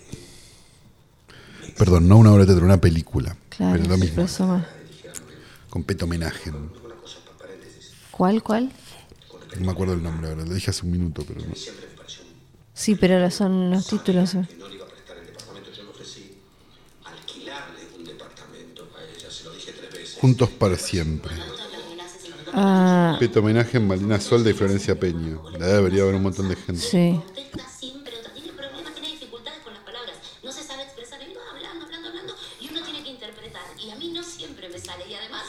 [1.77, 3.37] Perdón, no una obra de teatro, una película.
[3.51, 4.27] Claro, pero lo mismo.
[5.69, 6.51] Con Peto Homenaje.
[8.19, 8.73] ¿Cuál, cuál?
[9.61, 11.55] No me acuerdo el nombre ahora, lo dije hace un minuto, pero no.
[12.75, 14.35] Sí, pero ahora son los títulos.
[20.21, 21.33] Juntos para siempre.
[22.53, 25.39] Ah, Peto Homenaje en Malina Solda y Florencia Peña.
[25.57, 26.83] La debería haber un montón de gente.
[26.83, 27.21] sí.
[27.25, 31.35] Contesta siempre, otra tiene problemas, tiene dificultades con las palabras, no se sabe expresar, y
[31.35, 33.63] va hablando, hablando, hablando, y uno tiene que interpretar.
[33.79, 35.45] Y a mí no siempre me sale, y además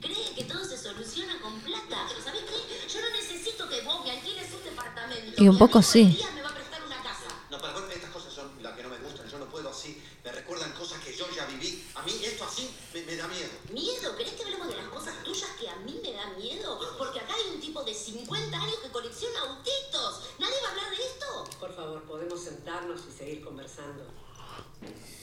[0.00, 2.06] cree que todo se soluciona con plata.
[2.08, 2.88] Pero ¿sabes qué?
[2.88, 5.42] Yo no necesito que vos me alquiles un departamento.
[5.42, 6.18] Y un poco sí.
[6.34, 7.28] me va a prestar una casa.
[7.50, 9.28] No, pero bueno, estas cosas son las que no me gustan.
[9.28, 10.02] Yo no puedo así.
[10.24, 11.86] Me recuerdan cosas que yo ya viví.
[11.94, 13.50] A mí esto así me, me da miedo.
[13.72, 14.16] ¿Miedo?
[14.16, 16.78] ¿Querés que hablemos de las cosas tuyas que a mí me da miedo?
[16.98, 20.22] Porque acá hay un tipo de 50 años que colecciona autitos.
[20.38, 21.58] ¿Nadie va a hablar de esto?
[21.60, 24.04] Por favor, podemos sentarnos y seguir conversando.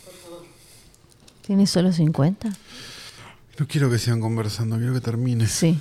[0.06, 0.46] Por favor.
[1.42, 2.50] ¿Tiene solo 50?
[3.76, 5.48] Quiero que sigan conversando, quiero que termine.
[5.48, 5.78] Sí.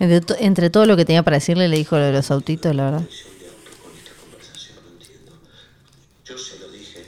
[0.00, 2.98] Entre todo lo que tenía para decirle, le dijo lo de los autitos, la verdad.
[2.98, 5.32] Con esta conversación no entiendo.
[6.24, 7.06] Yo se lo dije,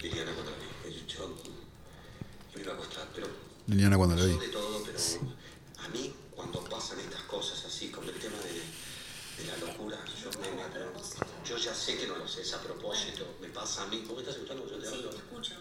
[0.00, 0.56] Liliana, cuando la
[0.88, 1.04] vi.
[1.06, 1.36] Yo, yo
[2.56, 3.26] me iba a acostar, pero
[3.66, 4.38] Liliana cuando la vi.
[4.38, 4.98] de todo, pero
[5.84, 10.30] a mí cuando pasan estas cosas así, con el tema de, de la locura, yo,
[10.40, 13.86] me, me- yo ya sé que no lo sé, es a propósito, me pasa a
[13.88, 14.04] mí.
[14.06, 14.66] ¿Cómo estás escuchando?
[14.70, 15.10] Yo te hablo.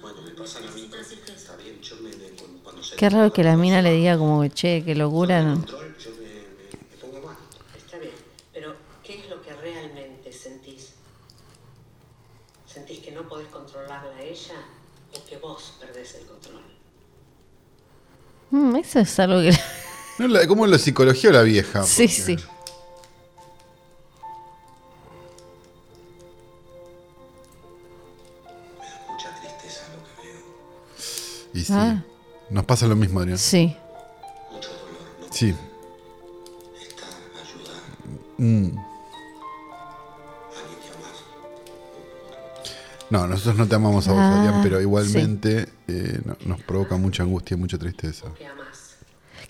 [0.01, 0.89] Bueno, me pasan a mí.
[1.27, 4.17] Está bien, yo me, me- cuando- cuando se Qué raro que la mina le diga
[4.17, 5.41] como que, che, qué locura.
[5.41, 5.55] ¿no?
[5.55, 6.27] control, yo me, me,
[6.89, 7.35] me pongo mal.
[7.77, 8.13] Está bien,
[8.53, 10.93] pero ¿qué es lo que realmente sentís?
[12.65, 14.55] ¿Sentís que no podés controlarla a ella
[15.13, 16.61] o que vos perdés el control?
[18.51, 19.57] Mm, eso es algo que...
[20.19, 21.83] No, la- ¿Cómo lo psicología la vieja?
[21.83, 22.35] sí, Porque- sí.
[28.79, 30.41] Me da mucha tristeza lo que veo,
[31.53, 31.73] Y sí.
[31.73, 32.03] Ah.
[32.57, 33.37] Nos pasa lo mismo, Adrián.
[33.37, 33.75] Sí.
[34.51, 34.81] mucho dolor,
[35.21, 35.55] no Sí.
[36.81, 37.05] estar,
[37.39, 37.81] ayudar
[38.39, 38.69] Mm.
[43.11, 46.97] No, nosotros no te amamos a vos, Ah, Adrián, pero igualmente eh, no- nos provoca
[46.97, 48.25] mucha angustia y mucha tristeza.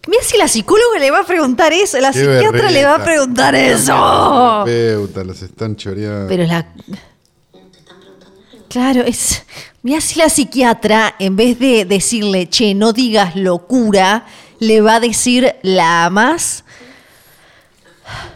[0.06, 3.04] Mira si la psicóloga le va a preguntar eso, la Qué psiquiatra le va a
[3.06, 4.64] preguntar eso.
[4.66, 6.28] Terapeuta, los están choreando.
[6.28, 6.68] Pero la...
[8.68, 9.44] Claro, es...
[9.88, 14.26] Mira si la psiquiatra, en vez de decirle, che, no digas locura,
[14.60, 16.66] le va a decir, ¿la amas?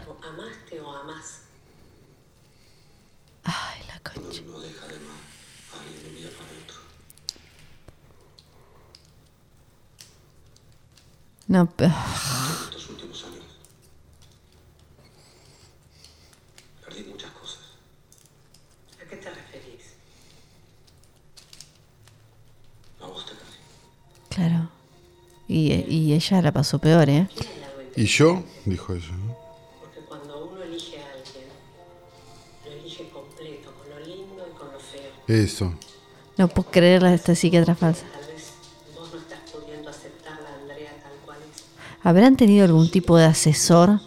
[0.07, 1.41] ¿O amaste o amás?
[3.43, 4.41] Ay, la concha.
[4.47, 5.19] No deja de amar
[5.77, 6.77] alguien de un día para otro.
[11.47, 11.91] No, pe-
[12.63, 13.43] Estos últimos años
[16.85, 17.59] perdí muchas cosas.
[19.01, 19.81] ¿A qué te referís?
[23.01, 23.57] A vos te perdí.
[24.33, 24.69] Claro.
[25.47, 27.27] Y, y ella la pasó peor, ¿eh?
[27.95, 28.43] ¿Y yo?
[28.65, 29.11] Dijo ella.
[29.11, 29.37] ¿no?
[29.81, 31.45] Porque cuando uno elige a alguien,
[32.65, 35.11] lo elige completo, con lo lindo y con lo feo.
[35.27, 35.73] Eso.
[36.37, 38.05] No puedo creer a esta psiquiatra falsa.
[38.13, 38.53] Tal vez
[38.95, 41.63] vos no estás pudiendo aceptarla, Andrea, tal cual es.
[42.03, 43.99] ¿Habrán tenido algún tipo de asesor?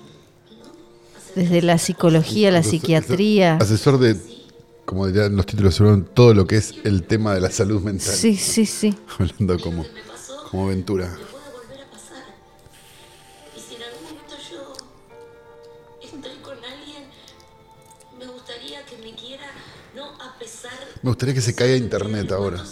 [1.35, 3.57] Desde la psicología, la psiquiatría.
[3.57, 4.17] Asesor de,
[4.85, 5.83] como dirían los títulos,
[6.15, 8.15] todo lo que es el tema de la salud mental.
[8.15, 8.95] Sí, sí, sí.
[9.19, 9.85] Hablando como,
[10.55, 11.11] como Ventura.
[21.03, 22.65] Me gustaría que se caiga internet ahora.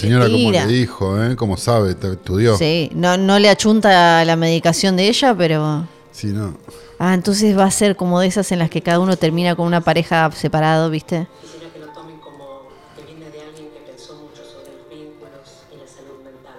[0.00, 1.36] Señora, como le dijo, ¿eh?
[1.36, 2.56] Como sabe, te- estudió.
[2.56, 5.86] Sí, no, no le achunta la medicación de ella, pero...
[6.12, 6.56] Sí, no.
[6.98, 9.66] Ah, entonces va a ser como de esas en las que cada uno termina con
[9.66, 11.26] una pareja separado, ¿viste?
[11.42, 15.40] Quisiera que lo tomen como que viene de alguien que pensó mucho sobre los vínculos
[15.72, 16.58] y la salud mental.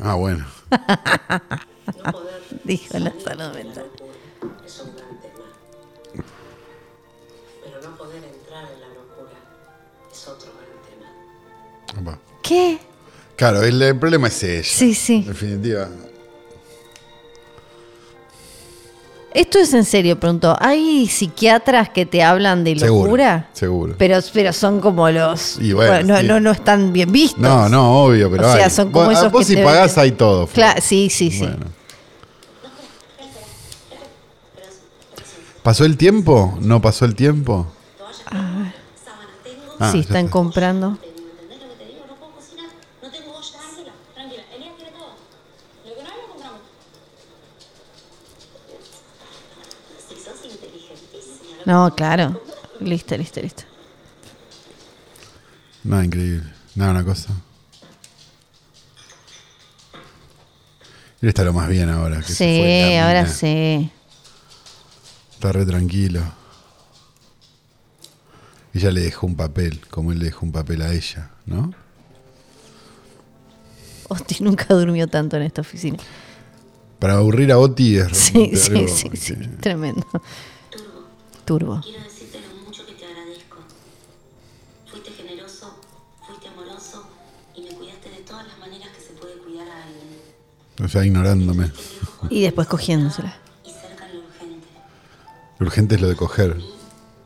[0.00, 0.46] Ah, bueno.
[0.70, 3.86] No poder Dijo la salud mental.
[12.42, 12.78] ¿Qué?
[13.36, 14.62] Claro, el, el problema es ella.
[14.64, 15.16] Sí, sí.
[15.16, 15.88] En definitiva.
[19.32, 20.56] Esto es en serio, pregunto.
[20.60, 23.04] ¿Hay psiquiatras que te hablan de Seguro.
[23.04, 23.48] locura?
[23.52, 23.94] Seguro.
[23.96, 25.56] Pero, pero son como los...
[25.60, 26.26] Y bueno, no, sí.
[26.26, 27.38] no, no están bien vistos.
[27.40, 28.70] No, no, obvio, pero O sea, hay.
[28.70, 30.02] son como Vos- esos Vos que si pagás venden.
[30.04, 30.46] hay todo.
[30.48, 30.66] Flor.
[30.74, 31.48] Cla- sí, sí, sí.
[35.62, 36.56] ¿Pasó el tiempo?
[36.60, 37.66] ¿No pasó el tiempo?
[38.26, 38.72] Ah,
[39.78, 40.30] Ah, sí, están está.
[40.32, 40.98] comprando.
[41.02, 42.04] ¿Entendés lo que te digo?
[42.06, 42.66] No puedo cocinar,
[43.02, 43.58] no tengo olla.
[43.58, 44.42] Tranquila, tranquila.
[44.54, 45.14] Elías quiere todo.
[45.86, 46.60] Lo que no hay lo compramos.
[50.06, 51.49] Si sos inteligentísima.
[51.66, 52.42] No, claro.
[52.80, 53.62] Listo, listo, listo.
[55.84, 56.50] No, increíble.
[56.74, 57.32] No, una cosa.
[61.22, 62.16] Él está lo más bien ahora.
[62.18, 63.34] que se fue Sí, ahora mina.
[63.34, 63.90] sí.
[65.32, 66.20] Está re tranquilo.
[68.72, 71.74] Ella le dejó un papel, como él le dejó un papel a ella, ¿no?
[74.08, 75.98] Oti nunca durmió tanto en esta oficina.
[76.98, 79.34] Para aburrir a Oti es Sí, sí, sí, sí.
[79.60, 80.06] Tremendo.
[81.50, 83.56] Quiero decirte lo mucho que te agradezco.
[84.88, 85.80] Fuiste generoso,
[86.24, 87.08] fuiste amoroso
[87.56, 90.20] y me cuidaste de todas las maneras que se puede cuidar a alguien.
[90.80, 91.72] O sea, ignorándome.
[92.28, 93.36] Y después cogiéndosela.
[93.64, 94.68] Y cerca en lo urgente.
[95.58, 96.56] Lo urgente es lo de coger.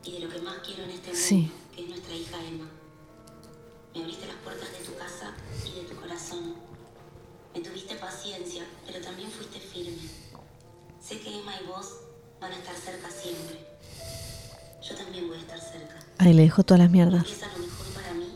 [0.04, 0.22] Y
[16.18, 17.24] Ahí le dejó todas las mierdas.
[17.24, 18.26] Porque es a lo mejor para mí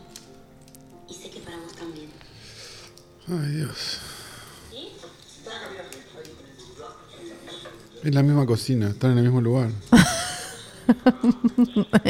[1.09, 2.09] y sé que para vos también.
[3.27, 3.99] Ay, Dios.
[8.03, 9.69] Es la misma cocina, están en el mismo lugar.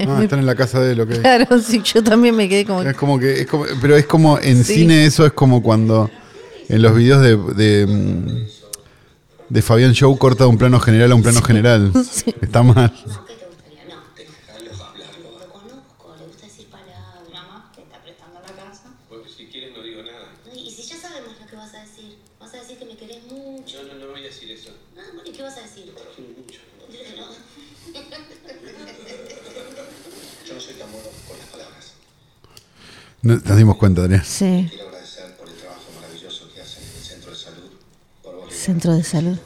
[0.07, 1.09] Ah, están en la casa de él, ok.
[1.19, 2.81] Claro, sí, yo también me quedé como...
[2.83, 4.75] Es como que, es como, pero es como en Sí.
[4.75, 6.09] cine eso es como cuando
[6.69, 8.47] en los videos de, de,
[9.49, 11.91] de Fabián Show corta de un plano general a un plano general.
[12.41, 12.89] Está mal.
[13.27, 13.83] ¿Qué te gustaría?
[13.89, 13.95] No.
[13.97, 17.03] Lo conozco, le gusta decir palabras.
[17.33, 18.83] Mamá, te está prestando la casa.
[19.09, 20.29] Porque si quieres no digo nada.
[20.55, 23.25] Y si ya sabemos lo que vas a decir, vas a decir que me querés
[23.29, 23.83] mucho.
[23.83, 24.69] No, no, no voy a decir eso.
[24.97, 25.91] Ah, bueno, ¿y qué vas a decir?
[25.91, 26.59] Mucho.
[27.17, 27.49] No.
[30.47, 31.93] Yo no soy tan bueno con las palabras.
[32.43, 32.49] No,
[33.21, 34.23] nos dimos cuenta, Adrián.
[34.25, 37.69] Sí, Quiero agradecer por el trabajo maravilloso que hacen en el centro de salud.
[38.23, 39.37] Por vos, centro de salud.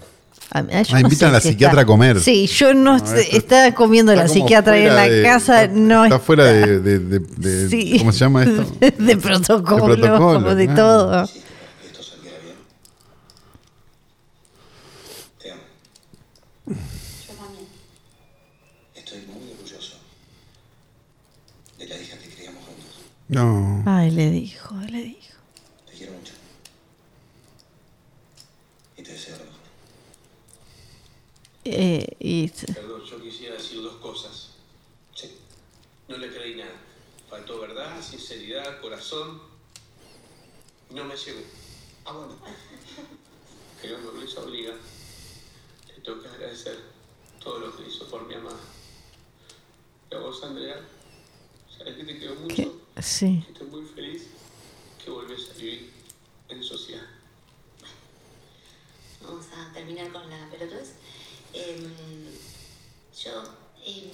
[0.56, 2.20] Ah, Ah, invitan a la si psiquiatra a comer.
[2.20, 5.24] Sí, yo no, No, sé, esto- está comiendo la Está como psiquiatra en la de-
[5.24, 7.96] casa, está, no está fuera de, de- de- de- Sí.
[7.98, 8.64] ¿Cómo se llama esto?
[9.00, 10.80] de protocolo, De protocolo, de claro.
[10.80, 11.26] todo.
[11.28, 11.40] Si
[11.88, 12.56] esto saliera bien.
[15.40, 15.62] Te amo.
[16.68, 17.66] Yo también.
[18.94, 19.96] Estoy muy orgulloso
[21.80, 22.92] de la hija que criamos juntos.
[23.34, 23.84] No.
[23.86, 25.38] Ay, le dijo, le dijo.
[25.88, 26.34] Te quiero mucho.
[28.98, 29.60] Y te deseo lo mejor.
[31.66, 34.50] Eh, y Perdón, yo quisiera decir dos cosas.
[35.16, 35.38] Sí.
[36.08, 36.72] No le creí nada.
[37.30, 39.42] Faltó verdad, sinceridad, corazón.
[40.92, 41.42] No me llegó.
[42.06, 42.36] Ah, bueno.
[43.82, 44.74] Que no me hizo obliga.
[45.88, 46.80] Te tengo que agradecer
[47.44, 48.60] todo lo que hizo por mi amada.
[50.10, 50.80] Y a vos, Andrea,
[51.78, 52.56] sabes que te quiero mucho.
[52.56, 53.46] Que- sí.
[53.52, 54.24] estoy muy feliz
[55.04, 55.92] que volvés a vivir
[56.50, 57.02] en sociedad.
[59.24, 60.94] Vamos a terminar con la pelotudez.
[61.54, 61.84] Em,
[63.24, 63.32] yo
[63.86, 64.10] em,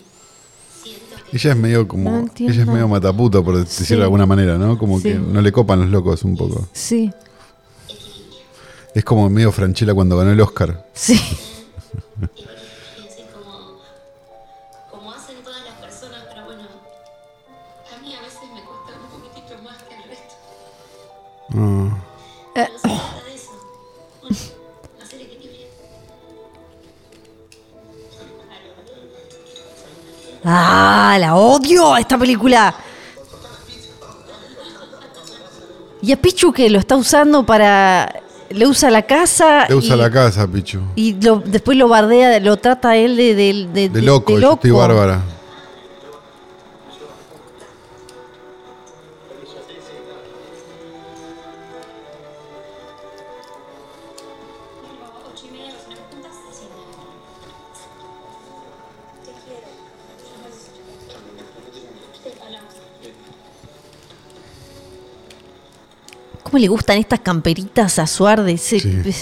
[0.84, 1.38] siento que...
[1.38, 2.10] Ella es medio como.
[2.12, 3.96] No ella es medio mataputa, por decirlo Sí.
[3.96, 4.78] de alguna manera, ¿no?
[4.78, 5.04] Como Sí.
[5.10, 6.68] que no le copan los locos un poco.
[6.74, 7.12] Sí,
[8.96, 10.88] Es como medio Franchella cuando ganó el Oscar.
[10.94, 11.20] sí.
[21.56, 21.90] Ah.
[25.12, 25.68] Equilibrio.
[30.44, 32.74] Ah, la odio esta película.
[36.02, 38.22] Y a Pichu que lo está usando para.
[38.50, 39.66] Le usa la casa.
[39.68, 40.80] Le usa y, la casa, Pichu.
[40.96, 44.42] Y lo- después lo bardea, lo trata a él de, de, de- De loco, de
[44.42, 45.22] yo estoy bárbara.
[66.50, 68.04] ¿Cómo le gustan estas camperitas a?
[68.04, 69.14] Ese- Sí.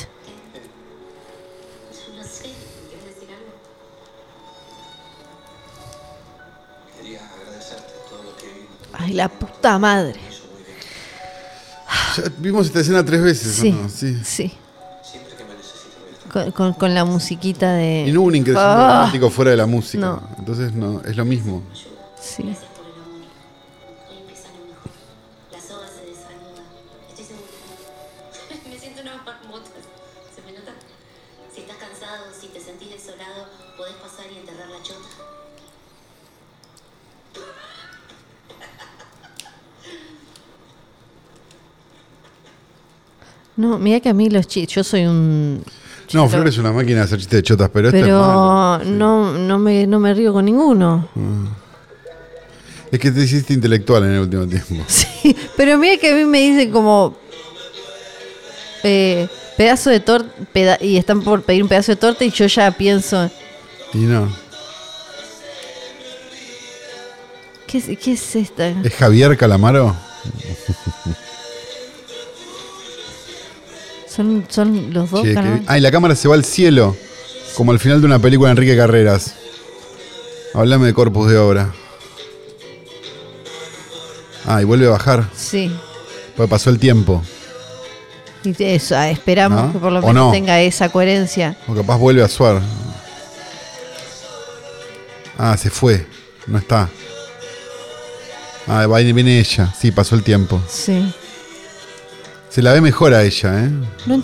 [8.94, 10.20] Ay, la puta madre.
[12.18, 13.90] Ya vimos esta escena tres veces, ¿o Sí, no?
[13.90, 14.18] Sí.
[14.24, 14.54] sí.
[15.04, 16.32] Siempre que me necesito voy a estar.
[16.32, 18.06] Con, con- con la musiquita de.
[18.08, 20.04] Y no hubo un increciente Ah, romántico fuera de la música.
[20.06, 20.28] No.
[20.40, 21.62] Entonces no, es lo mismo.
[22.20, 22.56] Sí.
[43.58, 44.76] No, mira que a mí los chistes.
[44.76, 45.64] Yo soy un.
[46.14, 48.78] No, Flor es una máquina de hacer chistes de chotas, pero, este es malo.
[48.80, 51.10] Pero no, no, me, no me río con ninguno.
[52.92, 54.76] Es que te hiciste intelectual en el último tiempo.
[54.88, 57.18] Sí, pero mira que a mí me dicen como.
[58.84, 59.28] eh,
[59.58, 60.78] pedazo de torta.
[60.80, 63.30] y están por pedir un pedazo de torta y yo ya pienso.
[63.94, 64.32] Y no.
[67.66, 68.70] ¿Qué, es- qué es esta?
[68.70, 69.94] ¿Es Javier Calamaro?
[74.18, 76.96] Son, son los dos, Che, que- Ah, y la cámara se va al cielo.
[77.56, 79.36] Como al final de una película de Enrique Carreras.
[80.54, 81.72] Háblame de corpus de obra.
[84.46, 85.30] Ah, y vuelve a bajar.
[85.36, 85.72] Sí.
[86.36, 87.22] Porque pasó el tiempo.
[88.44, 89.74] Y eso, ah, esperamos ¿No?
[89.74, 90.32] que por lo ¿O menos no?
[90.32, 91.58] tenga esa coherencia.
[91.68, 92.62] O capaz vuelve a suar.
[95.38, 96.06] Ah, se fue.
[96.48, 96.90] No está.
[98.68, 99.74] Ah, va viene ella.
[99.80, 100.62] Sí, pasó el tiempo.
[100.70, 101.14] Sí.
[102.50, 103.70] Se la ve mejor a ella, ¿eh?
[104.06, 104.22] No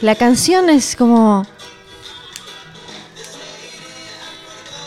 [0.00, 1.46] La canción es como.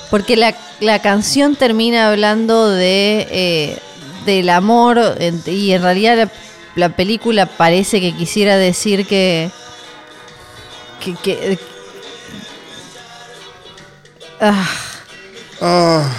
[0.10, 3.80] Porque la, la canción termina hablando de eh,
[4.26, 6.32] del amor y en realidad la,
[6.76, 9.50] la película parece que quisiera decir que.
[11.00, 11.14] que.
[11.16, 11.60] que-
[14.42, 14.68] Ah,
[15.62, 16.12] Ah,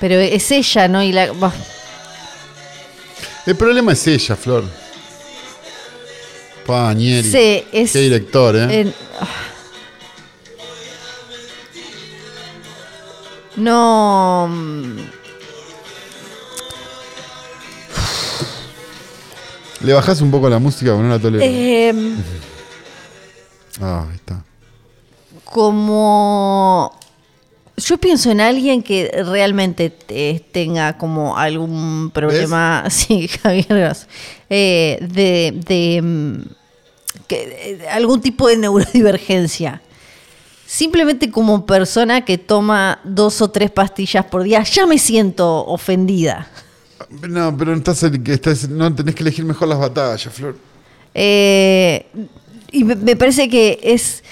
[0.00, 1.02] pero es ella, ¿no?
[1.02, 1.32] Y la.
[1.32, 1.52] bah,
[3.46, 4.64] el problema es ella, Flor.
[6.66, 7.30] Pañeri.
[7.30, 8.80] Sí, es- Qué director, ¿eh?
[8.80, 8.94] en-.
[13.56, 14.48] No.
[14.50, 14.98] mm,
[19.82, 21.44] ¿Le bajás un poco la música porque no la tolero?
[21.44, 22.16] em,
[23.80, 24.42] Ah, ahí está.
[25.44, 26.98] como
[27.76, 33.96] yo pienso en alguien que realmente te- tenga como algún problema, sí, Javier
[34.48, 36.42] eh, de, de, mm,
[37.26, 39.82] que- eh, algún tipo de neurodivergencia.
[40.66, 46.48] Simplemente como persona que toma dos o tres pastillas por día, ya me siento ofendida.
[47.28, 50.56] No, pero estás, estás- no tenés que elegir mejor las batallas, Flor.
[51.14, 52.06] Eh,
[52.72, 54.24] y me, me parece que es.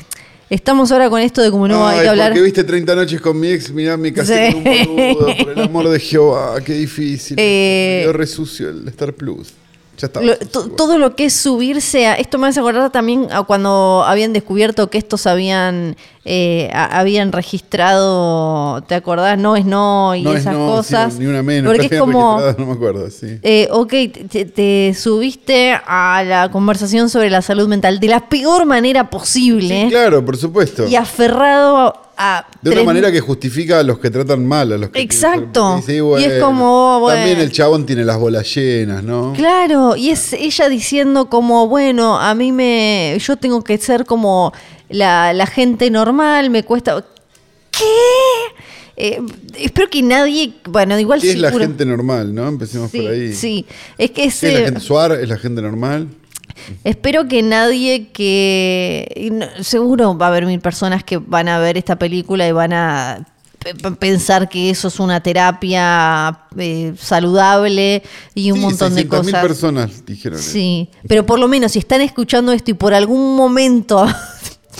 [0.53, 2.29] Estamos ahora con esto de como no hay Ay, que hablar.
[2.33, 4.57] porque viste 30 noches con mi ex, mirá, me casé Sí.
[4.57, 7.37] un boludo, por el amor de Jehová, qué difícil.
[7.39, 7.97] Eh.
[8.01, 9.49] Me quedó re sucio el Star Plus.
[9.97, 10.21] ya está.
[10.21, 12.15] Lo- todo lo que es subirse a.
[12.15, 17.33] Esto me hace acordar también a cuando habían descubierto que estos habían eh, a- habían
[17.33, 19.39] registrado, ¿te acordás?
[19.39, 21.19] No es no y no es esas no, sí, cosas.
[21.19, 21.73] ni una menos.
[21.73, 22.41] Porque es como.
[22.59, 23.39] No me acuerdo, sí.
[23.43, 23.93] eh, ok,
[24.31, 29.85] te, te subiste a la conversación sobre la salud mental de la peor manera posible
[29.85, 30.87] Sí, claro, por supuesto.
[30.87, 32.47] y aferrado a.
[32.61, 35.83] De una manera que justifica a los que tratan mal, a los que Exacto.
[35.85, 37.19] Sí, Y es como, bueno.
[37.19, 39.33] También el chabón tiene las bolas llenas, ¿no?
[39.35, 44.53] Claro, y es ella diciendo como, bueno, a mí me, yo tengo que ser como
[44.93, 47.05] la, la gente normal, me cuesta...
[47.71, 47.85] ¿Qué?
[48.97, 49.21] Eh,
[49.59, 52.47] espero que nadie, bueno, igual ¿Qué es la gente normal, no?
[52.47, 53.33] Empecemos Sí, por ahí.
[53.35, 53.65] sí,
[53.97, 55.13] es que ¿Qué es la ese- gente suar?
[55.13, 56.09] ¿Es la gente normal?
[56.85, 59.33] Espero que nadie que...
[59.63, 63.27] seguro va a haber mil personas que van a ver esta película y van a
[63.59, 68.03] pe- pe- pensar que eso es una terapia eh, saludable
[68.35, 69.43] y un Sí, montón de 600.000 cosas.
[69.43, 70.51] personas dijeron eso.
[70.51, 74.07] Sí, pero por lo menos si están escuchando esto y por algún momento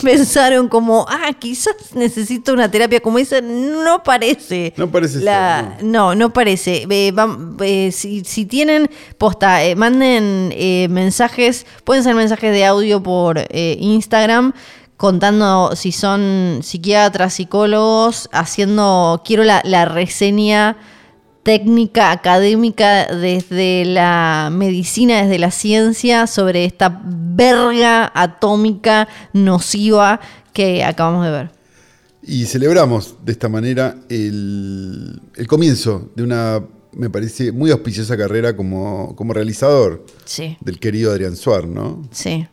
[0.01, 4.73] pensaron como, ah, quizás necesito una terapia como esa, no parece.
[4.77, 6.15] No parece La- ser, no.
[6.15, 6.87] no, parece.
[6.89, 8.89] Eh, vam- eh, si, si tienen,
[9.19, 14.53] posta, eh, manden eh, mensajes, pueden ser mensajes de audio por eh, Instagram
[14.97, 20.77] contando si son psiquiatras, psicólogos, haciendo, quiero la, la reseña
[21.43, 30.21] técnica académica desde la medicina, desde la ciencia, sobre esta verga atómica nociva
[30.53, 31.51] que acabamos de ver.
[32.23, 36.63] Y celebramos de esta manera el, el comienzo de una,
[36.93, 42.03] me parece, muy auspiciosa carrera como, como realizador Sí, del querido Adrián Suar, ¿no?
[42.13, 42.47] sí.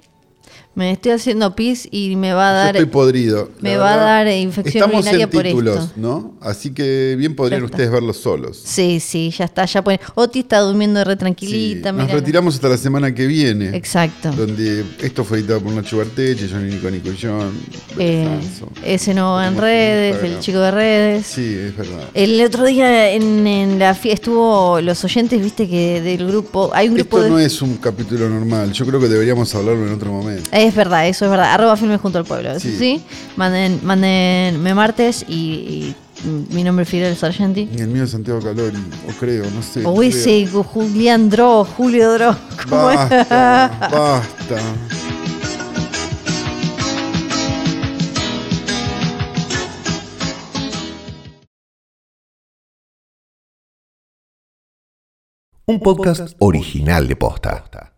[0.79, 2.75] Me estoy haciendo pis y me va a Yo dar.
[2.77, 3.49] estoy podrido.
[3.59, 5.91] me va a dar, infección Estamos urinaria en por títulos, esto.
[5.97, 6.35] ¿no?
[6.39, 8.61] Así que bien podrían ustedes verlos solos.
[8.63, 9.65] Sí, sí, ya está.
[9.65, 9.99] Ya pueden.
[10.15, 11.91] Oti está durmiendo re Sí, tranquilita.
[11.91, 13.75] Nos retiramos hasta la semana que viene.
[13.75, 14.31] Exacto.
[14.31, 17.51] Donde esto fue editado por Nacho Barteche, Johnny Nico Nico John,
[17.97, 18.39] Eh,
[18.85, 21.25] ese no en Tenemos redes, el chico de redes.
[21.27, 22.09] Sí, es verdad.
[22.13, 26.87] El otro día en, en la fiesta estuvo los oyentes, viste que del grupo, hay
[26.87, 27.29] un grupo Esto de...
[27.31, 28.71] no es un capítulo normal.
[28.71, 30.49] Yo creo que deberíamos hablarlo en otro momento.
[30.51, 31.53] Es verdad, eso es verdad.
[31.53, 32.59] Arroba filmes junto al pueblo.
[32.59, 32.71] ¿sí?
[32.71, 32.77] Sí.
[32.77, 33.03] ¿sí?
[33.35, 35.95] Manden, mándenme martes y, y
[36.49, 37.69] mi nombre es Fidel Sargenti.
[37.75, 38.77] Y el mío es Santiago Calori,
[39.07, 39.83] o creo, no sé.
[39.85, 42.35] O ese Julián Dro, Julio Dro.
[42.69, 42.97] ¿cómo es?
[42.97, 44.57] Basta, basta.
[55.65, 57.88] Un podcast original de Posta.